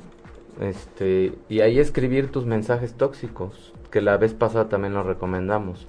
este, 0.61 1.33
y 1.49 1.61
ahí 1.61 1.79
escribir 1.79 2.31
tus 2.31 2.45
mensajes 2.45 2.93
tóxicos, 2.93 3.73
que 3.89 4.01
la 4.01 4.17
vez 4.17 4.35
pasada 4.35 4.69
también 4.69 4.93
lo 4.93 5.01
recomendamos. 5.01 5.87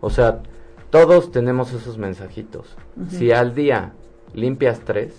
O 0.00 0.10
sea, 0.10 0.42
todos 0.90 1.32
tenemos 1.32 1.72
esos 1.72 1.98
mensajitos. 1.98 2.76
Si 3.08 3.32
al 3.32 3.54
día 3.56 3.94
limpias 4.32 4.80
tres, 4.84 5.12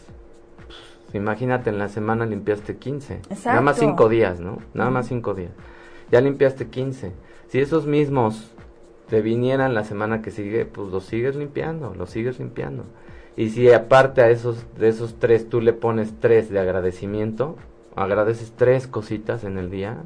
pues, 0.66 1.16
imagínate 1.16 1.70
en 1.70 1.80
la 1.80 1.90
semana 1.90 2.26
limpiaste 2.26 2.78
15. 2.78 3.16
Exacto. 3.16 3.50
Nada 3.50 3.62
más 3.62 3.78
cinco 3.78 4.08
días, 4.08 4.40
¿no? 4.40 4.60
Nada 4.74 4.90
más 4.90 5.08
cinco 5.08 5.34
días. 5.34 5.52
Ya 6.12 6.22
limpiaste 6.22 6.68
15. 6.68 7.12
Si 7.50 7.60
esos 7.60 7.86
mismos 7.86 8.52
te 9.10 9.22
vinieran 9.22 9.74
la 9.74 9.84
semana 9.84 10.22
que 10.22 10.32
sigue, 10.32 10.66
pues 10.66 10.90
los 10.90 11.06
sigues 11.06 11.36
limpiando, 11.36 11.94
los 11.96 12.10
sigues 12.10 12.40
limpiando. 12.40 12.84
Y 13.36 13.50
si 13.50 13.72
aparte 13.72 14.22
a 14.22 14.30
esos, 14.30 14.66
de 14.78 14.90
esos 14.90 15.20
tres 15.20 15.48
tú 15.48 15.62
le 15.62 15.74
pones 15.74 16.14
tres 16.20 16.50
de 16.50 16.60
agradecimiento, 16.60 17.56
agradeces 17.96 18.54
tres 18.56 18.88
cositas 18.88 19.44
en 19.44 19.58
el 19.58 19.70
día, 19.70 19.98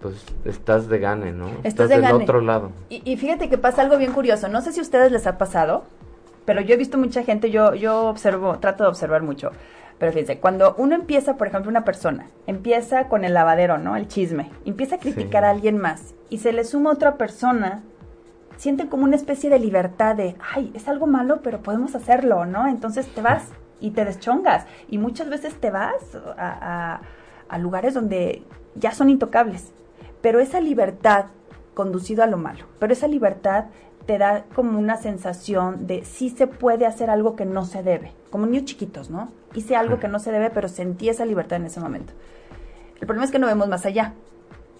pues 0.00 0.24
estás 0.44 0.88
de 0.88 0.98
gane, 0.98 1.32
¿no? 1.32 1.50
Estás, 1.62 1.88
del 1.88 2.04
otro 2.04 2.40
lado. 2.40 2.70
Y, 2.88 3.16
fíjate 3.16 3.48
que 3.48 3.58
pasa 3.58 3.82
algo 3.82 3.98
bien 3.98 4.12
curioso. 4.12 4.48
No 4.48 4.62
sé 4.62 4.72
si 4.72 4.80
a 4.80 4.82
ustedes 4.82 5.12
les 5.12 5.26
ha 5.26 5.38
pasado, 5.38 5.84
pero 6.44 6.60
yo 6.60 6.74
he 6.74 6.78
visto 6.78 6.96
mucha 6.98 7.22
gente, 7.22 7.50
yo, 7.50 7.74
yo 7.74 8.06
observo, 8.06 8.58
trato 8.58 8.84
de 8.84 8.90
observar 8.90 9.22
mucho. 9.22 9.50
Pero 10.00 10.12
fíjense, 10.12 10.40
cuando 10.40 10.74
uno 10.78 10.96
empieza, 10.96 11.36
por 11.36 11.46
ejemplo, 11.46 11.70
una 11.70 11.84
persona, 11.84 12.26
empieza 12.48 13.08
con 13.08 13.24
el 13.24 13.34
lavadero, 13.34 13.78
¿no? 13.78 13.96
El 13.96 14.08
chisme, 14.08 14.50
empieza 14.64 14.96
a 14.96 14.98
criticar 14.98 15.44
a 15.44 15.50
alguien 15.50 15.78
más 15.78 16.14
y 16.30 16.38
se 16.38 16.52
le 16.52 16.64
suma 16.64 16.90
otra 16.90 17.16
persona 17.16 17.82
sienten 18.60 18.88
como 18.88 19.04
una 19.04 19.16
especie 19.16 19.48
de 19.48 19.58
libertad 19.58 20.16
de, 20.16 20.36
ay, 20.54 20.70
es 20.74 20.86
algo 20.86 21.06
malo, 21.06 21.40
pero 21.42 21.62
podemos 21.62 21.94
hacerlo, 21.94 22.44
¿no? 22.44 22.66
Entonces 22.66 23.06
te 23.08 23.22
vas 23.22 23.48
y 23.80 23.92
te 23.92 24.04
deschongas. 24.04 24.66
Y 24.88 24.98
muchas 24.98 25.30
veces 25.30 25.58
te 25.58 25.70
vas 25.70 25.94
a, 26.36 27.00
lugares 27.58 27.94
donde 27.94 28.42
ya 28.74 28.92
son 28.92 29.08
intocables. 29.08 29.72
Pero 30.20 30.40
esa 30.40 30.60
libertad 30.60 31.26
conducido 31.72 32.22
a 32.22 32.26
lo 32.26 32.36
malo, 32.36 32.66
pero 32.78 32.92
esa 32.92 33.08
libertad 33.08 33.66
te 34.10 34.18
da 34.18 34.44
como 34.56 34.76
una 34.76 34.96
sensación 34.96 35.86
de 35.86 36.04
sí 36.04 36.30
se 36.30 36.48
puede 36.48 36.84
hacer 36.84 37.10
algo 37.10 37.36
que 37.36 37.44
no 37.44 37.64
se 37.64 37.84
debe, 37.84 38.10
como 38.30 38.44
niños 38.44 38.64
chiquitos, 38.64 39.08
¿no? 39.08 39.30
Hice 39.54 39.76
algo 39.76 40.00
que 40.00 40.08
no 40.08 40.18
se 40.18 40.32
debe, 40.32 40.50
pero 40.50 40.66
sentí 40.66 41.08
esa 41.08 41.24
libertad 41.24 41.60
en 41.60 41.66
ese 41.66 41.78
momento. 41.78 42.12
El 42.94 43.06
problema 43.06 43.24
es 43.24 43.30
que 43.30 43.38
no 43.38 43.46
vemos 43.46 43.68
más 43.68 43.86
allá. 43.86 44.14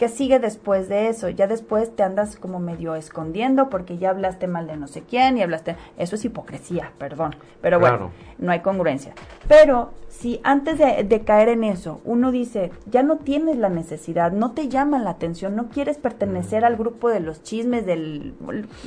¿Qué 0.01 0.09
sigue 0.09 0.39
después 0.39 0.89
de 0.89 1.11
eso? 1.11 1.29
Ya 1.29 1.47
después 1.47 1.95
te 1.95 2.03
andas 2.03 2.37
como 2.37 2.59
medio 2.59 2.95
escondiendo 2.95 3.69
porque 3.69 3.99
ya 3.99 4.09
hablaste 4.09 4.47
mal 4.47 4.67
de 4.67 4.79
no 4.79 4.87
sé 4.87 5.03
quién 5.03 5.37
y 5.37 5.43
hablaste... 5.43 5.77
Eso 5.99 6.17
es 6.17 6.25
hipocresía, 6.25 6.93
perdón. 6.97 7.37
Pero 7.61 7.79
bueno, 7.79 8.11
no 8.39 8.51
hay 8.51 8.61
congruencia. 8.61 9.13
Pero 9.47 9.91
si 10.09 10.41
antes 10.43 10.79
de, 10.79 11.23
caer 11.27 11.51
en 11.51 11.65
eso 11.65 12.01
uno 12.07 12.31
dice, 12.31 12.73
ya 12.87 13.03
no 13.03 13.19
tienes 13.19 13.59
la 13.59 13.69
necesidad, 13.69 14.33
no 14.33 14.53
te 14.53 14.71
llama 14.71 14.99
la 14.99 15.11
atención, 15.11 15.55
no 15.55 15.69
quieres 15.69 15.99
pertenecer 15.99 16.65
al 16.65 16.79
grupo 16.79 17.11
de 17.11 17.21
los 17.21 17.43
chismes, 17.43 17.85
de 17.85 18.33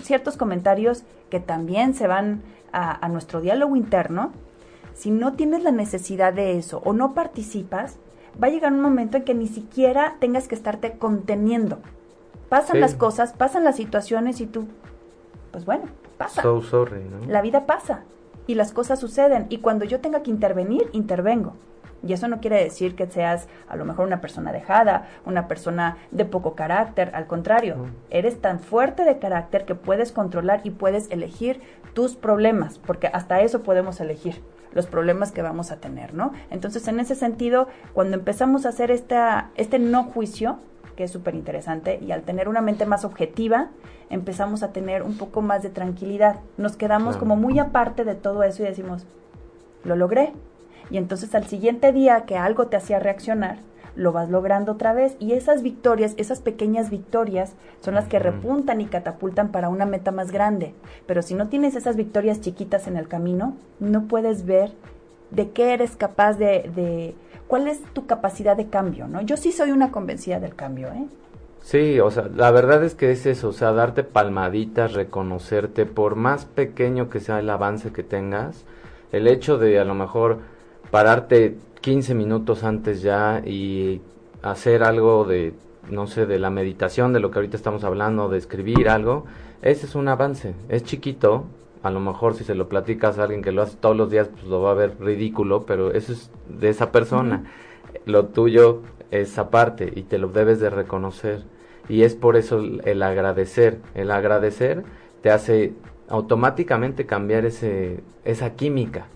ciertos 0.01 0.36
comentarios 0.36 1.03
que 1.30 1.39
también 1.39 1.93
se 1.93 2.07
van 2.07 2.41
a 2.72 3.07
nuestro 3.07 3.39
diálogo 3.39 3.76
interno, 3.76 4.32
si 4.95 5.11
no 5.11 5.34
tienes 5.34 5.61
la 5.61 5.72
necesidad 5.72 6.34
de 6.34 6.57
eso 6.57 6.82
o 6.84 6.91
no 6.91 7.14
participas, 7.14 7.99
va 8.41 8.47
a 8.47 8.51
llegar 8.51 8.71
un 8.71 8.81
momento 8.81 9.17
en 9.17 9.23
que 9.23 9.34
ni 9.34 9.47
siquiera 9.47 10.15
tengas 10.19 10.47
que 10.47 10.55
estarte 10.55 10.97
conteniendo. 10.97 11.79
Pasan 12.49 12.79
las 12.79 12.93
cosas, 12.95 13.34
pasan 13.34 13.63
las 13.63 13.75
situaciones 13.75 14.39
y 14.39 14.45
tú, 14.45 14.67
pues 15.51 15.65
bueno, 15.65 15.86
pasa. 16.17 16.41
So 16.43 16.61
sorry, 16.61 17.01
La 17.27 17.41
vida 17.41 17.65
pasa 17.65 18.03
y 18.45 18.55
las 18.55 18.73
cosas 18.73 18.99
suceden 18.99 19.47
y 19.49 19.57
cuando 19.57 19.86
yo 19.86 20.01
tenga 20.01 20.21
que 20.21 20.29
intervenir, 20.29 20.89
intervengo. 20.93 21.53
Y 22.05 22.11
eso 22.11 22.27
no 22.27 22.41
quiere 22.41 22.61
decir 22.61 22.95
que 22.95 23.07
seas 23.07 23.47
a 23.69 23.77
lo 23.77 23.86
mejor 23.86 24.05
una 24.05 24.19
persona 24.19 24.51
dejada, 24.51 25.07
una 25.25 25.47
persona 25.47 25.97
de 26.11 26.25
poco 26.25 26.53
carácter, 26.53 27.11
al 27.15 27.27
contrario, 27.27 27.77
eres 28.09 28.41
tan 28.41 28.59
fuerte 28.59 29.05
de 29.05 29.19
carácter 29.19 29.63
que 29.63 29.73
puedes 29.73 30.11
controlar 30.11 30.61
y 30.65 30.71
puedes 30.71 31.09
elegir 31.11 31.61
tus 31.93 32.15
problemas, 32.15 32.77
porque 32.77 33.07
hasta 33.07 33.41
eso 33.41 33.63
podemos 33.63 34.01
elegir 34.01 34.41
los 34.74 34.88
problemas 34.88 35.32
que 35.32 35.41
vamos 35.41 35.71
a 35.71 35.78
tener, 35.78 36.13
¿no? 36.13 36.34
Entonces, 36.49 36.88
en 36.88 36.99
ese 36.99 37.15
sentido, 37.15 37.67
cuando 37.93 38.17
empezamos 38.17 38.65
a 38.65 38.69
hacer 38.69 38.91
esta, 38.91 39.49
este 39.55 39.80
no 39.80 40.03
juicio, 40.03 40.57
que 40.95 41.03
es 41.05 41.11
súper 41.11 41.36
interesante, 41.36 41.99
y 42.01 42.11
al 42.11 42.24
tener 42.24 42.47
una 42.47 42.61
mente 42.61 42.86
más 42.86 43.05
objetiva, 43.05 43.69
empezamos 44.09 44.63
a 44.63 44.71
tener 44.71 45.03
un 45.03 45.17
poco 45.17 45.41
más 45.41 45.63
de 45.63 45.69
tranquilidad. 45.69 46.39
Nos 46.57 46.76
quedamos 46.76 47.17
como 47.17 47.36
muy 47.36 47.59
aparte 47.59 48.03
de 48.03 48.15
todo 48.15 48.43
eso 48.43 48.63
y 48.63 48.67
decimos, 48.67 49.05
lo 49.84 49.95
logré. 49.95 50.34
Y 50.89 50.97
entonces 50.97 51.34
al 51.34 51.47
siguiente 51.47 51.91
día 51.91 52.26
que 52.26 52.38
algo 52.38 52.67
te 52.67 52.78
hacía 52.78 52.99
reaccionar, 52.99 53.57
lo 53.96 54.12
vas 54.12 54.30
logrando 54.30 54.74
otra 54.74 54.94
vez 54.94 55.16
y 55.20 55.34
esas 55.34 55.62
victorias, 55.62 56.14
esas 56.18 56.39
pequeñas 56.41 56.89
victorias 56.89 57.54
son 57.82 57.96
las 57.96 58.08
que 58.08 58.20
repuntan 58.20 58.82
y 58.82 58.86
catapultan 58.86 59.52
para 59.52 59.70
una 59.70 59.86
meta 59.86 60.12
más 60.12 60.32
grande. 60.32 60.74
Pero 61.06 61.22
si 61.22 61.36
no 61.36 61.48
tienes 61.48 61.76
esas 61.76 61.96
victorias 61.96 62.41
chiquitas 62.41 62.88
en 62.88 62.98
el 62.98 63.08
camino, 63.08 63.56
no 63.80 64.04
puedes 64.08 64.46
ver 64.46 64.72
de 65.32 65.50
qué 65.52 65.74
eres 65.74 65.96
capaz 65.96 66.34
de, 66.34 66.70
de 66.76 67.16
cuál 67.48 67.68
es 67.68 67.82
tu 67.94 68.06
capacidad 68.06 68.58
de 68.58 68.68
cambio, 68.68 69.08
¿no? 69.08 69.22
Yo 69.22 69.38
sí 69.38 69.52
soy 69.52 69.72
una 69.72 69.91
convencida 69.91 70.39
del 70.39 70.56
cambio, 70.56 70.88
¿eh? 70.89 71.08
Sí, 71.62 72.00
o 72.02 72.12
sea, 72.12 72.30
la 72.36 72.52
verdad 72.52 72.84
es 72.84 72.94
que 72.94 73.12
es 73.12 73.26
eso, 73.26 73.50
o 73.50 73.54
sea, 73.54 73.72
darte 73.72 74.04
palmaditas, 74.04 74.94
reconocerte, 74.94 75.86
por 75.86 76.16
más 76.16 76.44
pequeño 76.44 77.10
que 77.10 77.22
sea 77.22 77.39
el 77.39 77.50
avance 77.50 77.94
que 77.94 78.04
tengas, 78.04 78.66
el 79.14 79.28
hecho 79.28 79.58
de 79.58 79.80
a 79.80 79.86
lo 79.86 79.94
mejor 79.94 80.39
pararte 80.91 81.56
15 81.84 82.15
minutos 82.15 82.63
antes 82.63 83.01
ya 83.01 83.41
y 83.45 84.01
hacer 84.41 84.84
algo 84.84 85.25
de, 85.25 85.53
no 85.89 86.07
sé, 86.07 86.25
de 86.25 86.39
la 86.39 86.49
meditación, 86.49 87.11
de 87.11 87.19
lo 87.19 87.29
que 87.29 87.39
ahorita 87.39 87.57
estamos 87.57 87.84
hablando, 87.84 88.29
de 88.29 88.38
escribir 88.38 88.88
algo, 88.88 89.25
ese 89.61 89.86
es 89.86 89.93
un 89.93 90.07
avance. 90.07 90.55
Es 90.69 90.86
chiquito, 90.86 91.43
a 91.84 91.91
lo 91.91 91.99
mejor 91.99 92.36
si 92.36 92.45
se 92.45 92.55
lo 92.55 92.69
platicas 92.69 93.19
a 93.19 93.23
alguien 93.23 93.41
que 93.41 93.51
lo 93.51 93.61
hace 93.61 93.75
todos 93.75 93.97
los 93.97 94.09
días, 94.09 94.29
pues 94.29 94.45
lo 94.45 94.61
va 94.61 94.71
a 94.71 94.75
ver 94.75 94.95
ridículo, 94.97 95.65
pero 95.65 95.91
eso 95.91 96.13
es 96.13 96.31
de 96.47 96.69
esa 96.69 96.93
persona. 96.93 97.51
Lo 98.05 98.27
tuyo 98.27 98.79
es 99.11 99.38
aparte 99.38 99.91
y 99.93 100.03
te 100.03 100.19
lo 100.19 100.29
debes 100.29 100.61
de 100.61 100.69
reconocer. 100.69 101.43
Y 101.89 102.03
es 102.03 102.15
por 102.15 102.38
eso 102.38 102.63
el 102.86 103.03
agradecer. 103.03 103.79
El 103.93 104.09
agradecer 104.11 104.84
te 105.21 105.31
hace 105.31 105.73
automáticamente 106.07 107.05
cambiar 107.05 107.45
ese, 107.45 107.99
esa 108.23 108.53
química 108.53 109.07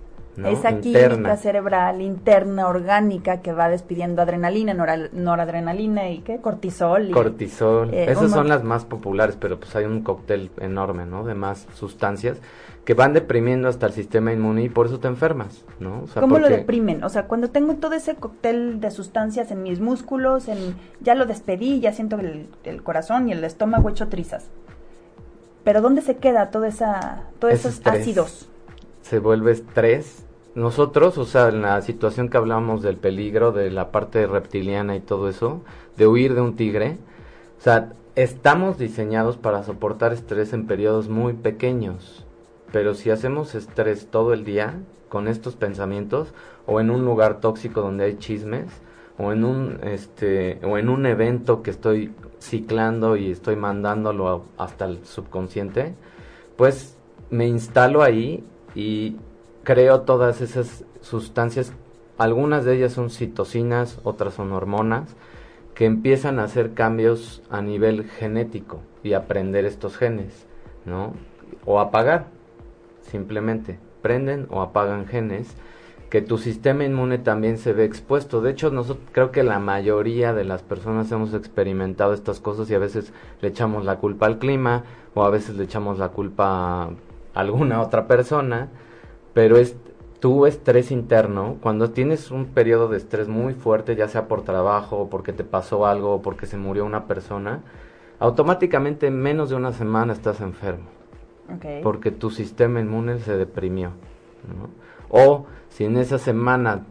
esa 0.45 0.79
química 0.79 1.37
cerebral 1.37 2.01
interna, 2.01 2.67
orgánica, 2.67 3.41
que 3.41 3.53
va 3.53 3.69
despidiendo 3.69 4.21
adrenalina, 4.21 4.73
noradrenalina 4.73 6.09
y 6.09 6.19
qué, 6.19 6.39
cortisol. 6.39 7.09
cortisol. 7.11 7.93
Eh, 7.93 8.11
Esas 8.11 8.31
son 8.31 8.47
las 8.47 8.63
más 8.63 8.85
populares, 8.85 9.35
pero 9.39 9.59
pues 9.59 9.75
hay 9.75 9.85
un 9.85 10.01
cóctel 10.03 10.51
enorme, 10.59 11.05
¿no? 11.05 11.23
De 11.23 11.33
más 11.33 11.67
sustancias 11.73 12.37
que 12.85 12.93
van 12.93 13.13
deprimiendo 13.13 13.67
hasta 13.67 13.87
el 13.87 13.93
sistema 13.93 14.31
inmune 14.31 14.63
y 14.63 14.69
por 14.69 14.85
eso 14.85 14.99
te 14.99 15.07
enfermas, 15.07 15.65
¿no? 15.79 16.05
¿Cómo 16.13 16.39
lo 16.39 16.47
deprimen? 16.47 17.03
O 17.03 17.09
sea, 17.09 17.25
cuando 17.27 17.49
tengo 17.49 17.75
todo 17.75 17.93
ese 17.93 18.15
cóctel 18.15 18.79
de 18.79 18.91
sustancias 18.91 19.51
en 19.51 19.63
mis 19.63 19.81
músculos, 19.81 20.47
en 20.47 20.75
ya 21.01 21.15
lo 21.15 21.25
despedí, 21.25 21.81
ya 21.81 21.91
siento 21.91 22.17
el, 22.17 22.47
el 22.63 22.83
corazón 22.83 23.27
y 23.27 23.33
el 23.33 23.43
estómago 23.43 23.89
hecho 23.89 24.07
trizas. 24.07 24.45
Pero 25.65 25.81
¿dónde 25.81 26.01
se 26.01 26.15
queda 26.15 26.49
toda 26.49 26.69
esa, 26.69 27.23
todos 27.39 27.55
esos 27.55 27.81
ácidos? 27.85 28.47
Se 29.01 29.19
vuelve 29.19 29.51
estrés 29.51 30.26
nosotros, 30.57 31.19
o 31.19 31.25
sea, 31.25 31.49
en 31.49 31.61
la 31.61 31.79
situación 31.83 32.29
que 32.29 32.37
hablamos 32.37 32.81
del 32.81 32.97
peligro, 32.97 33.51
de 33.51 33.69
la 33.69 33.91
parte 33.91 34.25
reptiliana 34.25 34.95
y 34.95 35.01
todo 35.01 35.29
eso, 35.29 35.61
de 35.97 36.07
huir 36.07 36.33
de 36.33 36.41
un 36.41 36.55
tigre, 36.55 36.97
o 37.59 37.61
sea, 37.61 37.93
estamos 38.15 38.79
diseñados 38.79 39.37
para 39.37 39.61
soportar 39.61 40.13
estrés 40.13 40.53
en 40.53 40.65
periodos 40.65 41.09
muy 41.09 41.33
pequeños, 41.33 42.25
pero 42.71 42.95
si 42.95 43.11
hacemos 43.11 43.53
estrés 43.53 44.07
todo 44.07 44.33
el 44.33 44.45
día 44.45 44.79
con 45.09 45.27
estos 45.27 45.55
pensamientos, 45.55 46.33
o 46.65 46.81
en 46.81 46.89
un 46.89 47.05
lugar 47.05 47.39
tóxico 47.39 47.81
donde 47.81 48.05
hay 48.05 48.17
chismes, 48.17 48.65
o 49.19 49.31
en 49.31 49.45
un, 49.45 49.79
este, 49.83 50.59
o 50.65 50.79
en 50.79 50.89
un 50.89 51.05
evento 51.05 51.61
que 51.61 51.69
estoy 51.69 52.15
ciclando 52.39 53.15
y 53.15 53.29
estoy 53.29 53.57
mandándolo 53.57 54.45
hasta 54.57 54.85
el 54.85 55.05
subconsciente, 55.05 55.93
pues 56.55 56.97
me 57.29 57.47
instalo 57.47 58.01
ahí 58.01 58.43
y 58.73 59.17
creo 59.67 59.99
todas 60.03 60.39
esas 60.39 60.85
sustancias, 61.01 61.73
algunas 62.17 62.63
de 62.63 62.77
ellas 62.77 62.93
son 62.93 63.09
citocinas, 63.09 63.99
otras 64.05 64.35
son 64.35 64.53
hormonas, 64.53 65.17
que 65.75 65.83
empiezan 65.83 66.39
a 66.39 66.45
hacer 66.45 66.73
cambios 66.73 67.43
a 67.49 67.61
nivel 67.61 68.05
genético 68.05 68.79
y 69.03 69.11
aprender 69.11 69.65
estos 69.65 69.97
genes, 69.97 70.47
¿no? 70.85 71.11
O 71.65 71.81
apagar, 71.81 72.27
simplemente, 73.01 73.77
prenden 74.01 74.47
o 74.51 74.61
apagan 74.61 75.05
genes 75.05 75.53
que 76.09 76.21
tu 76.21 76.37
sistema 76.37 76.85
inmune 76.85 77.17
también 77.17 77.57
se 77.57 77.73
ve 77.73 77.83
expuesto. 77.83 78.39
De 78.39 78.51
hecho, 78.51 78.71
nosotros 78.71 79.05
creo 79.11 79.31
que 79.31 79.43
la 79.43 79.59
mayoría 79.59 80.33
de 80.33 80.45
las 80.45 80.63
personas 80.63 81.11
hemos 81.11 81.33
experimentado 81.33 82.13
estas 82.13 82.39
cosas 82.39 82.69
y 82.69 82.73
a 82.73 82.79
veces 82.79 83.11
le 83.41 83.49
echamos 83.49 83.83
la 83.83 83.97
culpa 83.97 84.27
al 84.27 84.39
clima 84.39 84.85
o 85.13 85.25
a 85.25 85.29
veces 85.29 85.57
le 85.57 85.65
echamos 85.65 85.99
la 85.99 86.07
culpa 86.07 86.83
a 86.83 86.89
alguna 87.33 87.81
otra 87.81 88.07
persona 88.07 88.69
pero 89.37 89.57
es 89.57 89.75
tu 90.19 90.47
estrés 90.47 90.89
interno, 90.89 91.57
cuando 91.61 91.91
tienes 91.91 92.31
un 92.31 92.47
periodo 92.47 92.87
de 92.87 92.97
estrés 92.97 93.27
muy 93.27 93.53
fuerte, 93.53 93.95
ya 93.95 94.07
sea 94.07 94.27
por 94.27 94.41
trabajo, 94.41 94.97
o 94.97 95.09
porque 95.11 95.31
te 95.31 95.43
pasó 95.43 95.85
algo, 95.85 96.15
o 96.15 96.21
porque 96.23 96.47
se 96.47 96.57
murió 96.57 96.83
una 96.85 97.05
persona, 97.05 97.61
automáticamente 98.17 99.05
en 99.05 99.21
menos 99.21 99.51
de 99.51 99.55
una 99.55 99.73
semana 99.73 100.13
estás 100.13 100.41
enfermo. 100.41 100.87
Porque 101.83 102.09
tu 102.09 102.31
sistema 102.31 102.79
inmune 102.79 103.19
se 103.19 103.37
deprimió. 103.37 103.91
O 105.09 105.45
si 105.69 105.85
en 105.85 105.97
esa 105.97 106.17
semana 106.17 106.87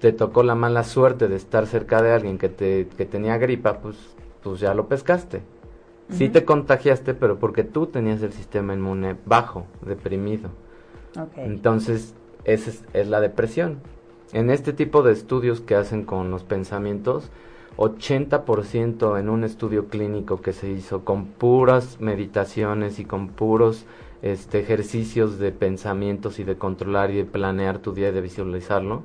te 0.00 0.10
tocó 0.10 0.42
la 0.42 0.56
mala 0.56 0.82
suerte 0.82 1.28
de 1.28 1.36
estar 1.36 1.68
cerca 1.68 2.02
de 2.02 2.10
alguien 2.10 2.38
que, 2.38 2.48
te, 2.48 2.88
que 2.88 3.06
tenía 3.06 3.38
gripa, 3.38 3.74
pues, 3.74 4.16
pues 4.42 4.58
ya 4.58 4.74
lo 4.74 4.88
pescaste. 4.88 5.42
Sí 6.10 6.28
te 6.28 6.44
contagiaste, 6.44 7.14
pero 7.14 7.38
porque 7.38 7.62
tú 7.62 7.86
tenías 7.86 8.20
el 8.22 8.32
sistema 8.32 8.74
inmune 8.74 9.14
bajo, 9.26 9.66
deprimido. 9.86 10.50
Entonces, 11.36 12.14
esa 12.44 12.70
es, 12.92 13.08
la 13.08 13.20
depresión. 13.20 13.78
En 14.32 14.50
este 14.50 14.72
tipo 14.72 15.02
de 15.02 15.12
estudios 15.12 15.60
que 15.60 15.74
hacen 15.74 16.04
con 16.04 16.30
los 16.30 16.44
pensamientos, 16.44 17.30
80% 17.76 19.18
en 19.18 19.28
un 19.28 19.44
estudio 19.44 19.86
clínico 19.88 20.40
que 20.40 20.52
se 20.52 20.70
hizo 20.70 21.04
con 21.04 21.26
puras 21.26 22.00
meditaciones 22.00 22.98
y 22.98 23.04
con 23.04 23.28
puros 23.28 23.86
este, 24.22 24.60
ejercicios 24.60 25.38
de 25.38 25.52
pensamientos 25.52 26.38
y 26.40 26.44
de 26.44 26.56
controlar 26.58 27.10
y 27.10 27.18
de 27.18 27.24
planear 27.24 27.78
tu 27.78 27.92
día 27.92 28.08
y 28.08 28.12
de 28.12 28.20
visualizarlo, 28.20 29.02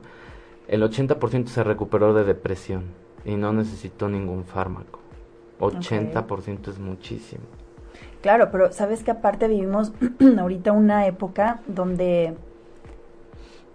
el 0.68 0.82
80% 0.82 1.48
se 1.48 1.64
recuperó 1.64 2.14
de 2.14 2.24
depresión 2.24 2.84
y 3.26 3.36
no 3.36 3.54
necesitó 3.54 4.10
ningún 4.10 4.44
fármaco. 4.46 5.00
80% 5.60 6.70
es 6.70 6.80
muchísimo. 6.80 7.44
Claro, 8.24 8.52
pero 8.52 8.72
sabes 8.72 9.04
que 9.04 9.12
aparte 9.12 9.50
vivimos 9.50 9.92
ahorita 10.40 10.72
una 10.72 11.06
época 11.06 11.60
donde 11.68 12.34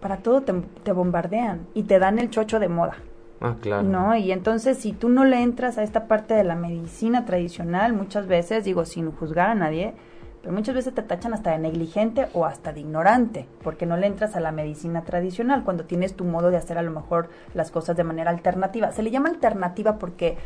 para 0.01 0.17
todo 0.17 0.43
te, 0.43 0.93
bombardean 0.93 1.67
y 1.75 1.83
te 1.83 1.99
dan 1.99 2.19
el 2.19 2.31
chocho 2.31 2.59
de 2.59 2.71
moda. 2.71 2.97
Ah, 3.43 3.57
claro. 3.61 3.83
¿No? 3.83 4.17
Y 4.17 4.33
entonces 4.33 4.79
si 4.79 4.93
tú 4.93 5.11
no 5.11 5.27
le 5.27 5.43
entras 5.43 5.77
a 5.77 5.83
esta 5.83 6.07
parte 6.07 6.33
de 6.33 6.45
la 6.45 6.55
medicina 6.55 7.27
tradicional, 7.27 7.93
muchas 7.93 8.27
veces, 8.27 8.65
digo, 8.65 8.87
sin 8.87 9.13
juzgar 9.13 9.51
a 9.51 9.55
nadie, 9.55 9.93
pero 10.41 10.55
muchas 10.55 10.75
veces 10.75 10.95
te 10.95 11.03
tachan 11.03 11.35
hasta 11.35 11.51
de 11.51 11.59
negligente 11.59 12.29
o 12.33 12.47
hasta 12.47 12.73
de 12.73 12.81
ignorante, 12.81 13.47
porque 13.63 13.85
no 13.85 13.99
le 13.99 14.07
entras 14.07 14.35
a 14.35 14.41
la 14.41 14.51
medicina 14.51 15.03
tradicional 15.03 15.63
cuando 15.63 15.85
tienes 15.85 16.15
tu 16.15 16.25
modo 16.25 16.51
de 16.51 16.57
hacer 16.57 16.79
a 16.79 16.83
lo 16.83 16.91
mejor 16.91 17.29
las 17.53 17.71
cosas 17.71 17.99
de 17.99 18.05
manera 18.05 18.31
alternativa. 18.31 18.93
Se 18.93 19.03
le 19.03 19.11
llama 19.11 19.29
alternativa 19.29 19.99
porque 19.99 20.39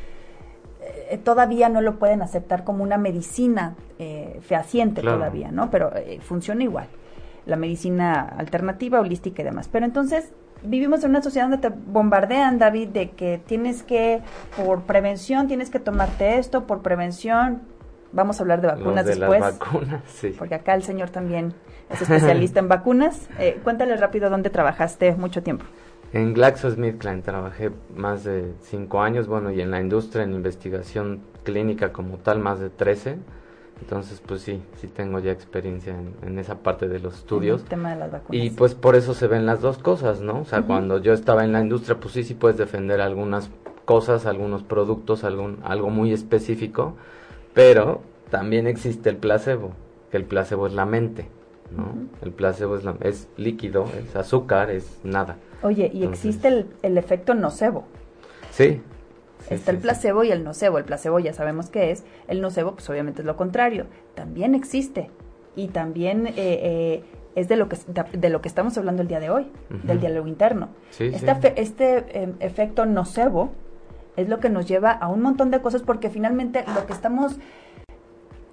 eh, 1.10 1.18
todavía 1.18 1.68
no 1.68 1.80
lo 1.80 1.98
pueden 1.98 2.22
aceptar 2.22 2.64
como 2.64 2.82
una 2.82 2.98
medicina 2.98 3.74
eh, 3.98 4.38
fehaciente 4.42 5.02
todavía, 5.02 5.50
¿no? 5.50 5.70
Pero 5.70 5.94
eh, 5.94 6.18
funciona 6.20 6.62
igual, 6.62 6.86
la 7.46 7.56
medicina 7.56 8.22
alternativa, 8.22 9.00
holística 9.00 9.42
y 9.42 9.44
demás. 9.44 9.68
Pero 9.68 9.84
entonces 9.84 10.32
vivimos 10.62 11.04
en 11.04 11.10
una 11.10 11.22
sociedad 11.22 11.48
donde 11.48 11.68
te 11.68 11.74
bombardean, 11.74 12.58
David, 12.58 12.88
de 12.88 13.10
que 13.10 13.40
tienes 13.44 13.82
que, 13.82 14.22
por 14.56 14.82
prevención, 14.82 15.48
tienes 15.48 15.70
que 15.70 15.78
tomarte 15.78 16.38
esto, 16.38 16.66
por 16.66 16.82
prevención, 16.82 17.62
vamos 18.12 18.38
a 18.38 18.42
hablar 18.42 18.60
de 18.60 18.68
vacunas 18.68 19.04
de 19.04 19.16
después. 19.16 19.40
Las 19.40 19.58
vacunas, 19.58 20.02
sí. 20.06 20.34
Porque 20.38 20.54
acá 20.54 20.74
el 20.74 20.82
señor 20.82 21.10
también 21.10 21.54
es 21.90 22.02
especialista 22.02 22.60
en 22.60 22.68
vacunas. 22.68 23.28
Eh, 23.38 23.60
cuéntale 23.64 23.96
rápido 23.96 24.30
dónde 24.30 24.50
trabajaste 24.50 25.14
mucho 25.14 25.42
tiempo. 25.42 25.64
En 26.12 26.34
GlaxoSmithKline 26.34 27.22
trabajé 27.22 27.70
más 27.96 28.24
de 28.24 28.52
cinco 28.60 29.00
años, 29.00 29.28
bueno, 29.28 29.50
y 29.50 29.60
en 29.60 29.70
la 29.70 29.80
industria, 29.80 30.24
en 30.24 30.34
investigación 30.34 31.20
clínica 31.42 31.92
como 31.92 32.18
tal, 32.18 32.38
más 32.38 32.60
de 32.60 32.68
13. 32.68 33.16
Entonces, 33.80 34.22
pues 34.24 34.42
sí, 34.42 34.62
sí 34.76 34.88
tengo 34.88 35.18
ya 35.18 35.32
experiencia 35.32 35.96
en, 36.22 36.38
esa 36.38 36.58
parte 36.58 36.86
de 36.86 37.00
los 37.00 37.14
estudios. 37.14 37.62
el 37.62 37.68
tema 37.68 37.90
de 37.90 37.96
las 37.96 38.12
vacunas. 38.12 38.44
Y 38.44 38.50
pues 38.50 38.74
por 38.74 38.94
eso 38.94 39.14
se 39.14 39.26
ven 39.26 39.46
las 39.46 39.60
dos 39.60 39.78
cosas, 39.78 40.20
¿no? 40.20 40.40
O 40.40 40.44
sea, 40.44 40.62
cuando 40.62 40.98
yo 40.98 41.14
estaba 41.14 41.44
en 41.44 41.52
la 41.52 41.60
industria, 41.60 41.98
pues 41.98 42.14
sí, 42.14 42.22
sí 42.22 42.34
puedes 42.34 42.58
defender 42.58 43.00
algunas 43.00 43.50
cosas, 43.84 44.26
algunos 44.26 44.62
productos, 44.62 45.24
algún, 45.24 45.58
algo 45.64 45.90
muy 45.90 46.12
específico, 46.12 46.94
pero 47.54 48.02
también 48.30 48.66
existe 48.66 49.10
el 49.10 49.16
placebo, 49.16 49.72
que 50.10 50.18
el 50.18 50.24
placebo 50.24 50.66
es 50.66 50.74
la 50.74 50.86
mente, 50.86 51.28
¿no? 51.76 51.94
El 52.22 52.32
placebo 52.32 52.76
es, 52.76 52.84
la, 52.84 52.96
es 53.00 53.28
líquido, 53.36 53.86
es 53.98 54.16
azúcar, 54.16 54.70
es 54.70 55.00
nada. 55.04 55.36
Oye, 55.62 55.90
y 55.92 56.04
existe 56.04 56.48
el, 56.48 56.66
el 56.82 56.98
efecto 56.98 57.34
nocebo. 57.34 57.84
Sí, 58.50 58.82
Está 59.50 59.70
el 59.70 59.78
placebo 59.78 60.24
y 60.24 60.30
el 60.30 60.44
nocebo. 60.44 60.78
El 60.78 60.84
placebo 60.84 61.18
ya 61.18 61.32
sabemos 61.32 61.68
qué 61.68 61.90
es. 61.90 62.04
El 62.28 62.40
nocebo, 62.40 62.72
pues 62.74 62.88
obviamente 62.90 63.22
es 63.22 63.26
lo 63.26 63.36
contrario. 63.36 63.86
También 64.14 64.54
existe. 64.54 65.10
Y 65.56 65.68
también 65.68 66.28
eh, 66.28 66.32
eh, 66.36 67.04
es 67.34 67.48
de 67.48 67.56
lo, 67.56 67.68
que, 67.68 67.76
de, 68.12 68.28
lo 68.28 68.40
que 68.40 68.48
estamos 68.48 68.76
hablando 68.78 69.02
el 69.02 69.08
día 69.08 69.20
de 69.20 69.30
hoy, 69.30 69.46
del 69.84 70.00
diálogo 70.00 70.28
interno. 70.28 70.68
este, 70.98 71.60
este 71.60 72.22
em, 72.22 72.34
efecto 72.40 72.86
nocebo 72.86 73.52
es 74.16 74.28
lo 74.28 74.40
que 74.40 74.50
nos 74.50 74.66
lleva 74.66 74.92
a 74.92 75.08
un 75.08 75.22
montón 75.22 75.50
de 75.50 75.60
cosas 75.60 75.82
porque 75.82 76.10
finalmente 76.10 76.64
lo 76.74 76.86
que 76.86 76.92
estamos 76.92 77.38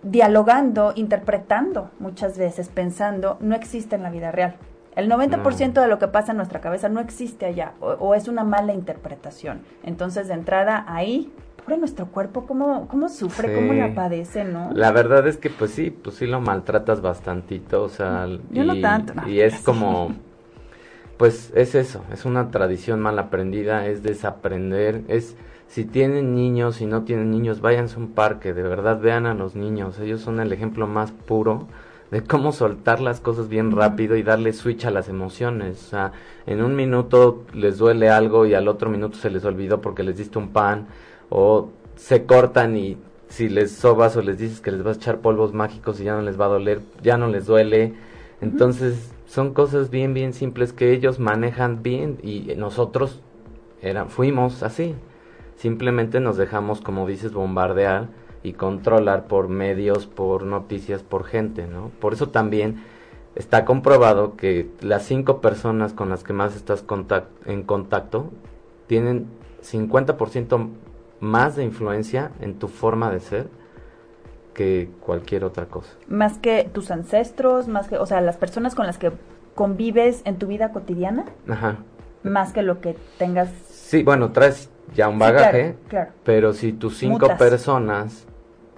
dialogando, 0.03 0.93
interpretando 0.95 1.91
muchas 1.99 2.37
veces, 2.37 2.69
pensando, 2.69 3.37
no 3.41 3.55
existe 3.55 3.95
en 3.95 4.03
la 4.03 4.09
vida 4.09 4.31
real. 4.31 4.55
El 4.95 5.09
90% 5.09 5.81
de 5.81 5.87
lo 5.87 5.99
que 5.99 6.07
pasa 6.07 6.31
en 6.31 6.37
nuestra 6.37 6.61
cabeza 6.61 6.89
no 6.89 6.99
existe 6.99 7.45
allá 7.45 7.73
o, 7.79 8.15
es 8.15 8.27
una 8.27 8.43
mala 8.43 8.73
interpretación. 8.73 9.61
Entonces, 9.83 10.27
de 10.27 10.33
entrada, 10.33 10.83
ahí, 10.87 11.31
pobre 11.57 11.77
nuestro 11.77 12.07
cuerpo, 12.07 12.45
cómo, 12.45 12.87
cómo 12.87 13.07
sufre, 13.07 13.53
cómo 13.53 13.73
la 13.73 13.93
padece, 13.93 14.43
¿no? 14.43 14.71
La 14.73 14.91
verdad 14.91 15.25
es 15.27 15.37
que, 15.37 15.49
pues 15.49 15.71
sí, 15.71 15.89
pues 15.89 16.17
sí 16.17 16.25
lo 16.25 16.41
maltratas 16.41 17.01
bastantito, 17.01 17.83
o 17.83 17.89
sea... 17.89 18.27
Yo 18.49 18.63
y, 18.63 18.67
no 18.67 18.81
tanto. 18.81 19.13
y 19.27 19.41
es 19.41 19.61
como... 19.61 20.15
Pues 21.17 21.51
es 21.53 21.75
eso, 21.75 22.03
es 22.13 22.25
una 22.25 22.49
tradición 22.49 23.01
mal 23.01 23.19
aprendida, 23.19 23.85
es 23.85 24.03
desaprender, 24.03 25.03
es... 25.07 25.35
Si 25.69 25.85
tienen 25.85 26.33
niños, 26.33 26.77
si 26.77 26.87
no 26.87 27.03
tienen 27.03 27.29
niños, 27.29 27.61
váyanse 27.61 27.95
a 27.95 27.99
un 27.99 28.13
parque, 28.13 28.55
de 28.55 28.63
verdad 28.63 28.99
vean 28.99 29.27
a 29.27 29.35
los 29.35 29.55
niños, 29.55 29.99
ellos 29.99 30.19
son 30.19 30.39
el 30.39 30.51
ejemplo 30.51 30.87
más 30.87 31.11
puro 31.11 31.67
de 32.09 32.23
cómo 32.23 32.53
soltar 32.53 33.01
las 33.01 33.19
cosas 33.19 33.49
bien 33.49 33.71
rápido 33.71 34.15
y 34.15 34.23
darle 34.23 34.51
switch 34.53 34.85
a 34.85 34.89
las 34.89 35.09
emociones. 35.09 35.85
O 35.85 35.89
sea, 35.91 36.11
en 36.47 36.63
un 36.63 36.75
minuto 36.75 37.45
les 37.53 37.77
duele 37.77 38.09
algo 38.09 38.47
y 38.47 38.55
al 38.55 38.67
otro 38.67 38.89
minuto 38.89 39.17
se 39.17 39.29
les 39.29 39.45
olvidó 39.45 39.79
porque 39.79 40.01
les 40.01 40.17
diste 40.17 40.39
un 40.39 40.49
pan 40.49 40.87
o 41.29 41.69
se 41.95 42.25
cortan 42.25 42.75
y 42.75 42.97
si 43.27 43.47
les 43.47 43.71
sobas 43.71 44.17
o 44.17 44.23
les 44.23 44.39
dices 44.39 44.61
que 44.61 44.71
les 44.71 44.81
vas 44.81 44.97
a 44.97 44.99
echar 44.99 45.19
polvos 45.19 45.53
mágicos 45.53 45.99
y 45.99 46.05
ya 46.05 46.15
no 46.15 46.23
les 46.23 46.39
va 46.39 46.45
a 46.45 46.49
doler, 46.49 46.81
ya 47.03 47.19
no 47.19 47.27
les 47.27 47.45
duele. 47.45 47.93
Entonces, 48.41 49.11
son 49.27 49.53
cosas 49.53 49.91
bien 49.91 50.15
bien 50.15 50.33
simples 50.33 50.73
que 50.73 50.93
ellos 50.93 51.19
manejan 51.19 51.83
bien 51.83 52.17
y 52.23 52.55
nosotros 52.57 53.21
era, 53.83 54.05
fuimos 54.05 54.63
así. 54.63 54.95
Simplemente 55.59 56.21
nos 56.21 56.37
dejamos, 56.37 56.79
como 56.79 57.05
dices, 57.05 57.33
bombardear 57.33 58.07
y 58.43 58.53
controlar 58.53 59.27
por 59.27 59.49
medios, 59.49 60.07
por 60.07 60.43
noticias, 60.43 61.03
por 61.03 61.25
gente, 61.25 61.67
¿no? 61.67 61.91
Por 61.99 62.13
eso 62.13 62.29
también 62.29 62.81
está 63.35 63.65
comprobado 63.65 64.37
que 64.37 64.69
las 64.79 65.03
cinco 65.03 65.41
personas 65.41 65.91
con 65.91 66.09
las 66.09 66.23
que 66.23 66.31
más 66.31 66.55
estás 66.55 66.85
en 67.45 67.63
contacto 67.63 68.31
tienen 68.87 69.27
50% 69.61 70.69
más 71.19 71.57
de 71.57 71.65
influencia 71.65 72.31
en 72.39 72.57
tu 72.57 72.69
forma 72.69 73.11
de 73.11 73.19
ser 73.19 73.49
que 74.53 74.89
cualquier 75.01 75.43
otra 75.43 75.65
cosa. 75.65 75.91
Más 76.07 76.37
que 76.37 76.69
tus 76.73 76.89
ancestros, 76.89 77.67
más 77.67 77.89
que, 77.89 77.97
o 77.97 78.05
sea, 78.05 78.21
las 78.21 78.37
personas 78.37 78.75
con 78.75 78.87
las 78.87 78.97
que 78.97 79.11
convives 79.55 80.21
en 80.23 80.37
tu 80.37 80.47
vida 80.47 80.71
cotidiana. 80.71 81.25
Ajá. 81.49 81.79
Más 82.23 82.53
que 82.53 82.61
lo 82.61 82.79
que 82.79 82.95
tengas. 83.17 83.49
Sí, 83.67 84.03
bueno, 84.03 84.31
traes 84.31 84.69
ya 84.95 85.07
un 85.07 85.19
bagaje, 85.19 85.75
claro, 85.87 86.11
pero 86.23 86.53
si 86.53 86.73
tus 86.73 86.97
cinco 86.97 87.27
personas 87.37 88.25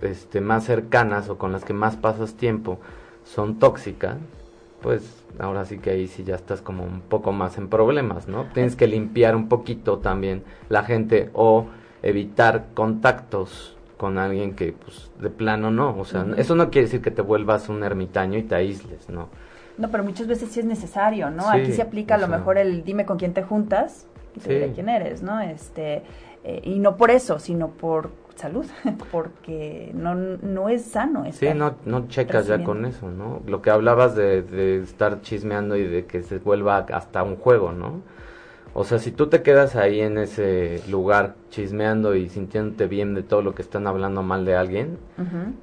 este, 0.01 0.41
más 0.41 0.65
cercanas 0.65 1.29
o 1.29 1.37
con 1.37 1.51
las 1.51 1.63
que 1.63 1.73
más 1.73 1.95
pasas 1.95 2.35
tiempo 2.35 2.79
son 3.23 3.59
tóxicas, 3.59 4.17
pues 4.81 5.23
ahora 5.39 5.65
sí 5.65 5.77
que 5.77 5.91
ahí 5.91 6.07
sí 6.07 6.23
ya 6.23 6.35
estás 6.35 6.61
como 6.61 6.83
un 6.83 7.01
poco 7.01 7.31
más 7.31 7.57
en 7.57 7.67
problemas, 7.67 8.27
¿no? 8.27 8.45
Tienes 8.53 8.75
que 8.75 8.87
limpiar 8.87 9.35
un 9.35 9.47
poquito 9.47 9.99
también 9.99 10.43
la 10.69 10.83
gente 10.83 11.29
o 11.33 11.67
evitar 12.01 12.65
contactos 12.73 13.77
con 13.97 14.17
alguien 14.17 14.55
que 14.55 14.73
pues 14.73 15.11
de 15.19 15.29
plano 15.29 15.69
no, 15.69 15.95
o 15.95 16.05
sea, 16.05 16.25
eso 16.37 16.55
no 16.55 16.71
quiere 16.71 16.87
decir 16.87 17.01
que 17.01 17.11
te 17.11 17.21
vuelvas 17.21 17.69
un 17.69 17.83
ermitaño 17.83 18.39
y 18.39 18.43
te 18.43 18.55
aísles, 18.55 19.07
¿no? 19.09 19.29
No, 19.77 19.89
pero 19.89 20.03
muchas 20.03 20.27
veces 20.27 20.49
sí 20.49 20.59
es 20.59 20.65
necesario, 20.65 21.29
¿no? 21.29 21.49
Aquí 21.49 21.71
se 21.71 21.81
aplica 21.81 22.15
a 22.15 22.17
lo 22.17 22.27
mejor 22.27 22.57
el 22.57 22.83
dime 22.83 23.05
con 23.05 23.17
quién 23.17 23.33
te 23.33 23.43
juntas 23.43 24.07
diré 24.35 24.71
quién 24.73 24.89
eres, 24.89 25.21
¿no? 25.21 25.39
Este, 25.41 26.03
eh, 26.43 26.61
y 26.63 26.79
no 26.79 26.97
por 26.97 27.11
eso, 27.11 27.39
sino 27.39 27.69
por 27.69 28.09
salud, 28.35 28.65
porque 29.11 29.91
no, 29.93 30.15
no 30.15 30.69
es 30.69 30.83
sano. 30.83 31.25
Sí, 31.31 31.49
no, 31.55 31.75
no 31.85 32.07
checas 32.07 32.47
ya 32.47 32.63
con 32.63 32.85
eso, 32.85 33.09
¿no? 33.09 33.41
Lo 33.45 33.61
que 33.61 33.69
hablabas 33.69 34.15
de, 34.15 34.41
de 34.41 34.81
estar 34.81 35.21
chismeando 35.21 35.75
y 35.75 35.85
de 35.85 36.05
que 36.05 36.23
se 36.23 36.39
vuelva 36.39 36.77
hasta 36.77 37.23
un 37.23 37.35
juego, 37.35 37.71
¿no? 37.71 38.01
O 38.73 38.85
sea, 38.85 38.99
si 38.99 39.11
tú 39.11 39.27
te 39.27 39.41
quedas 39.41 39.75
ahí 39.75 39.99
en 39.99 40.17
ese 40.17 40.81
lugar 40.89 41.35
chismeando 41.49 42.15
y 42.15 42.29
sintiéndote 42.29 42.87
bien 42.87 43.13
de 43.13 43.23
todo 43.23 43.41
lo 43.41 43.53
que 43.53 43.61
están 43.61 43.85
hablando 43.85 44.23
mal 44.23 44.45
de 44.45 44.55
alguien, 44.55 44.97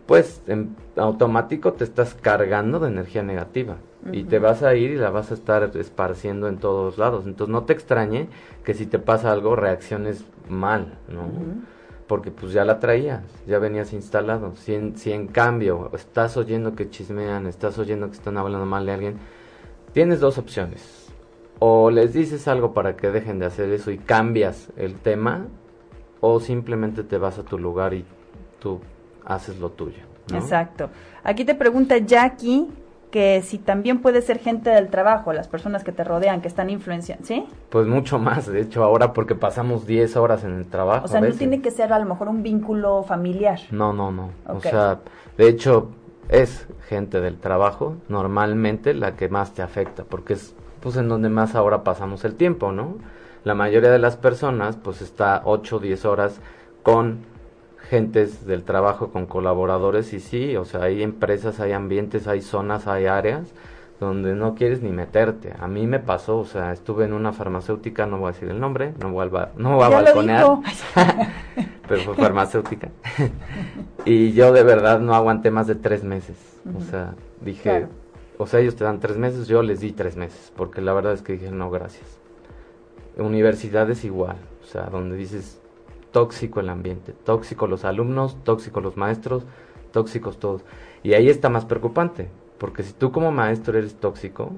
pues 0.07 0.43
en 0.47 0.77
automático 0.97 1.73
te 1.73 1.85
estás 1.85 2.15
cargando 2.15 2.79
de 2.79 2.89
energía 2.89 3.23
negativa 3.23 3.77
y 4.13 4.25
te 4.25 4.39
vas 4.39 4.63
a 4.63 4.75
ir 4.75 4.91
y 4.91 4.97
la 4.97 5.11
vas 5.11 5.31
a 5.31 5.35
estar 5.35 5.71
esparciendo 5.75 6.49
en 6.49 6.59
todos 6.59 6.99
lados. 6.99 7.25
Entonces 7.27 7.51
no 7.51 7.65
te 7.65 7.73
extrañe 7.73 8.29
que 8.63 8.75
si 8.75 8.85
te 8.85 8.99
pasa 8.99 9.33
algo 9.33 9.57
reacciones 9.57 10.25
mal, 10.49 10.99
¿no? 11.09 11.29
porque 12.09 12.31
pues 12.31 12.53
ya 12.53 12.65
la 12.65 12.81
traías, 12.81 13.23
ya 13.47 13.59
venías 13.59 13.93
instalado. 13.93 14.57
Si 14.57 14.75
en, 14.75 14.97
si 14.97 15.13
en 15.13 15.29
cambio 15.29 15.91
estás 15.95 16.37
oyendo 16.37 16.75
que 16.75 16.91
chismean, 16.91 17.47
estás 17.47 17.79
oyendo 17.79 18.09
que 18.09 18.17
están 18.17 18.39
hablando 18.39 18.67
mal 18.67 18.87
de 18.87 18.93
alguien, 18.93 19.19
tienes 19.93 20.19
dos 20.19 20.39
opciones. 20.39 20.98
O 21.61 21.91
les 21.91 22.13
dices 22.13 22.47
algo 22.49 22.73
para 22.73 22.97
que 22.97 23.11
dejen 23.11 23.39
de 23.39 23.47
hacer 23.47 23.71
eso 23.71 23.91
y 23.91 23.99
cambias 23.99 24.73
el 24.77 24.97
tema, 24.97 25.47
o 26.21 26.41
simplemente 26.41 27.05
te 27.05 27.19
vas 27.19 27.39
a 27.39 27.43
tu 27.43 27.59
lugar 27.59 27.95
y 27.95 28.05
tú 28.61 28.81
haces 29.25 29.59
lo 29.59 29.71
tuyo. 29.71 30.03
Exacto. 30.33 30.91
Aquí 31.25 31.45
te 31.45 31.55
pregunta 31.55 31.99
Jackie 31.99 32.69
que 33.11 33.41
si 33.43 33.59
también 33.59 34.01
puede 34.01 34.21
ser 34.21 34.39
gente 34.39 34.71
del 34.71 34.89
trabajo, 34.89 35.33
las 35.33 35.49
personas 35.49 35.83
que 35.83 35.93
te 35.93 36.05
rodean, 36.05 36.41
que 36.41 36.49
están 36.49 36.69
influenciando, 36.71 37.25
¿sí? 37.25 37.47
Pues 37.71 37.87
mucho 37.87 38.19
más, 38.19 38.47
de 38.47 38.61
hecho, 38.61 38.85
ahora 38.85 39.13
porque 39.13 39.35
pasamos 39.35 39.87
10 39.87 40.17
horas 40.17 40.45
en 40.45 40.55
el 40.55 40.67
trabajo. 40.67 41.07
O 41.07 41.09
sea, 41.09 41.21
no 41.21 41.33
tiene 41.33 41.63
que 41.63 41.71
ser 41.71 41.93
a 41.93 41.99
lo 41.99 42.05
mejor 42.05 42.29
un 42.29 42.43
vínculo 42.43 43.03
familiar. 43.03 43.61
No, 43.71 43.93
no, 43.93 44.13
no. 44.13 44.31
O 44.47 44.61
sea, 44.61 45.01
de 45.37 45.49
hecho, 45.49 45.89
es 46.29 46.69
gente 46.89 47.21
del 47.21 47.39
trabajo, 47.39 47.97
normalmente 48.09 48.93
la 48.93 49.17
que 49.17 49.29
más 49.29 49.55
te 49.55 49.63
afecta, 49.63 50.05
porque 50.05 50.35
es 50.35 50.55
pues 50.81 50.97
en 50.97 51.09
donde 51.09 51.29
más 51.29 51.55
ahora 51.55 51.85
pasamos 51.85 52.25
el 52.25 52.35
tiempo, 52.35 52.73
¿no? 52.73 52.97
La 53.45 53.55
mayoría 53.55 53.91
de 53.91 53.99
las 53.99 54.17
personas 54.17 54.77
pues 54.77 55.03
está 55.03 55.43
8 55.45 55.77
o 55.77 55.79
10 55.79 56.05
horas 56.05 56.41
con 56.83 57.21
gentes 57.89 58.47
del 58.47 58.65
trabajo 58.65 59.11
con 59.11 59.27
colaboradores 59.27 60.13
y 60.13 60.21
sí, 60.21 60.57
o 60.57 60.65
sea, 60.65 60.83
hay 60.83 61.03
empresas, 61.03 61.61
hay 61.61 61.73
ambientes, 61.73 62.27
hay 62.29 62.43
zonas, 62.43 62.87
hay 62.87 63.07
áreas 63.07 63.49
donde 64.01 64.35
no 64.35 64.55
quieres 64.55 64.83
ni 64.83 64.91
meterte. 64.91 65.55
A 65.59 65.67
mí 65.67 65.87
me 65.87 65.99
pasó, 65.99 66.39
o 66.39 66.45
sea, 66.45 66.73
estuve 66.73 67.05
en 67.05 67.13
una 67.13 67.33
farmacéutica, 67.33 68.07
no 68.07 68.19
voy 68.19 68.29
a 68.29 68.33
decir 68.33 68.49
el 68.49 68.61
nombre, 68.61 68.93
no 69.01 69.11
voy 69.11 69.29
a, 69.35 69.51
no 69.57 69.77
voy 69.77 69.85
a 69.85 69.89
balconear, 69.89 70.47
pero 71.89 72.03
fue 72.03 72.15
farmacéutica. 72.15 72.91
y 74.05 74.33
yo 74.33 74.53
de 74.53 74.63
verdad 74.63 75.01
no 75.01 75.15
aguanté 75.15 75.51
más 75.51 75.67
de 75.67 75.75
tres 75.75 76.05
meses. 76.05 76.37
O 76.77 76.81
sea, 76.83 77.15
dije, 77.41 77.87
o 78.39 78.47
sea, 78.47 78.61
ellos 78.61 78.77
te 78.77 78.85
dan 78.85 79.01
tres 79.01 79.19
meses, 79.19 79.49
yo 79.49 79.63
les 79.63 79.81
di 79.81 79.93
tres 79.93 80.17
meses, 80.17 80.53
porque 80.57 80.81
la 80.81 80.93
verdad 80.93 81.13
es 81.13 81.23
que 81.23 81.33
dije, 81.33 81.51
no, 81.51 81.71
gracias. 81.71 82.21
Universidades 83.17 84.05
igual, 84.05 84.37
o 84.63 84.67
sea, 84.67 84.87
donde 84.87 85.17
dices, 85.17 85.61
tóxico 86.13 86.61
el 86.61 86.69
ambiente, 86.69 87.13
tóxico 87.13 87.67
los 87.67 87.85
alumnos, 87.85 88.37
tóxico 88.45 88.81
los 88.81 88.97
maestros, 88.97 89.45
tóxicos 89.91 90.39
todos. 90.39 90.63
Y 91.03 91.15
ahí 91.15 91.29
está 91.29 91.49
más 91.49 91.65
preocupante, 91.65 92.29
porque 92.59 92.85
si 92.85 92.93
tú 92.93 93.11
como 93.11 93.33
maestro 93.33 93.77
eres 93.77 93.97
tóxico, 93.97 94.53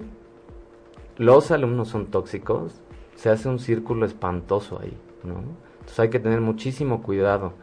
los 1.16 1.50
alumnos 1.50 1.88
son 1.88 2.06
tóxicos, 2.06 2.82
se 3.14 3.30
hace 3.30 3.48
un 3.48 3.58
círculo 3.58 4.04
espantoso 4.04 4.78
ahí, 4.80 4.96
¿no? 5.24 5.36
Entonces 5.80 6.00
hay 6.00 6.10
que 6.10 6.20
tener 6.20 6.42
muchísimo 6.42 7.02
cuidado 7.02 7.54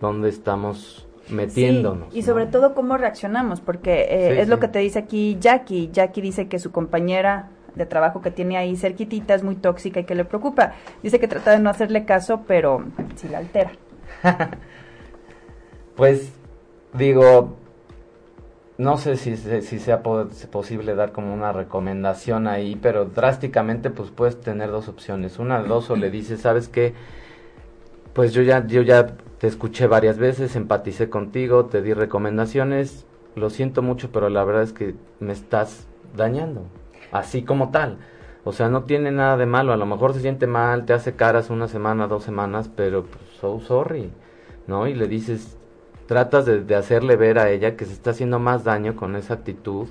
donde 0.00 0.28
estamos 0.28 1.07
metiéndonos. 1.30 2.14
y 2.14 2.22
sobre 2.22 2.46
todo 2.46 2.74
cómo 2.74 2.96
reaccionamos, 2.96 3.60
porque 3.60 4.02
eh, 4.02 4.40
es 4.40 4.48
lo 4.48 4.58
que 4.58 4.68
te 4.68 4.78
dice 4.78 4.98
aquí 4.98 5.36
Jackie. 5.40 5.90
Jackie 5.92 6.20
dice 6.20 6.48
que 6.48 6.58
su 6.58 6.72
compañera 6.72 7.50
de 7.74 7.86
trabajo 7.86 8.20
que 8.20 8.30
tiene 8.30 8.56
ahí 8.56 8.76
cerquitita 8.76 9.34
es 9.34 9.42
muy 9.42 9.56
tóxica 9.56 10.00
y 10.00 10.04
que 10.04 10.14
le 10.14 10.24
preocupa. 10.24 10.74
Dice 11.02 11.18
que 11.18 11.28
trata 11.28 11.52
de 11.52 11.60
no 11.60 11.70
hacerle 11.70 12.04
caso, 12.04 12.42
pero 12.46 12.84
sí 13.16 13.28
la 13.28 13.38
altera. 13.38 13.72
pues 15.96 16.32
digo, 16.92 17.56
no 18.78 18.96
sé 18.96 19.16
si, 19.16 19.36
si 19.36 19.78
sea 19.78 20.02
posible 20.02 20.94
dar 20.94 21.12
como 21.12 21.32
una 21.34 21.52
recomendación 21.52 22.46
ahí, 22.46 22.76
pero 22.80 23.06
drásticamente 23.06 23.90
pues 23.90 24.10
puedes 24.10 24.40
tener 24.40 24.70
dos 24.70 24.88
opciones. 24.88 25.38
Una 25.38 25.62
dos 25.62 25.90
o 25.90 25.96
le 25.96 26.10
dices, 26.10 26.40
¿sabes 26.40 26.68
qué? 26.68 26.94
Pues 28.12 28.32
yo 28.32 28.42
ya, 28.42 28.66
yo 28.66 28.82
ya 28.82 29.14
te 29.38 29.46
escuché 29.46 29.86
varias 29.86 30.18
veces, 30.18 30.56
empaticé 30.56 31.08
contigo, 31.08 31.66
te 31.66 31.80
di 31.80 31.94
recomendaciones, 31.94 33.06
lo 33.36 33.50
siento 33.50 33.82
mucho, 33.82 34.10
pero 34.12 34.28
la 34.28 34.44
verdad 34.44 34.62
es 34.62 34.72
que 34.72 34.94
me 35.20 35.32
estás 35.32 35.86
dañando, 36.16 36.64
así 37.12 37.42
como 37.42 37.70
tal. 37.70 37.98
O 38.44 38.52
sea, 38.52 38.68
no 38.68 38.84
tiene 38.84 39.10
nada 39.10 39.36
de 39.36 39.46
malo, 39.46 39.72
a 39.72 39.76
lo 39.76 39.86
mejor 39.86 40.14
se 40.14 40.20
siente 40.20 40.46
mal, 40.46 40.86
te 40.86 40.92
hace 40.92 41.14
caras 41.14 41.50
una 41.50 41.68
semana, 41.68 42.08
dos 42.08 42.24
semanas, 42.24 42.70
pero 42.74 43.04
pues, 43.04 43.22
so 43.40 43.60
sorry, 43.60 44.10
¿no? 44.66 44.86
Y 44.86 44.94
le 44.94 45.06
dices, 45.06 45.56
tratas 46.06 46.46
de, 46.46 46.74
hacerle 46.74 47.16
ver 47.16 47.38
a 47.38 47.50
ella 47.50 47.76
que 47.76 47.84
se 47.84 47.92
está 47.92 48.10
haciendo 48.10 48.38
más 48.38 48.64
daño 48.64 48.96
con 48.96 49.14
esa 49.16 49.34
actitud 49.34 49.86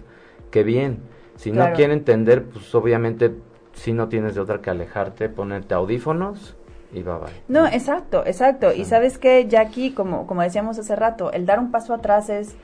que 0.52 0.64
bien. 0.64 1.00
Si 1.36 1.52
no 1.52 1.72
quiere 1.74 1.94
entender, 1.94 2.46
pues 2.46 2.74
obviamente 2.74 3.36
si 3.74 3.94
no 3.94 4.10
tienes 4.10 4.34
de 4.34 4.42
otra 4.42 4.60
que 4.60 4.72
alejarte, 4.72 5.30
ponerte 5.30 5.76
audífonos 5.76 6.58
y 6.92 7.02
bye 7.02 7.16
bye. 7.16 7.34
No, 7.48 7.68
exacto, 7.68 8.26
exacto. 8.26 8.74
Y 8.74 8.86
sabes 8.86 9.18
que, 9.18 9.48
Jackie, 9.48 9.94
como, 9.94 10.28
como 10.28 10.42
decíamos 10.42 10.80
hace 10.80 10.96
rato, 10.96 11.32
el 11.32 11.46
dar 11.46 11.60
un 11.60 11.72
paso 11.72 11.94
atrás 11.94 12.30
es 12.30 12.56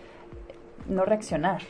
no 0.87 1.05
reaccionar. 1.05 1.61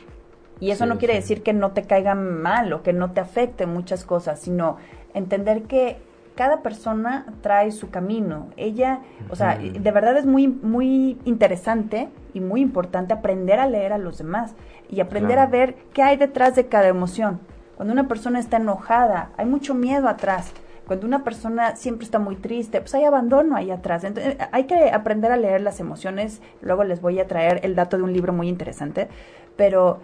Y 0.60 0.70
eso 0.70 0.86
no 0.86 0.98
quiere 0.98 1.14
decir 1.14 1.42
que 1.42 1.52
no 1.52 1.72
te 1.72 1.82
caiga 1.82 2.14
mal 2.14 2.72
o 2.72 2.82
que 2.82 2.92
no 2.92 3.10
te 3.10 3.20
afecte 3.20 3.66
muchas 3.66 4.04
cosas, 4.04 4.40
sino 4.40 4.76
entender 5.12 5.64
que 5.64 5.98
cada 6.36 6.62
persona 6.62 7.26
trae 7.42 7.70
su 7.70 7.90
camino. 7.90 8.48
Ella, 8.56 9.00
o 9.30 9.36
sea, 9.36 9.58
de 9.58 9.90
verdad 9.90 10.16
es 10.16 10.26
muy, 10.26 10.48
muy 10.48 11.18
interesante 11.24 12.08
y 12.32 12.40
muy 12.40 12.60
importante 12.60 13.12
aprender 13.12 13.60
a 13.60 13.66
leer 13.66 13.92
a 13.92 13.98
los 13.98 14.18
demás 14.18 14.54
y 14.88 15.00
aprender 15.00 15.38
a 15.38 15.46
ver 15.46 15.76
qué 15.92 16.02
hay 16.02 16.16
detrás 16.16 16.54
de 16.54 16.66
cada 16.66 16.88
emoción. 16.88 17.40
Cuando 17.76 17.92
una 17.92 18.08
persona 18.08 18.38
está 18.38 18.56
enojada, 18.56 19.30
hay 19.36 19.46
mucho 19.46 19.74
miedo 19.74 20.08
atrás. 20.08 20.52
Cuando 20.86 21.06
una 21.06 21.24
persona 21.24 21.76
siempre 21.76 22.04
está 22.04 22.18
muy 22.18 22.36
triste, 22.36 22.80
pues 22.80 22.94
hay 22.94 23.04
abandono 23.04 23.56
ahí 23.56 23.70
atrás. 23.70 24.04
Entonces, 24.04 24.36
hay 24.52 24.64
que 24.64 24.90
aprender 24.90 25.32
a 25.32 25.36
leer 25.36 25.60
las 25.60 25.80
emociones. 25.80 26.40
Luego 26.60 26.84
les 26.84 27.00
voy 27.00 27.18
a 27.20 27.26
traer 27.26 27.60
el 27.62 27.74
dato 27.74 27.96
de 27.96 28.02
un 28.02 28.12
libro 28.12 28.32
muy 28.32 28.48
interesante. 28.48 29.08
Pero 29.56 30.00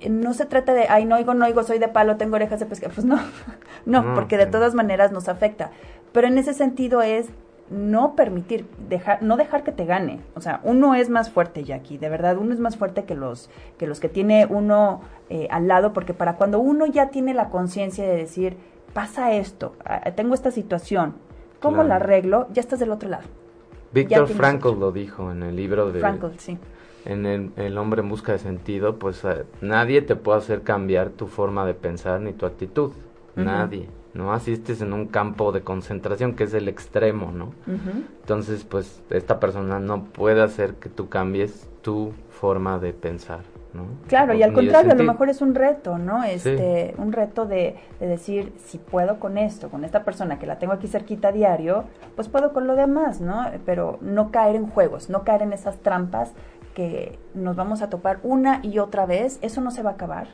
eh, 0.00 0.08
no 0.08 0.32
se 0.32 0.46
trata 0.46 0.72
de, 0.72 0.86
ay, 0.88 1.04
no 1.04 1.16
oigo, 1.16 1.34
no 1.34 1.44
oigo, 1.44 1.62
soy 1.62 1.78
de 1.78 1.88
palo, 1.88 2.16
tengo 2.16 2.36
orejas 2.36 2.60
de 2.60 2.66
pescado. 2.66 2.92
Pues 2.94 3.04
no, 3.04 3.20
no, 3.86 4.14
porque 4.14 4.36
de 4.36 4.46
todas 4.46 4.74
maneras 4.74 5.12
nos 5.12 5.28
afecta. 5.28 5.70
Pero 6.12 6.28
en 6.28 6.38
ese 6.38 6.54
sentido 6.54 7.02
es 7.02 7.28
no 7.70 8.14
permitir, 8.14 8.66
dejar, 8.88 9.22
no 9.22 9.36
dejar 9.36 9.64
que 9.64 9.72
te 9.72 9.86
gane. 9.86 10.20
O 10.34 10.40
sea, 10.40 10.60
uno 10.62 10.94
es 10.94 11.08
más 11.08 11.30
fuerte, 11.30 11.64
Jackie, 11.64 11.98
de 11.98 12.08
verdad, 12.08 12.36
uno 12.36 12.52
es 12.52 12.60
más 12.60 12.76
fuerte 12.76 13.04
que 13.04 13.14
los 13.14 13.50
que, 13.78 13.86
los 13.86 13.98
que 13.98 14.08
tiene 14.08 14.46
uno 14.46 15.00
eh, 15.30 15.48
al 15.50 15.68
lado, 15.68 15.92
porque 15.92 16.14
para 16.14 16.36
cuando 16.36 16.58
uno 16.60 16.86
ya 16.86 17.08
tiene 17.08 17.34
la 17.34 17.48
conciencia 17.48 18.04
de 18.04 18.16
decir, 18.16 18.56
pasa 18.92 19.32
esto, 19.32 19.74
tengo 20.16 20.34
esta 20.34 20.50
situación, 20.50 21.14
¿cómo 21.60 21.82
la 21.82 21.96
arreglo? 21.96 22.48
Ya 22.52 22.60
estás 22.60 22.80
del 22.80 22.90
otro 22.90 23.08
lado. 23.08 23.24
Víctor 23.92 24.28
Frankl 24.28 24.78
lo 24.78 24.90
dijo 24.92 25.30
en 25.30 25.42
el 25.42 25.56
libro 25.56 25.92
de... 25.92 26.00
Frankl, 26.00 26.26
sí. 26.38 26.58
En 27.04 27.26
el, 27.26 27.78
hombre 27.78 28.00
en 28.00 28.08
busca 28.08 28.32
de 28.32 28.38
sentido, 28.38 28.98
pues 28.98 29.24
eh, 29.24 29.44
nadie 29.60 30.02
te 30.02 30.16
puede 30.16 30.38
hacer 30.38 30.62
cambiar 30.62 31.10
tu 31.10 31.26
forma 31.26 31.66
de 31.66 31.74
pensar 31.74 32.20
ni 32.20 32.32
tu 32.32 32.46
actitud. 32.46 32.92
Nadie. 33.34 33.88
¿no? 34.14 34.32
Asistes 34.32 34.82
en 34.82 34.92
un 34.92 35.06
campo 35.06 35.52
de 35.52 35.62
concentración 35.62 36.34
que 36.34 36.44
es 36.44 36.54
el 36.54 36.68
extremo, 36.68 37.32
¿no? 37.32 37.54
Entonces, 38.20 38.64
pues 38.64 39.02
esta 39.10 39.40
persona 39.40 39.80
no 39.80 40.04
puede 40.04 40.42
hacer 40.42 40.74
que 40.74 40.88
tú 40.88 41.08
cambies 41.08 41.68
tu 41.82 42.12
forma 42.30 42.78
de 42.78 42.92
pensar. 42.92 43.40
Claro, 44.06 44.34
y 44.34 44.42
al 44.42 44.52
contrario, 44.52 44.92
a 44.92 44.94
lo 44.94 45.04
mejor 45.04 45.30
es 45.30 45.40
un 45.40 45.54
reto, 45.54 45.98
¿no? 45.98 46.24
Este, 46.24 46.94
un 46.98 47.12
reto 47.12 47.46
de, 47.46 47.76
decir, 48.00 48.52
si 48.64 48.78
puedo 48.78 49.18
con 49.18 49.38
esto, 49.38 49.70
con 49.70 49.84
esta 49.84 50.04
persona 50.04 50.38
que 50.38 50.46
la 50.46 50.58
tengo 50.58 50.72
aquí 50.74 50.88
cerquita 50.88 51.28
a 51.28 51.32
diario, 51.32 51.84
pues 52.14 52.28
puedo 52.28 52.52
con 52.52 52.66
lo 52.66 52.76
demás, 52.76 53.20
¿no? 53.20 53.46
Pero 53.64 53.98
no 54.00 54.30
caer 54.30 54.56
en 54.56 54.66
juegos, 54.66 55.08
no 55.08 55.24
caer 55.24 55.42
en 55.42 55.52
esas 55.52 55.78
trampas 55.78 56.32
que 56.74 57.18
nos 57.34 57.56
vamos 57.56 57.82
a 57.82 57.90
topar 57.90 58.18
una 58.22 58.60
y 58.62 58.78
otra 58.78 59.06
vez, 59.06 59.38
eso 59.42 59.60
no 59.60 59.70
se 59.70 59.82
va 59.82 59.90
a 59.90 59.94
acabar. 59.94 60.28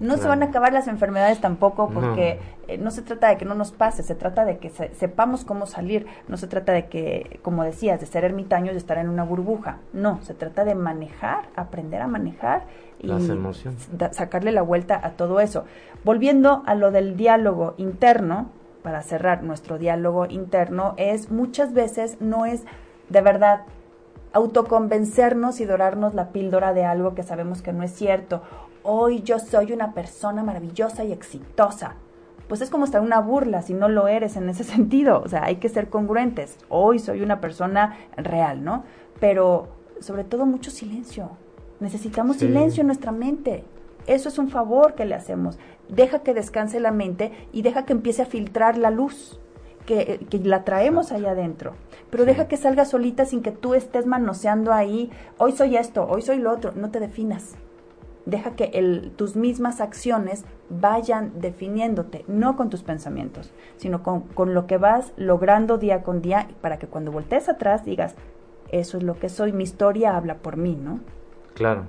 No 0.00 0.16
se 0.16 0.26
van 0.26 0.42
a 0.42 0.46
acabar 0.46 0.72
las 0.72 0.88
enfermedades 0.88 1.40
tampoco 1.40 1.88
porque 1.88 2.40
eh, 2.68 2.78
no. 2.78 2.90
se 2.90 3.02
trata 3.02 3.28
de 3.28 3.36
que 3.36 3.44
no 3.44 3.54
nos 3.54 3.72
pase, 3.72 4.02
se 4.02 4.14
trata 4.14 4.44
de 4.44 4.58
que 4.58 4.70
sepamos 4.70 5.44
cómo 5.44 5.66
salir, 5.66 6.06
no 6.28 6.36
se 6.36 6.46
trata 6.46 6.72
de 6.72 6.86
que, 6.86 7.38
como 7.42 7.64
decías, 7.64 8.00
de 8.00 8.06
ser 8.06 8.24
ermitaños, 8.24 8.72
de 8.72 8.78
estar 8.78 8.98
en 8.98 9.08
una 9.08 9.24
burbuja, 9.24 9.78
no, 9.92 10.20
se 10.22 10.34
trata 10.34 10.64
de 10.64 10.74
manejar, 10.74 11.48
aprender 11.56 12.02
a 12.02 12.08
manejar 12.08 12.64
y 13.00 13.08
sacarle 14.12 14.52
la 14.52 14.62
vuelta 14.62 15.00
a 15.02 15.10
todo 15.10 15.40
eso. 15.40 15.64
Volviendo 16.04 16.62
a 16.66 16.74
lo 16.74 16.90
del 16.90 17.16
diálogo 17.16 17.74
interno, 17.76 18.50
para 18.82 19.00
cerrar 19.00 19.42
nuestro 19.42 19.78
diálogo 19.78 20.26
interno, 20.26 20.92
es 20.98 21.30
muchas 21.30 21.72
veces 21.72 22.20
no 22.20 22.44
es 22.44 22.64
de 23.08 23.22
verdad 23.22 23.62
autoconvencernos 24.34 25.60
y 25.60 25.64
dorarnos 25.64 26.12
la 26.12 26.28
píldora 26.30 26.74
de 26.74 26.84
algo 26.84 27.14
que 27.14 27.22
sabemos 27.22 27.62
que 27.62 27.72
no 27.72 27.82
es 27.82 27.92
cierto 27.92 28.42
hoy 28.84 29.22
yo 29.22 29.38
soy 29.38 29.72
una 29.72 29.94
persona 29.94 30.44
maravillosa 30.44 31.02
y 31.04 31.12
exitosa. 31.12 31.96
Pues 32.46 32.60
es 32.60 32.70
como 32.70 32.84
estar 32.84 33.00
una 33.00 33.18
burla 33.20 33.62
si 33.62 33.72
no 33.72 33.88
lo 33.88 34.06
eres 34.06 34.36
en 34.36 34.48
ese 34.48 34.62
sentido. 34.64 35.20
O 35.24 35.28
sea, 35.28 35.44
hay 35.44 35.56
que 35.56 35.68
ser 35.68 35.88
congruentes. 35.88 36.58
Hoy 36.68 37.00
soy 37.00 37.22
una 37.22 37.40
persona 37.40 37.96
real, 38.16 38.62
¿no? 38.62 38.84
Pero 39.18 39.68
sobre 40.00 40.22
todo 40.22 40.46
mucho 40.46 40.70
silencio. 40.70 41.30
Necesitamos 41.80 42.36
silencio 42.36 42.82
en 42.82 42.86
nuestra 42.86 43.10
mente. 43.10 43.64
Eso 44.06 44.28
es 44.28 44.38
un 44.38 44.48
favor 44.48 44.94
que 44.94 45.06
le 45.06 45.14
hacemos. 45.14 45.58
Deja 45.88 46.20
que 46.20 46.34
descanse 46.34 46.78
la 46.78 46.92
mente 46.92 47.32
y 47.52 47.62
deja 47.62 47.84
que 47.84 47.94
empiece 47.94 48.22
a 48.22 48.26
filtrar 48.26 48.78
la 48.78 48.90
luz. 48.90 49.40
Que, 49.86 50.26
que, 50.30 50.38
la 50.38 50.64
traemos 50.64 51.12
allá 51.12 51.32
adentro. 51.32 51.74
Pero 52.10 52.24
deja 52.24 52.48
que 52.48 52.56
salga 52.56 52.86
solita 52.86 53.26
sin 53.26 53.42
que 53.42 53.50
tú 53.50 53.74
estés 53.74 54.06
manoseando 54.06 54.72
ahí, 54.72 55.10
hoy 55.36 55.52
soy 55.52 55.76
esto, 55.76 56.06
hoy 56.08 56.22
soy 56.22 56.38
lo 56.38 56.52
otro, 56.52 56.72
no 56.74 56.90
te 56.90 57.00
definas 57.00 57.54
deja 58.26 58.56
que 58.56 58.70
el, 58.74 59.12
tus 59.16 59.36
mismas 59.36 59.80
acciones 59.80 60.44
vayan 60.70 61.32
definiéndote, 61.40 62.24
no 62.26 62.56
con 62.56 62.70
tus 62.70 62.82
pensamientos, 62.82 63.52
sino 63.76 64.02
con, 64.02 64.22
con, 64.22 64.54
lo 64.54 64.66
que 64.66 64.78
vas 64.78 65.12
logrando 65.16 65.78
día 65.78 66.02
con 66.02 66.22
día 66.22 66.48
para 66.60 66.78
que 66.78 66.86
cuando 66.86 67.12
voltees 67.12 67.48
atrás 67.48 67.84
digas, 67.84 68.14
eso 68.70 68.98
es 68.98 69.04
lo 69.04 69.18
que 69.18 69.28
soy, 69.28 69.52
mi 69.52 69.64
historia 69.64 70.16
habla 70.16 70.36
por 70.36 70.56
mí, 70.56 70.74
¿no? 70.74 71.00
Claro. 71.54 71.84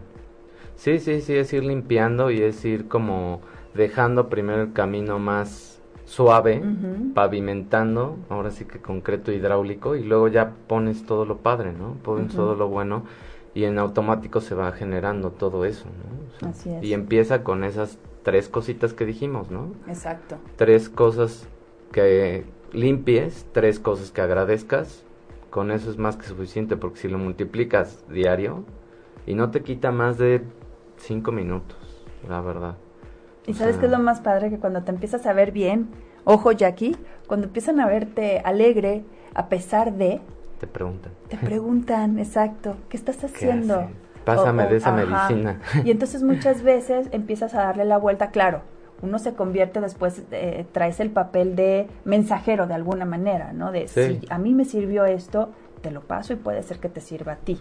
Sí, 0.75 0.99
sí, 0.99 1.21
sí, 1.21 1.35
es 1.35 1.53
ir 1.53 1.63
limpiando 1.63 2.31
y 2.31 2.41
es 2.41 2.63
ir 2.65 2.87
como 2.87 3.39
dejando 3.73 4.29
primero 4.29 4.61
el 4.61 4.73
camino 4.73 5.19
más 5.19 5.81
suave, 6.05 6.61
pavimentando, 7.15 8.17
ahora 8.29 8.51
sí 8.51 8.65
que 8.65 8.79
concreto 8.79 9.31
hidráulico, 9.31 9.95
y 9.95 10.03
luego 10.03 10.27
ya 10.27 10.51
pones 10.67 11.05
todo 11.05 11.25
lo 11.25 11.37
padre, 11.37 11.73
¿no? 11.73 11.95
Pones 12.03 12.35
todo 12.35 12.55
lo 12.55 12.67
bueno 12.67 13.03
y 13.55 13.63
en 13.63 13.79
automático 13.79 14.41
se 14.41 14.53
va 14.53 14.71
generando 14.73 15.31
todo 15.31 15.65
eso, 15.65 15.85
¿no? 15.85 16.49
Así 16.49 16.69
es. 16.69 16.83
Y 16.83 16.93
empieza 16.93 17.43
con 17.43 17.63
esas 17.63 17.97
tres 18.21 18.49
cositas 18.49 18.93
que 18.93 19.05
dijimos, 19.05 19.49
¿no? 19.49 19.71
Exacto. 19.87 20.37
Tres 20.57 20.89
cosas 20.89 21.47
que 21.91 22.45
limpies, 22.73 23.47
tres 23.53 23.79
cosas 23.79 24.11
que 24.11 24.21
agradezcas, 24.21 25.03
con 25.49 25.71
eso 25.71 25.89
es 25.89 25.97
más 25.97 26.17
que 26.17 26.25
suficiente 26.25 26.75
porque 26.75 26.99
si 26.99 27.07
lo 27.07 27.17
multiplicas 27.17 28.03
diario 28.09 28.65
y 29.25 29.35
no 29.35 29.51
te 29.51 29.63
quita 29.63 29.91
más 29.91 30.17
de 30.17 30.41
cinco 30.97 31.31
minutos, 31.31 31.77
la 32.27 32.41
verdad. 32.41 32.75
Y 33.47 33.53
sabes 33.53 33.77
qué 33.77 33.85
es 33.85 33.91
lo 33.91 33.99
más 33.99 34.19
padre 34.19 34.49
que 34.49 34.59
cuando 34.59 34.83
te 34.83 34.91
empiezas 34.91 35.25
a 35.25 35.31
ver 35.31 35.53
bien, 35.53 35.87
ojo 36.25 36.51
Jackie, 36.51 36.97
cuando 37.27 37.47
empiezan 37.47 37.79
a 37.79 37.87
verte 37.87 38.39
alegre 38.43 39.05
a 39.33 39.47
pesar 39.47 39.93
de, 39.93 40.19
te 40.59 40.67
preguntan. 40.67 41.11
Te 41.29 41.37
preguntan, 41.37 42.19
exacto, 42.19 42.75
¿qué 42.89 42.97
estás 42.97 43.23
haciendo? 43.23 43.89
Pásame 44.23 44.65
de 44.67 44.77
esa 44.77 44.91
medicina. 44.91 45.61
Y 45.83 45.91
entonces 45.91 46.23
muchas 46.23 46.63
veces 46.63 47.07
empiezas 47.11 47.53
a 47.53 47.63
darle 47.63 47.85
la 47.85 47.97
vuelta, 47.97 48.31
claro, 48.31 48.61
uno 49.01 49.19
se 49.19 49.33
convierte 49.33 49.81
después, 49.81 50.23
eh, 50.31 50.65
traes 50.71 50.99
el 50.99 51.11
papel 51.11 51.55
de 51.55 51.87
mensajero 52.05 52.65
de 52.65 52.73
alguna 52.73 53.05
manera, 53.05 53.53
¿no? 53.53 53.71
De 53.71 53.87
si 53.87 54.21
a 54.29 54.37
mí 54.37 54.53
me 54.53 54.65
sirvió 54.65 55.05
esto, 55.05 55.49
te 55.81 55.91
lo 55.91 56.01
paso 56.01 56.33
y 56.33 56.37
puede 56.37 56.63
ser 56.63 56.79
que 56.79 56.89
te 56.89 57.01
sirva 57.01 57.33
a 57.33 57.35
ti. 57.35 57.59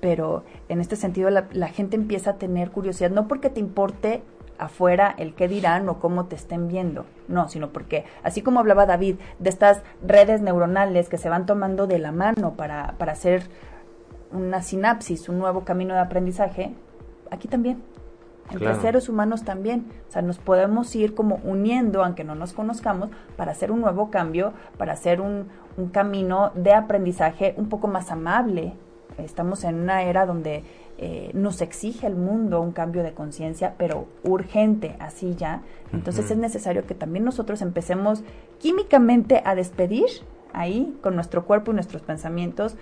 Pero 0.00 0.44
en 0.68 0.80
este 0.80 0.96
sentido 0.96 1.30
la, 1.30 1.46
la 1.52 1.68
gente 1.68 1.96
empieza 1.96 2.30
a 2.30 2.34
tener 2.34 2.70
curiosidad, 2.70 3.10
no 3.10 3.28
porque 3.28 3.48
te 3.48 3.60
importe 3.60 4.22
afuera 4.58 5.14
el 5.18 5.34
qué 5.34 5.48
dirán 5.48 5.88
o 5.88 5.98
cómo 5.98 6.26
te 6.26 6.36
estén 6.36 6.68
viendo, 6.68 7.04
no, 7.28 7.48
sino 7.48 7.70
porque, 7.70 8.04
así 8.22 8.42
como 8.42 8.60
hablaba 8.60 8.86
David, 8.86 9.16
de 9.38 9.50
estas 9.50 9.82
redes 10.06 10.40
neuronales 10.40 11.08
que 11.08 11.18
se 11.18 11.28
van 11.28 11.46
tomando 11.46 11.86
de 11.86 11.98
la 11.98 12.12
mano 12.12 12.54
para, 12.54 12.94
para 12.98 13.12
hacer 13.12 13.44
una 14.30 14.62
sinapsis, 14.62 15.28
un 15.28 15.38
nuevo 15.38 15.64
camino 15.64 15.94
de 15.94 16.00
aprendizaje, 16.00 16.74
aquí 17.30 17.48
también, 17.48 17.82
entre 18.50 18.74
seres 18.76 19.08
humanos 19.08 19.44
también. 19.44 19.86
O 20.08 20.12
sea, 20.12 20.22
nos 20.22 20.38
podemos 20.38 20.94
ir 20.94 21.14
como 21.14 21.36
uniendo, 21.44 22.04
aunque 22.04 22.24
no 22.24 22.34
nos 22.34 22.52
conozcamos, 22.52 23.10
para 23.36 23.52
hacer 23.52 23.70
un 23.70 23.80
nuevo 23.80 24.10
cambio, 24.10 24.52
para 24.76 24.92
hacer 24.92 25.20
un, 25.20 25.48
un 25.76 25.88
camino 25.88 26.50
de 26.54 26.74
aprendizaje 26.74 27.54
un 27.56 27.68
poco 27.68 27.88
más 27.88 28.10
amable. 28.10 28.74
Estamos 29.18 29.64
en 29.64 29.76
una 29.76 30.02
era 30.02 30.26
donde 30.26 30.64
eh, 30.98 31.30
nos 31.34 31.60
exige 31.60 32.06
el 32.06 32.14
mundo 32.14 32.60
un 32.60 32.72
cambio 32.72 33.02
de 33.02 33.12
conciencia, 33.12 33.74
pero 33.78 34.06
urgente, 34.22 34.96
así 34.98 35.34
ya. 35.34 35.62
Entonces 35.92 36.30
es 36.30 36.36
necesario 36.36 36.86
que 36.86 36.94
también 36.94 37.24
nosotros 37.24 37.62
empecemos 37.62 38.22
químicamente 38.58 39.42
a 39.44 39.54
despedir 39.54 40.06
ahí 40.52 40.96
con 41.02 41.14
nuestro 41.14 41.44
cuerpo 41.44 41.72
y 41.72 41.74
nuestros 41.74 42.02
pensamientos 42.02 42.76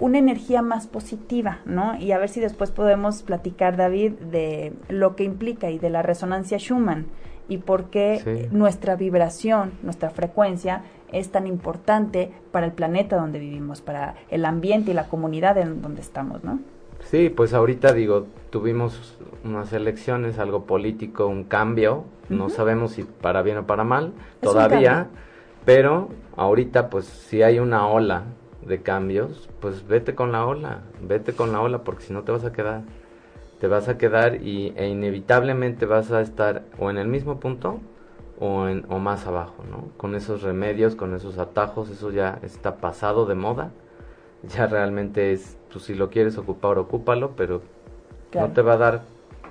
una 0.00 0.18
energía 0.18 0.62
más 0.62 0.86
positiva, 0.86 1.60
¿no? 1.64 1.96
Y 1.96 2.12
a 2.12 2.18
ver 2.18 2.28
si 2.28 2.40
después 2.40 2.70
podemos 2.70 3.22
platicar, 3.22 3.76
David, 3.76 4.12
de 4.12 4.72
lo 4.88 5.14
que 5.14 5.24
implica 5.24 5.70
y 5.70 5.78
de 5.78 5.90
la 5.90 6.02
resonancia 6.02 6.58
Schumann 6.58 7.06
y 7.48 7.58
por 7.58 7.90
qué 7.90 8.48
nuestra 8.50 8.96
vibración, 8.96 9.72
nuestra 9.82 10.10
frecuencia 10.10 10.82
es 11.12 11.30
tan 11.30 11.46
importante 11.46 12.32
para 12.50 12.66
el 12.66 12.72
planeta 12.72 13.16
donde 13.16 13.38
vivimos, 13.38 13.82
para 13.82 14.14
el 14.30 14.44
ambiente 14.44 14.90
y 14.90 14.94
la 14.94 15.08
comunidad 15.08 15.58
en 15.58 15.82
donde 15.82 16.00
estamos, 16.00 16.42
¿no? 16.42 16.60
Sí, 17.04 17.28
pues 17.28 17.52
ahorita 17.52 17.92
digo, 17.92 18.26
tuvimos 18.50 19.18
unas 19.44 19.72
elecciones, 19.72 20.38
algo 20.38 20.64
político, 20.64 21.26
un 21.26 21.44
cambio, 21.44 22.04
no 22.28 22.48
sabemos 22.48 22.92
si 22.92 23.02
para 23.02 23.42
bien 23.42 23.58
o 23.58 23.66
para 23.66 23.84
mal 23.84 24.12
todavía, 24.40 25.08
pero 25.64 26.08
ahorita 26.36 26.88
pues 26.88 27.04
si 27.04 27.42
hay 27.42 27.58
una 27.58 27.86
ola 27.86 28.24
de 28.64 28.80
cambios, 28.80 29.48
pues 29.60 29.86
vete 29.86 30.14
con 30.14 30.32
la 30.32 30.46
ola, 30.46 30.80
vete 31.00 31.34
con 31.34 31.52
la 31.52 31.60
ola 31.60 31.84
porque 31.84 32.04
si 32.04 32.12
no 32.12 32.22
te 32.22 32.32
vas 32.32 32.44
a 32.44 32.52
quedar, 32.52 32.82
te 33.60 33.66
vas 33.66 33.88
a 33.88 33.98
quedar 33.98 34.42
y, 34.42 34.72
e 34.76 34.88
inevitablemente 34.88 35.86
vas 35.86 36.10
a 36.12 36.20
estar 36.20 36.64
o 36.78 36.90
en 36.90 36.98
el 36.98 37.08
mismo 37.08 37.40
punto 37.40 37.80
o, 38.38 38.68
en, 38.68 38.86
o 38.88 38.98
más 38.98 39.26
abajo, 39.26 39.64
¿no? 39.70 39.88
Con 39.96 40.14
esos 40.14 40.42
remedios, 40.42 40.94
con 40.94 41.14
esos 41.14 41.38
atajos, 41.38 41.90
eso 41.90 42.10
ya 42.10 42.38
está 42.42 42.76
pasado 42.76 43.26
de 43.26 43.34
moda, 43.34 43.70
ya 44.56 44.66
realmente 44.66 45.32
es 45.32 45.56
pues 45.72 45.84
si 45.84 45.94
lo 45.94 46.10
quieres 46.10 46.36
ocupar, 46.36 46.78
ocúpalo, 46.78 47.34
pero 47.34 47.62
no 48.34 48.50
te 48.50 48.62
va 48.62 48.74
a 48.74 48.76
dar 48.76 49.02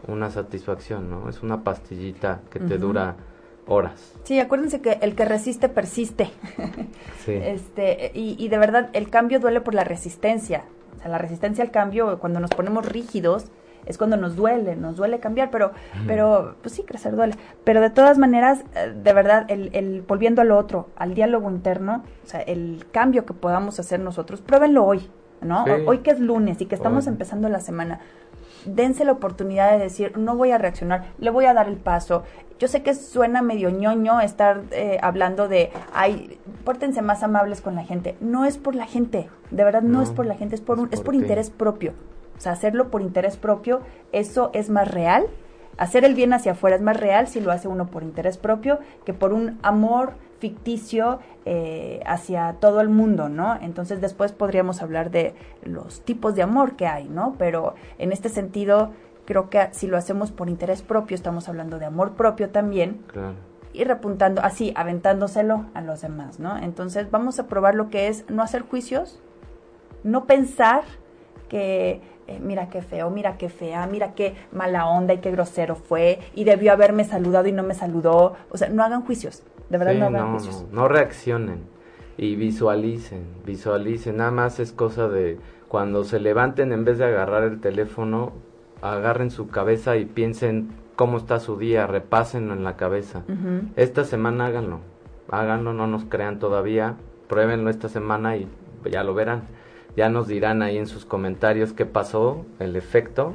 una 0.07 0.29
satisfacción, 0.29 1.09
¿no? 1.09 1.29
Es 1.29 1.41
una 1.41 1.63
pastillita 1.63 2.41
que 2.49 2.59
te 2.59 2.77
dura 2.77 3.15
horas. 3.67 4.13
Sí, 4.23 4.39
acuérdense 4.39 4.81
que 4.81 4.99
el 5.01 5.15
que 5.15 5.25
resiste 5.25 5.69
persiste. 5.69 6.29
sí. 7.25 7.33
Este, 7.33 8.11
y, 8.13 8.35
y 8.37 8.49
de 8.49 8.57
verdad, 8.57 8.89
el 8.93 9.09
cambio 9.09 9.39
duele 9.39 9.61
por 9.61 9.73
la 9.73 9.83
resistencia. 9.83 10.65
O 10.95 10.99
sea, 10.99 11.09
la 11.09 11.17
resistencia 11.17 11.63
al 11.63 11.71
cambio, 11.71 12.19
cuando 12.19 12.39
nos 12.39 12.51
ponemos 12.51 12.85
rígidos, 12.85 13.45
es 13.85 13.97
cuando 13.97 14.17
nos 14.17 14.35
duele, 14.35 14.75
nos 14.75 14.97
duele 14.97 15.19
cambiar, 15.19 15.49
pero, 15.51 15.71
pero, 16.07 16.55
pues 16.61 16.75
sí, 16.75 16.83
crecer 16.83 17.15
duele. 17.15 17.35
Pero 17.63 17.81
de 17.81 17.89
todas 17.89 18.17
maneras, 18.17 18.63
eh, 18.75 18.93
de 18.95 19.13
verdad, 19.13 19.45
el, 19.49 19.69
el, 19.73 20.01
volviendo 20.01 20.41
a 20.41 20.45
lo 20.45 20.57
otro, 20.57 20.89
al 20.95 21.13
diálogo 21.13 21.49
interno, 21.49 22.03
o 22.23 22.27
sea, 22.27 22.41
el 22.41 22.85
cambio 22.91 23.25
que 23.25 23.33
podamos 23.33 23.79
hacer 23.79 23.99
nosotros, 23.99 24.41
pruébenlo 24.41 24.85
hoy, 24.85 25.09
¿no? 25.41 25.65
Hoy 25.85 25.99
que 25.99 26.11
es 26.11 26.19
lunes 26.19 26.61
y 26.61 26.65
que 26.65 26.75
estamos 26.75 27.07
empezando 27.07 27.49
la 27.49 27.59
semana, 27.59 27.99
dense 28.65 29.05
la 29.05 29.11
oportunidad 29.11 29.71
de 29.71 29.79
decir, 29.79 30.17
no 30.17 30.35
voy 30.35 30.51
a 30.51 30.57
reaccionar, 30.57 31.05
le 31.19 31.29
voy 31.29 31.45
a 31.45 31.53
dar 31.53 31.67
el 31.67 31.77
paso. 31.77 32.23
Yo 32.59 32.67
sé 32.67 32.83
que 32.83 32.93
suena 32.93 33.41
medio 33.41 33.71
ñoño 33.71 34.21
estar 34.21 34.61
eh, 34.71 34.99
hablando 35.01 35.47
de, 35.47 35.71
ay, 35.93 36.39
pórtense 36.63 37.01
más 37.01 37.23
amables 37.23 37.59
con 37.59 37.75
la 37.75 37.83
gente. 37.83 38.15
No 38.21 38.45
es 38.45 38.57
por 38.57 38.75
la 38.75 38.85
gente, 38.85 39.29
de 39.49 39.63
verdad 39.63 39.81
no, 39.81 40.01
es 40.01 40.11
por 40.11 40.27
la 40.27 40.35
gente, 40.35 40.55
es 40.55 40.61
por, 40.61 40.79
un, 40.79 40.89
es 40.91 41.01
por 41.01 41.15
interés 41.15 41.49
propio. 41.49 41.93
O 42.41 42.43
sea, 42.43 42.53
hacerlo 42.53 42.89
por 42.89 43.03
interés 43.03 43.37
propio, 43.37 43.81
eso 44.11 44.49
es 44.55 44.71
más 44.71 44.89
real. 44.89 45.27
Hacer 45.77 46.03
el 46.05 46.15
bien 46.15 46.33
hacia 46.33 46.53
afuera 46.53 46.75
es 46.75 46.81
más 46.81 46.97
real 46.97 47.27
si 47.27 47.39
lo 47.39 47.51
hace 47.51 47.67
uno 47.67 47.85
por 47.85 48.01
interés 48.01 48.39
propio 48.39 48.79
que 49.05 49.13
por 49.13 49.31
un 49.31 49.59
amor 49.61 50.13
ficticio 50.39 51.19
eh, 51.45 52.01
hacia 52.03 52.53
todo 52.53 52.81
el 52.81 52.89
mundo, 52.89 53.29
¿no? 53.29 53.59
Entonces 53.61 54.01
después 54.01 54.31
podríamos 54.31 54.81
hablar 54.81 55.11
de 55.11 55.35
los 55.61 56.01
tipos 56.01 56.33
de 56.33 56.41
amor 56.41 56.75
que 56.75 56.87
hay, 56.87 57.07
¿no? 57.09 57.35
Pero 57.37 57.75
en 57.99 58.11
este 58.11 58.27
sentido, 58.27 58.89
creo 59.25 59.51
que 59.51 59.67
si 59.69 59.85
lo 59.85 59.95
hacemos 59.95 60.31
por 60.31 60.49
interés 60.49 60.81
propio, 60.81 61.13
estamos 61.13 61.47
hablando 61.47 61.77
de 61.77 61.85
amor 61.85 62.13
propio 62.13 62.49
también. 62.49 63.03
Claro. 63.05 63.35
Y 63.71 63.83
repuntando, 63.83 64.41
así, 64.41 64.73
aventándoselo 64.75 65.67
a 65.75 65.81
los 65.81 66.01
demás, 66.01 66.39
¿no? 66.39 66.57
Entonces 66.57 67.11
vamos 67.11 67.37
a 67.37 67.45
probar 67.45 67.75
lo 67.75 67.91
que 67.91 68.07
es 68.07 68.27
no 68.31 68.41
hacer 68.41 68.63
juicios, 68.63 69.21
no 70.03 70.25
pensar 70.25 70.81
que 71.51 72.01
eh, 72.27 72.39
mira 72.41 72.69
qué 72.69 72.81
feo, 72.81 73.09
mira 73.09 73.37
qué 73.37 73.49
fea, 73.49 73.85
mira 73.87 74.13
qué 74.13 74.35
mala 74.51 74.87
onda 74.87 75.13
y 75.13 75.17
qué 75.19 75.31
grosero 75.31 75.75
fue 75.75 76.19
y 76.35 76.43
debió 76.43 76.71
haberme 76.71 77.03
saludado 77.03 77.47
y 77.47 77.51
no 77.51 77.63
me 77.63 77.73
saludó. 77.73 78.35
O 78.49 78.57
sea, 78.57 78.69
no 78.69 78.83
hagan 78.83 79.01
juicios, 79.03 79.43
de 79.69 79.77
verdad 79.77 79.93
no 79.95 80.05
hagan 80.05 80.31
juicios. 80.31 80.65
No, 80.71 80.81
no 80.81 80.87
reaccionen 80.87 81.63
y 82.17 82.35
visualicen, 82.35 83.25
visualicen. 83.45 84.17
Nada 84.17 84.31
más 84.31 84.59
es 84.59 84.71
cosa 84.71 85.07
de 85.09 85.39
cuando 85.67 86.03
se 86.03 86.19
levanten 86.19 86.71
en 86.71 86.85
vez 86.85 86.97
de 86.97 87.05
agarrar 87.05 87.43
el 87.43 87.59
teléfono, 87.59 88.33
agarren 88.81 89.31
su 89.31 89.47
cabeza 89.47 89.97
y 89.97 90.05
piensen 90.05 90.69
cómo 90.95 91.17
está 91.17 91.39
su 91.39 91.57
día, 91.57 91.87
repásenlo 91.87 92.53
en 92.53 92.63
la 92.63 92.75
cabeza. 92.75 93.23
Esta 93.75 94.03
semana 94.03 94.47
háganlo, 94.47 94.81
háganlo, 95.29 95.73
no 95.73 95.87
nos 95.87 96.05
crean 96.05 96.39
todavía, 96.39 96.95
pruébenlo 97.27 97.69
esta 97.69 97.89
semana 97.89 98.37
y 98.37 98.47
ya 98.89 99.03
lo 99.03 99.13
verán. 99.13 99.43
Ya 99.95 100.09
nos 100.09 100.27
dirán 100.27 100.61
ahí 100.61 100.77
en 100.77 100.87
sus 100.87 101.05
comentarios 101.05 101.73
qué 101.73 101.85
pasó, 101.85 102.45
el 102.59 102.75
efecto. 102.75 103.33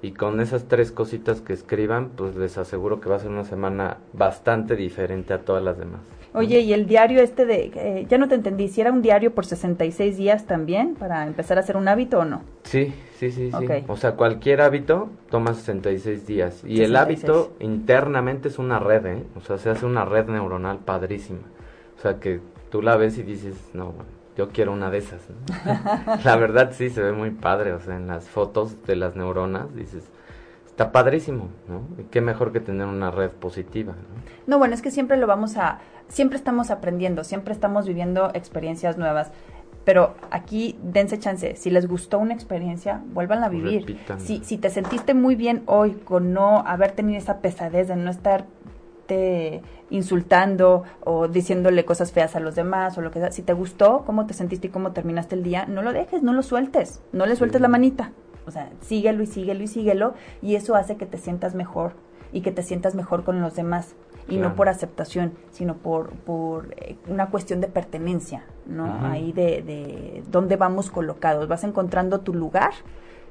Y 0.00 0.12
con 0.12 0.40
esas 0.40 0.68
tres 0.68 0.92
cositas 0.92 1.40
que 1.40 1.52
escriban, 1.52 2.10
pues 2.10 2.36
les 2.36 2.56
aseguro 2.56 3.00
que 3.00 3.08
va 3.08 3.16
a 3.16 3.18
ser 3.18 3.30
una 3.30 3.44
semana 3.44 3.98
bastante 4.12 4.76
diferente 4.76 5.34
a 5.34 5.40
todas 5.40 5.62
las 5.62 5.76
demás. 5.76 6.00
Oye, 6.34 6.60
¿y 6.60 6.72
el 6.72 6.86
diario 6.86 7.20
este 7.20 7.46
de, 7.46 7.72
eh, 7.74 8.06
ya 8.08 8.18
no 8.18 8.28
te 8.28 8.34
entendí, 8.34 8.68
si 8.68 8.80
era 8.80 8.92
un 8.92 9.02
diario 9.02 9.34
por 9.34 9.46
66 9.46 10.16
días 10.16 10.46
también 10.46 10.94
para 10.94 11.26
empezar 11.26 11.56
a 11.56 11.60
hacer 11.60 11.76
un 11.76 11.88
hábito 11.88 12.20
o 12.20 12.24
no? 12.24 12.42
Sí, 12.64 12.92
sí, 13.16 13.32
sí, 13.32 13.50
sí. 13.50 13.66
O 13.88 13.96
sea, 13.96 14.12
cualquier 14.12 14.60
hábito 14.60 15.08
toma 15.30 15.54
66 15.54 16.26
días. 16.26 16.62
Y 16.64 16.82
el 16.82 16.94
hábito 16.94 17.54
internamente 17.58 18.48
es 18.48 18.58
una 18.58 18.78
red, 18.78 19.06
¿eh? 19.06 19.24
O 19.36 19.40
sea, 19.40 19.58
se 19.58 19.70
hace 19.70 19.86
una 19.86 20.04
red 20.04 20.28
neuronal 20.28 20.78
padrísima. 20.78 21.40
O 21.96 22.00
sea, 22.00 22.20
que 22.20 22.40
tú 22.70 22.82
la 22.82 22.96
ves 22.96 23.18
y 23.18 23.22
dices, 23.22 23.56
no, 23.72 23.94
yo 24.38 24.50
quiero 24.50 24.72
una 24.72 24.88
de 24.88 24.98
esas. 24.98 25.20
la 26.24 26.36
verdad 26.36 26.70
sí 26.72 26.90
se 26.90 27.02
ve 27.02 27.12
muy 27.12 27.30
padre, 27.30 27.72
o 27.72 27.80
sea, 27.80 27.96
en 27.96 28.06
las 28.06 28.28
fotos 28.28 28.86
de 28.86 28.94
las 28.94 29.16
neuronas 29.16 29.74
dices, 29.74 30.04
está 30.64 30.92
padrísimo, 30.92 31.48
¿no? 31.66 31.82
Y 32.00 32.04
qué 32.04 32.20
mejor 32.20 32.52
que 32.52 32.60
tener 32.60 32.86
una 32.86 33.10
red 33.10 33.30
positiva, 33.30 33.94
¿no? 33.94 34.22
No, 34.46 34.58
bueno, 34.58 34.74
es 34.74 34.80
que 34.80 34.92
siempre 34.92 35.16
lo 35.16 35.26
vamos 35.26 35.56
a, 35.56 35.80
siempre 36.06 36.38
estamos 36.38 36.70
aprendiendo, 36.70 37.24
siempre 37.24 37.52
estamos 37.52 37.88
viviendo 37.88 38.30
experiencias 38.32 38.96
nuevas. 38.96 39.32
Pero 39.84 40.14
aquí 40.30 40.78
dense 40.82 41.18
chance, 41.18 41.56
si 41.56 41.70
les 41.70 41.88
gustó 41.88 42.18
una 42.18 42.34
experiencia, 42.34 43.02
vuelvan 43.06 43.42
a 43.42 43.48
vivir. 43.48 43.98
Si, 44.18 44.44
si 44.44 44.58
te 44.58 44.70
sentiste 44.70 45.14
muy 45.14 45.34
bien 45.34 45.62
hoy 45.66 45.92
con 45.92 46.32
no 46.32 46.58
haber 46.58 46.92
tenido 46.92 47.18
esa 47.18 47.40
pesadez 47.40 47.88
de 47.88 47.96
no 47.96 48.10
estar 48.10 48.44
insultando 49.90 50.84
o 51.04 51.28
diciéndole 51.28 51.84
cosas 51.84 52.12
feas 52.12 52.36
a 52.36 52.40
los 52.40 52.54
demás 52.54 52.98
o 52.98 53.00
lo 53.00 53.10
que 53.10 53.20
sea. 53.20 53.32
Si 53.32 53.42
te 53.42 53.52
gustó 53.52 54.04
cómo 54.04 54.26
te 54.26 54.34
sentiste 54.34 54.68
y 54.68 54.70
cómo 54.70 54.92
terminaste 54.92 55.34
el 55.34 55.42
día, 55.42 55.66
no 55.66 55.82
lo 55.82 55.92
dejes, 55.92 56.22
no 56.22 56.32
lo 56.32 56.42
sueltes, 56.42 57.02
no 57.12 57.26
le 57.26 57.36
sueltes 57.36 57.60
la 57.60 57.68
manita. 57.68 58.12
O 58.46 58.50
sea, 58.50 58.70
síguelo 58.80 59.22
y 59.22 59.26
síguelo 59.26 59.62
y 59.62 59.66
síguelo 59.66 60.14
y 60.40 60.54
eso 60.54 60.74
hace 60.74 60.96
que 60.96 61.06
te 61.06 61.18
sientas 61.18 61.54
mejor 61.54 61.92
y 62.32 62.40
que 62.40 62.52
te 62.52 62.62
sientas 62.62 62.94
mejor 62.94 63.24
con 63.24 63.40
los 63.40 63.54
demás 63.54 63.94
y 64.28 64.36
no 64.36 64.54
por 64.54 64.68
aceptación, 64.68 65.32
sino 65.50 65.76
por, 65.76 66.10
por 66.10 66.74
eh, 66.76 66.96
una 67.08 67.30
cuestión 67.30 67.62
de 67.62 67.68
pertenencia, 67.68 68.44
¿no? 68.66 69.06
Ahí 69.06 69.32
de, 69.32 69.62
de 69.62 70.22
dónde 70.30 70.56
vamos 70.56 70.90
colocados. 70.90 71.48
Vas 71.48 71.64
encontrando 71.64 72.20
tu 72.20 72.34
lugar, 72.34 72.72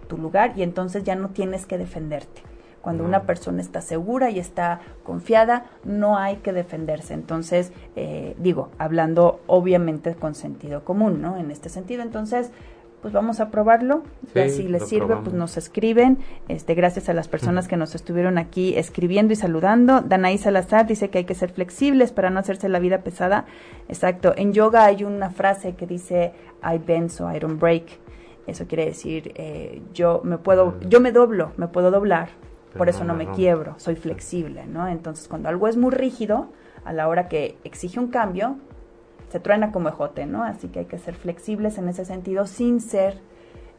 tu 0.07 0.17
lugar 0.17 0.53
y 0.55 0.63
entonces 0.63 1.03
ya 1.03 1.15
no 1.15 1.30
tienes 1.30 1.67
que 1.67 1.78
defenderte. 1.78 2.41
Cuando 2.88 3.03
una 3.03 3.23
persona 3.23 3.61
está 3.61 3.81
segura 3.81 4.29
y 4.29 4.39
está 4.39 4.79
confiada, 5.03 5.65
no 5.83 6.17
hay 6.17 6.38
que 6.38 6.53
defenderse. 6.53 7.13
Entonces, 7.13 7.73
eh, 7.97 8.33
digo, 8.39 8.69
hablando 8.77 9.41
obviamente 9.45 10.15
con 10.15 10.35
sentido 10.35 10.85
común, 10.85 11.21
¿no? 11.21 11.35
En 11.35 11.51
este 11.51 11.67
sentido, 11.67 12.01
entonces, 12.01 12.49
pues 13.01 13.13
vamos 13.13 13.41
a 13.41 13.51
probarlo. 13.51 14.03
y 14.33 14.49
si 14.51 14.63
les 14.69 14.88
sirve, 14.88 15.17
pues 15.17 15.33
nos 15.33 15.57
escriben. 15.57 16.19
Este, 16.47 16.75
gracias 16.75 17.09
a 17.09 17.13
las 17.13 17.27
personas 17.27 17.67
que 17.67 17.75
nos 17.75 17.93
estuvieron 17.93 18.38
aquí 18.38 18.77
escribiendo 18.77 19.33
y 19.33 19.35
saludando. 19.35 19.99
Danaí 19.99 20.38
Salazar 20.38 20.88
dice 20.88 21.09
que 21.09 21.17
hay 21.17 21.25
que 21.25 21.35
ser 21.35 21.51
flexibles 21.51 22.13
para 22.13 22.29
no 22.29 22.39
hacerse 22.39 22.69
la 22.69 22.79
vida 22.79 22.99
pesada. 22.99 23.47
Exacto. 23.89 24.33
En 24.38 24.53
yoga 24.53 24.85
hay 24.85 25.03
una 25.03 25.29
frase 25.29 25.75
que 25.75 25.85
dice 25.85 26.31
I 26.63 26.77
bend 26.77 27.09
so 27.09 27.29
I 27.29 27.38
don't 27.38 27.59
break. 27.59 27.99
Eso 28.47 28.65
quiere 28.65 28.85
decir 28.85 29.33
eh, 29.35 29.81
yo 29.93 30.21
me 30.23 30.38
puedo, 30.38 30.79
yo 30.88 31.01
me 31.01 31.11
doblo, 31.11 31.51
me 31.57 31.67
puedo 31.67 31.91
doblar, 31.91 32.29
por 32.76 32.89
eso 32.89 33.03
no, 33.03 33.13
me 33.13 33.30
quiebro, 33.32 33.76
soy 33.78 33.95
flexible, 33.95 34.65
¿no? 34.65 34.88
Entonces 34.88 35.28
cuando 35.28 35.49
algo 35.49 35.68
es 35.68 35.78
muy 35.78 35.91
rígido, 35.91 36.49
a 36.86 36.93
la 36.93 37.07
hora 37.07 37.28
que 37.28 37.57
exige 37.63 37.99
un 37.99 38.07
cambio, 38.07 38.57
se 39.30 39.39
truena 39.39 39.72
como 39.72 39.89
ejote, 39.89 40.26
¿no? 40.26 40.43
Así 40.43 40.70
que 40.70 40.80
hay 40.80 40.86
que 40.86 40.97
ser 40.97 41.15
flexibles 41.15 41.78
en 41.78 41.89
ese 41.89 42.05
sentido 42.05 42.47
sin 42.47 42.80
ser 42.80 43.20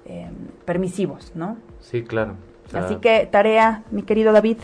em, 0.05 0.35
permisivos, 0.65 1.33
¿no? 1.35 1.57
Sí, 1.81 2.03
claro. 2.03 2.35
Así 2.73 2.97
que 2.97 3.27
tarea, 3.31 3.83
mi 3.91 4.03
querido 4.03 4.33
David, 4.33 4.59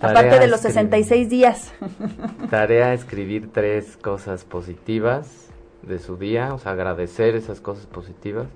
aparte 0.00 0.38
de 0.40 0.48
los 0.48 0.60
66 0.60 1.28
días. 1.28 1.72
Tarea 2.50 2.92
escribir 2.92 3.52
tres 3.52 3.96
cosas 3.96 4.44
positivas 4.44 5.48
de 5.82 5.98
su 5.98 6.16
día, 6.16 6.54
o 6.54 6.58
sea, 6.58 6.72
agradecer 6.72 7.36
esas 7.36 7.60
cosas 7.60 7.86
positivas 7.86 8.48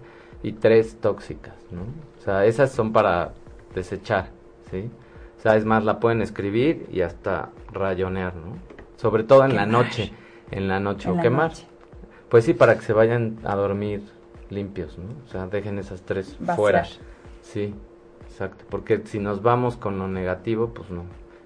y 0.42 0.52
tres 0.52 0.96
tóxicas, 1.00 1.54
¿no? 1.70 1.82
O 2.20 2.24
sea, 2.24 2.44
esas 2.46 2.72
son 2.72 2.92
para 2.92 3.32
desechar, 3.74 4.28
¿sí? 4.70 4.90
O 5.38 5.40
sea, 5.40 5.56
es 5.56 5.64
más, 5.64 5.84
la 5.84 6.00
pueden 6.00 6.22
escribir 6.22 6.86
y 6.92 7.02
hasta 7.02 7.50
rayonear, 7.72 8.34
¿no? 8.34 8.56
Sobre 8.96 9.24
todo 9.24 9.44
en 9.44 9.56
la 9.56 9.66
noche 9.66 10.12
en 10.50 10.68
la 10.68 10.80
noche 10.80 11.10
o 11.10 11.20
quemar. 11.20 11.52
Pues 12.28 12.44
sí, 12.44 12.54
para 12.54 12.76
que 12.76 12.82
se 12.82 12.92
vayan 12.92 13.38
a 13.44 13.54
dormir 13.54 14.02
limpios, 14.50 14.98
¿no? 14.98 15.10
O 15.24 15.28
sea, 15.28 15.46
dejen 15.46 15.78
esas 15.78 16.02
tres 16.02 16.36
fuera. 16.56 16.84
Sí, 17.42 17.74
exacto. 18.22 18.64
Porque 18.68 19.02
si 19.04 19.18
nos 19.18 19.42
vamos 19.42 19.76
con 19.76 19.98
lo 19.98 20.08
negativo, 20.08 20.72
pues 20.74 20.90
no. 20.90 21.04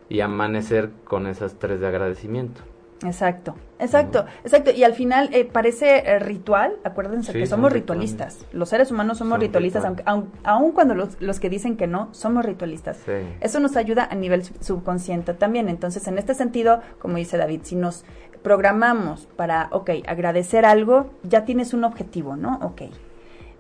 Y 0.09 0.21
amanecer 0.21 0.91
con 1.05 1.27
esas 1.27 1.55
tres 1.55 1.81
de 1.81 1.87
agradecimiento. 1.87 2.63
Exacto, 3.05 3.55
exacto, 3.79 4.27
exacto. 4.45 4.71
Y 4.71 4.85
al 4.85 4.95
final 4.95 5.31
eh, 5.33 5.45
parece 5.45 5.99
eh, 5.99 6.19
ritual, 6.19 6.77
acuérdense 6.85 7.33
que 7.33 7.47
somos 7.47 7.73
ritualistas. 7.73 8.45
Los 8.53 8.69
seres 8.69 8.91
humanos 8.91 9.19
somos 9.19 9.39
ritualistas, 9.39 9.85
aun, 10.05 10.73
cuando 10.73 10.95
los, 10.95 11.21
los, 11.21 11.41
que 11.41 11.49
dicen 11.49 11.77
que 11.77 11.87
no, 11.87 12.09
somos 12.13 12.45
ritualistas. 12.45 12.99
Eso 13.41 13.61
nos 13.61 13.77
ayuda 13.77 14.09
a 14.11 14.15
nivel 14.15 14.45
subconsciente 14.45 15.35
también. 15.35 15.69
Entonces, 15.69 16.07
en 16.07 16.19
este 16.19 16.35
sentido, 16.35 16.81
como 16.99 17.17
dice 17.17 17.37
David, 17.37 17.61
si 17.65 17.77
nos 17.77 18.05
programamos 18.43 19.27
para, 19.37 19.69
ok, 19.73 19.91
agradecer 20.07 20.65
algo, 20.65 21.11
ya 21.23 21.45
tienes 21.45 21.75
un 21.75 21.85
objetivo, 21.85 22.37
¿no? 22.37 22.59
Ok. 22.63 22.83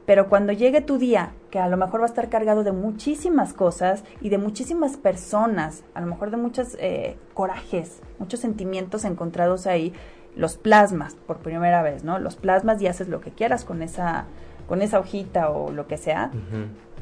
Pero 0.08 0.30
cuando 0.30 0.54
llegue 0.54 0.80
tu 0.80 0.96
día, 0.96 1.32
que 1.50 1.58
a 1.58 1.68
lo 1.68 1.76
mejor 1.76 2.00
va 2.00 2.04
a 2.04 2.08
estar 2.08 2.30
cargado 2.30 2.64
de 2.64 2.72
muchísimas 2.72 3.52
cosas 3.52 4.04
y 4.22 4.30
de 4.30 4.38
muchísimas 4.38 4.96
personas, 4.96 5.84
a 5.92 6.00
lo 6.00 6.06
mejor 6.06 6.30
de 6.30 6.38
muchos 6.38 6.78
eh, 6.80 7.18
corajes, 7.34 8.00
muchos 8.18 8.40
sentimientos 8.40 9.04
encontrados 9.04 9.66
ahí, 9.66 9.92
los 10.34 10.56
plasmas 10.56 11.14
por 11.14 11.40
primera 11.40 11.82
vez, 11.82 12.04
¿no? 12.04 12.18
Los 12.18 12.36
plasmas 12.36 12.80
y 12.80 12.86
haces 12.86 13.08
lo 13.08 13.20
que 13.20 13.32
quieras 13.32 13.66
con 13.66 13.82
esa, 13.82 14.24
con 14.66 14.80
esa 14.80 14.98
hojita 14.98 15.50
o 15.50 15.72
lo 15.72 15.86
que 15.86 15.98
sea 15.98 16.30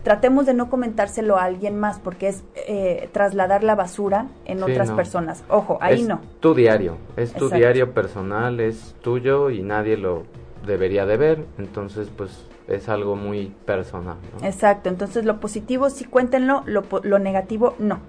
tratemos 0.03 0.47
de 0.47 0.55
no 0.55 0.71
comentárselo 0.71 1.37
a 1.37 1.43
alguien 1.43 1.81
más 1.81 1.99
porque 1.99 2.29
es 2.29 2.45
eh, 2.55 3.09
trasladar 3.11 3.65
la 3.65 3.75
basura 3.75 4.27
en 4.45 4.63
otras 4.63 4.93
personas. 4.93 5.43
Ojo, 5.49 5.79
ahí 5.81 6.03
es 6.03 6.09
no. 6.09 6.21
Tu 6.39 6.55
diario, 6.55 6.97
es 7.17 7.33
tu 7.33 7.51
diario 7.51 7.93
personal, 7.93 8.61
es 8.61 8.95
tuyo 9.01 9.51
y 9.51 9.63
nadie 9.63 9.97
lo 9.97 10.23
debería 10.65 11.07
de 11.07 11.17
ver, 11.17 11.45
entonces 11.59 12.09
pues 12.17 12.47
es 12.69 12.89
algo 12.89 13.17
muy 13.17 13.53
personal. 13.65 14.17
Exacto, 14.43 14.89
entonces 14.89 15.25
lo 15.25 15.41
positivo 15.41 15.91
sí 15.91 16.05
cuéntenlo, 16.05 16.63
lo, 16.67 16.85
lo 17.03 17.19
negativo 17.19 17.75
no. 17.79 18.01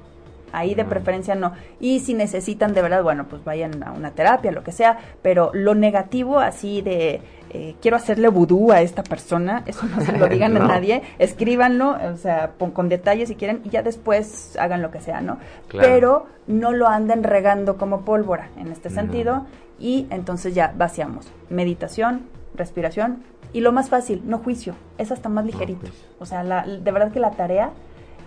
Ahí 0.53 0.75
de 0.75 0.85
preferencia 0.85 1.35
no. 1.35 1.51
Y 1.79 1.99
si 1.99 2.13
necesitan 2.13 2.73
de 2.73 2.81
verdad, 2.81 3.03
bueno, 3.03 3.25
pues 3.29 3.43
vayan 3.43 3.83
a 3.83 3.91
una 3.91 4.11
terapia, 4.11 4.51
lo 4.51 4.63
que 4.63 4.71
sea, 4.71 4.97
pero 5.21 5.51
lo 5.53 5.75
negativo 5.75 6.39
así 6.39 6.81
de 6.81 7.21
eh, 7.49 7.75
quiero 7.81 7.97
hacerle 7.97 8.29
vudú 8.29 8.71
a 8.71 8.81
esta 8.81 9.03
persona, 9.03 9.63
eso 9.65 9.85
no 9.85 10.01
se 10.01 10.13
lo 10.17 10.27
digan 10.29 10.55
a 10.57 10.65
nadie, 10.65 11.03
escríbanlo, 11.19 11.97
o 12.13 12.17
sea, 12.17 12.53
con 12.57 12.87
detalles 12.89 13.27
si 13.27 13.35
quieren 13.35 13.61
y 13.65 13.69
ya 13.69 13.83
después 13.83 14.57
hagan 14.57 14.81
lo 14.81 14.89
que 14.89 15.01
sea, 15.01 15.21
¿no? 15.21 15.37
Pero 15.69 16.27
no 16.47 16.71
lo 16.71 16.87
anden 16.87 17.23
regando 17.23 17.77
como 17.77 18.01
pólvora 18.01 18.49
en 18.57 18.67
este 18.67 18.89
sentido 18.89 19.45
y 19.79 20.07
entonces 20.09 20.55
ya 20.55 20.73
vaciamos. 20.75 21.31
Meditación, 21.49 22.21
respiración 22.55 23.23
y 23.53 23.61
lo 23.61 23.71
más 23.71 23.89
fácil, 23.89 24.21
no 24.25 24.39
juicio, 24.39 24.75
es 24.97 25.11
hasta 25.11 25.29
más 25.29 25.45
ligerito. 25.45 25.87
O 26.19 26.25
sea, 26.25 26.43
la, 26.43 26.65
de 26.65 26.91
verdad 26.91 27.11
que 27.11 27.19
la 27.19 27.31
tarea 27.31 27.71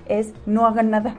es 0.06 0.32
no 0.46 0.66
hagan 0.66 0.90
nada 0.90 1.16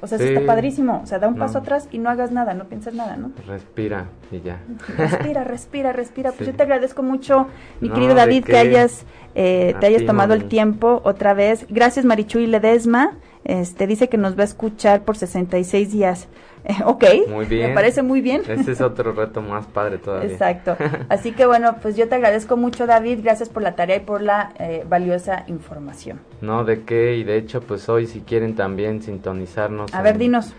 o 0.00 0.06
sea, 0.06 0.18
eso 0.18 0.26
está 0.26 0.44
padrísimo. 0.44 1.00
O 1.02 1.06
sea, 1.06 1.18
da 1.18 1.28
un 1.28 1.36
paso 1.36 1.58
atrás 1.58 1.88
y 1.90 1.98
no 1.98 2.10
hagas 2.10 2.30
nada, 2.30 2.54
no 2.54 2.64
pienses 2.64 2.94
nada, 2.94 3.16
¿no? 3.16 3.32
Respira 3.46 4.06
y 4.30 4.40
ya. 4.40 4.60
Respira, 4.96 5.44
respira, 5.44 5.92
respira. 5.92 6.32
Pues 6.32 6.48
yo 6.48 6.54
te 6.54 6.62
agradezco 6.62 7.02
mucho, 7.02 7.46
mi 7.80 7.88
querido 7.88 8.14
David, 8.14 8.44
que 8.44 8.56
hayas, 8.56 9.04
eh, 9.34 9.74
te 9.80 9.86
hayas 9.86 10.04
tomado 10.04 10.34
el 10.34 10.46
tiempo 10.46 11.00
otra 11.04 11.34
vez. 11.34 11.66
Gracias, 11.70 12.04
Marichuy 12.04 12.46
Ledesma. 12.46 13.16
Este, 13.44 13.86
dice 13.86 14.08
que 14.08 14.18
nos 14.18 14.36
va 14.36 14.42
a 14.42 14.44
escuchar 14.44 15.02
por 15.02 15.16
66 15.16 15.92
días. 15.92 16.28
ok, 16.84 17.04
muy 17.28 17.46
bien. 17.46 17.68
me 17.68 17.74
parece 17.74 18.02
muy 18.02 18.20
bien. 18.20 18.42
Ese 18.48 18.72
es 18.72 18.80
otro 18.80 19.12
reto 19.16 19.40
más 19.40 19.66
padre 19.66 19.98
todavía. 19.98 20.30
Exacto. 20.30 20.76
Así 21.08 21.32
que 21.32 21.46
bueno, 21.46 21.76
pues 21.80 21.96
yo 21.96 22.08
te 22.08 22.16
agradezco 22.16 22.56
mucho, 22.56 22.86
David. 22.86 23.20
Gracias 23.22 23.48
por 23.48 23.62
la 23.62 23.74
tarea 23.74 23.96
y 23.96 24.00
por 24.00 24.22
la 24.22 24.52
eh, 24.58 24.84
valiosa 24.88 25.44
información. 25.46 26.20
No, 26.40 26.64
de 26.64 26.82
qué. 26.82 27.16
Y 27.16 27.24
de 27.24 27.36
hecho, 27.36 27.60
pues 27.60 27.88
hoy 27.88 28.06
si 28.06 28.20
quieren 28.20 28.54
también 28.54 29.02
sintonizarnos. 29.02 29.94
A 29.94 30.02
ver, 30.02 30.18
dinos. 30.18 30.54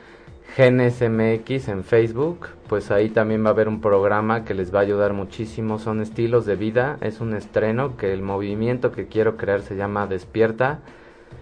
GenesMX 0.56 1.68
en 1.68 1.84
Facebook, 1.84 2.48
pues 2.68 2.90
ahí 2.90 3.10
también 3.10 3.44
va 3.44 3.50
a 3.50 3.52
haber 3.52 3.68
un 3.68 3.82
programa 3.82 4.46
que 4.46 4.54
les 4.54 4.74
va 4.74 4.80
a 4.80 4.82
ayudar 4.82 5.14
muchísimo. 5.14 5.78
Son 5.78 6.02
estilos 6.02 6.46
de 6.46 6.56
vida, 6.56 6.98
es 7.02 7.20
un 7.20 7.36
estreno 7.36 7.98
que 7.98 8.14
el 8.14 8.22
movimiento 8.22 8.92
que 8.92 9.08
quiero 9.08 9.36
crear 9.36 9.62
se 9.62 9.76
llama 9.76 10.08
Despierta 10.08 10.80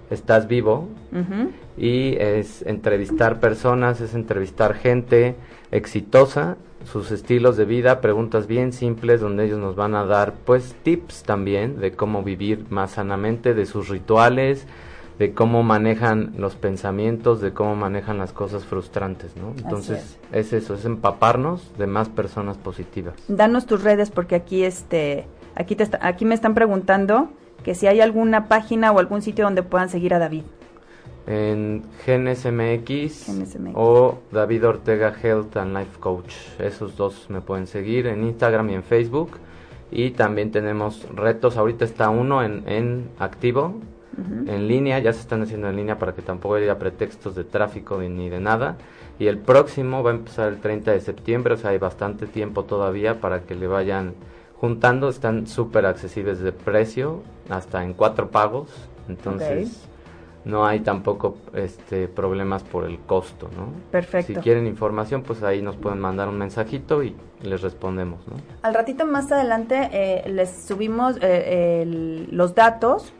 estás 0.09 0.47
vivo 0.47 0.87
y 1.77 2.15
es 2.17 2.61
entrevistar 2.63 3.39
personas, 3.39 4.01
es 4.01 4.13
entrevistar 4.13 4.75
gente 4.75 5.35
exitosa, 5.71 6.57
sus 6.85 7.11
estilos 7.11 7.57
de 7.57 7.65
vida, 7.65 7.99
preguntas 7.99 8.47
bien 8.47 8.71
simples 8.71 9.19
donde 9.19 9.45
ellos 9.45 9.59
nos 9.59 9.75
van 9.75 9.95
a 9.95 10.05
dar 10.05 10.33
pues 10.45 10.75
tips 10.83 11.23
también 11.23 11.79
de 11.79 11.91
cómo 11.91 12.23
vivir 12.23 12.65
más 12.69 12.91
sanamente, 12.91 13.53
de 13.53 13.65
sus 13.65 13.89
rituales, 13.89 14.67
de 15.17 15.33
cómo 15.33 15.63
manejan 15.63 16.33
los 16.37 16.55
pensamientos, 16.55 17.41
de 17.41 17.53
cómo 17.53 17.75
manejan 17.75 18.17
las 18.17 18.33
cosas 18.33 18.65
frustrantes, 18.65 19.35
¿no? 19.35 19.53
Entonces 19.57 20.19
es. 20.31 20.53
eso, 20.53 20.75
es 20.75 20.85
empaparnos 20.85 21.71
de 21.77 21.87
más 21.87 22.09
personas 22.09 22.57
positivas. 22.57 23.15
Danos 23.27 23.65
tus 23.65 23.83
redes 23.83 24.11
porque 24.11 24.35
aquí 24.35 24.63
este 24.63 25.25
aquí 25.55 25.75
te 25.75 25.89
aquí 26.01 26.25
me 26.25 26.35
están 26.35 26.53
preguntando 26.53 27.29
que 27.66 27.74
si 27.74 27.88
hay 27.88 27.99
alguna 27.99 28.47
página 28.47 28.91
o 28.91 28.99
algún 28.99 29.24
sitio 29.24 29.43
donde 29.43 29.63
puedan 29.63 29.89
seguir 29.89 30.13
a 30.13 30.20
David. 30.20 30.43
En 31.26 31.82
GenesMX, 32.05 33.28
o 33.74 34.20
David 34.32 34.68
Ortega 34.68 35.11
Health 35.11 35.57
and 35.57 35.76
Life 35.76 35.99
Coach. 35.99 36.36
Esos 36.59 36.95
dos 36.95 37.26
me 37.30 37.41
pueden 37.41 37.66
seguir 37.66 38.05
en 38.05 38.24
Instagram 38.24 38.70
y 38.70 38.76
en 38.76 38.84
Facebook. 38.84 39.39
Y 39.89 40.11
también 40.11 40.51
tenemos 40.51 41.07
retos. 41.16 41.57
Ahorita 41.57 41.86
está 41.86 42.11
uno 42.11 42.43
en, 42.43 42.63
en 42.68 43.09
activo, 43.18 43.82
en 44.16 44.68
línea. 44.68 44.99
Ya 44.99 45.11
se 45.11 45.22
están 45.22 45.41
haciendo 45.41 45.68
en 45.68 45.76
línea 45.76 45.97
para 45.97 46.13
que 46.13 46.22
tampoco 46.22 46.55
haya 46.55 46.78
pretextos 46.78 47.34
de 47.34 47.45
tráfico 47.45 47.97
ni 47.97 48.30
de 48.30 48.39
nada. 48.39 48.78
Y 49.18 49.26
el 49.26 49.39
próximo 49.39 50.03
va 50.03 50.11
a 50.11 50.13
empezar 50.13 50.49
el 50.49 50.59
30 50.59 50.91
de 50.91 50.99
septiembre. 50.99 51.55
O 51.55 51.57
sea, 51.57 51.72
hay 51.72 51.80
bastante 51.80 52.28
tiempo 52.28 52.66
todavía 52.66 53.20
para 53.20 53.41
que 53.41 53.55
le 53.55 53.66
vayan 53.66 54.13
juntando. 54.59 55.09
Están 55.09 55.47
súper 55.47 55.85
accesibles 55.85 56.39
de 56.39 56.51
precio 56.51 57.21
hasta 57.49 57.83
en 57.83 57.93
cuatro 57.93 58.29
pagos, 58.31 58.69
entonces 59.07 59.87
no 60.45 60.65
hay 60.65 60.79
tampoco 60.81 61.37
este 61.53 62.07
problemas 62.07 62.63
por 62.63 62.85
el 62.85 62.99
costo, 62.99 63.49
¿no? 63.57 63.69
Perfecto. 63.91 64.33
Si 64.33 64.39
quieren 64.39 64.67
información, 64.67 65.23
pues 65.23 65.43
ahí 65.43 65.61
nos 65.61 65.75
pueden 65.75 65.99
mandar 65.99 66.29
un 66.29 66.37
mensajito 66.37 67.03
y 67.03 67.15
les 67.41 67.61
respondemos, 67.61 68.19
¿no? 68.27 68.35
Al 68.61 68.73
ratito 68.73 69.05
más 69.05 69.31
adelante 69.31 69.89
eh, 69.91 70.29
les 70.29 70.49
subimos 70.65 71.17
eh, 71.21 72.27
los 72.31 72.53
datos. 72.53 73.11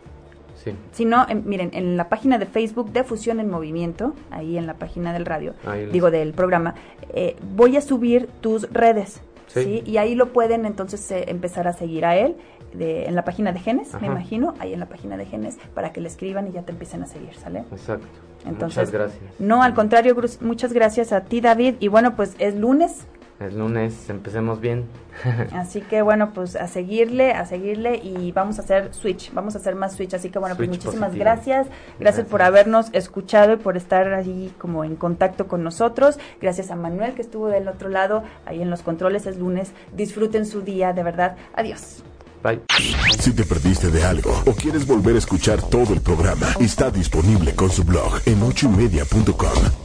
Sí. 0.64 0.74
Si 0.92 1.06
no, 1.06 1.26
miren, 1.44 1.72
en 1.74 1.98
la 1.98 2.10
página 2.10 2.38
de 2.38 2.46
Facebook 2.46 2.92
de 2.92 3.04
Fusión 3.04 3.40
en 3.40 3.50
Movimiento, 3.50 4.14
ahí 4.32 4.58
en 4.58 4.66
la 4.66 4.76
página 4.76 5.14
del 5.14 5.26
radio, 5.26 5.54
digo 5.92 6.10
del 6.10 6.34
programa, 6.34 6.74
eh, 7.14 7.36
voy 7.56 7.78
a 7.78 7.82
subir 7.82 8.30
tus 8.42 8.72
redes. 8.72 9.22
Sí. 9.48 9.84
Y 9.86 9.98
ahí 9.98 10.16
lo 10.16 10.34
pueden 10.34 10.66
entonces 10.66 11.06
empezar 11.12 11.68
a 11.68 11.74
seguir 11.74 12.06
a 12.06 12.16
él 12.18 12.36
en 12.78 13.16
la 13.16 13.24
página 13.24 13.54
de 13.54 13.60
Genes, 13.60 13.94
me 14.02 14.08
imagino, 14.08 14.54
ahí 14.60 14.74
en 14.74 14.82
la 14.82 14.88
página 14.88 15.16
de 15.16 15.26
Genes, 15.26 15.58
para 15.74 15.94
que 15.94 16.02
le 16.02 16.10
escriban 16.10 16.48
y 16.48 16.52
ya 16.52 16.64
te 16.64 16.74
empiecen 16.74 17.04
a 17.04 17.08
seguir, 17.08 17.34
¿sale? 17.36 17.64
Exacto. 17.72 18.06
Entonces, 18.46 18.78
muchas 18.78 18.92
gracias. 18.92 19.40
No, 19.40 19.64
al 19.64 19.74
contrario, 19.74 20.16
muchas 20.42 20.74
gracias 20.74 21.14
a 21.14 21.22
ti, 21.22 21.40
David. 21.40 21.76
Y 21.80 21.88
bueno, 21.88 22.16
pues 22.16 22.36
es 22.38 22.54
lunes, 22.56 23.06
el 23.40 23.58
lunes 23.58 24.10
empecemos 24.10 24.62
bien. 24.62 24.86
así 25.54 25.82
que 25.82 26.02
bueno, 26.02 26.32
pues 26.34 26.56
a 26.56 26.68
seguirle, 26.68 27.34
a 27.34 27.46
seguirle 27.46 27.98
y 27.98 28.32
vamos 28.32 28.60
a 28.60 28.62
hacer 28.62 28.94
switch, 28.94 29.34
vamos 29.34 29.56
a 29.56 29.58
hacer 29.58 29.76
más 29.76 29.96
switch. 29.96 30.14
Así 30.14 30.30
que 30.30 30.40
bueno, 30.40 30.56
pues 30.56 30.70
muchísimas 30.70 31.14
gracias. 31.16 31.68
gracias. 32.00 32.28
por 32.28 32.42
habernos 32.42 32.88
escuchado 32.94 33.54
y 33.54 33.58
por 33.58 33.78
estar 33.78 34.14
ahí 34.14 34.54
como 34.58 34.84
en 34.84 34.96
contacto 34.96 35.48
con 35.48 35.64
nosotros. 35.64 36.18
Gracias 36.42 36.72
a 36.72 36.76
Manuel 36.76 37.14
que 37.14 37.22
estuvo 37.22 37.48
del 37.48 37.68
otro 37.68 37.90
lado, 37.90 38.24
ahí 38.46 38.62
en 38.62 38.70
los 38.70 38.82
controles 38.82 39.26
es 39.26 39.38
lunes. 39.38 39.74
Disfruten 39.94 40.46
su 40.46 40.62
día, 40.62 40.94
de 40.94 41.04
verdad. 41.04 41.36
Adiós. 41.56 42.04
Bye. 42.42 42.62
Si 43.20 43.34
te 43.34 43.44
perdiste 43.44 43.90
de 43.90 44.04
algo 44.04 44.32
o 44.46 44.54
quieres 44.54 44.86
volver 44.86 45.16
a 45.16 45.18
escuchar 45.18 45.62
todo 45.64 45.94
el 45.94 46.02
programa, 46.02 46.48
está 46.60 46.92
disponible 46.92 47.56
con 47.56 47.72
su 47.72 47.84
blog 47.84 48.22
en 48.26 48.42
ochoymedia.com 48.44 49.85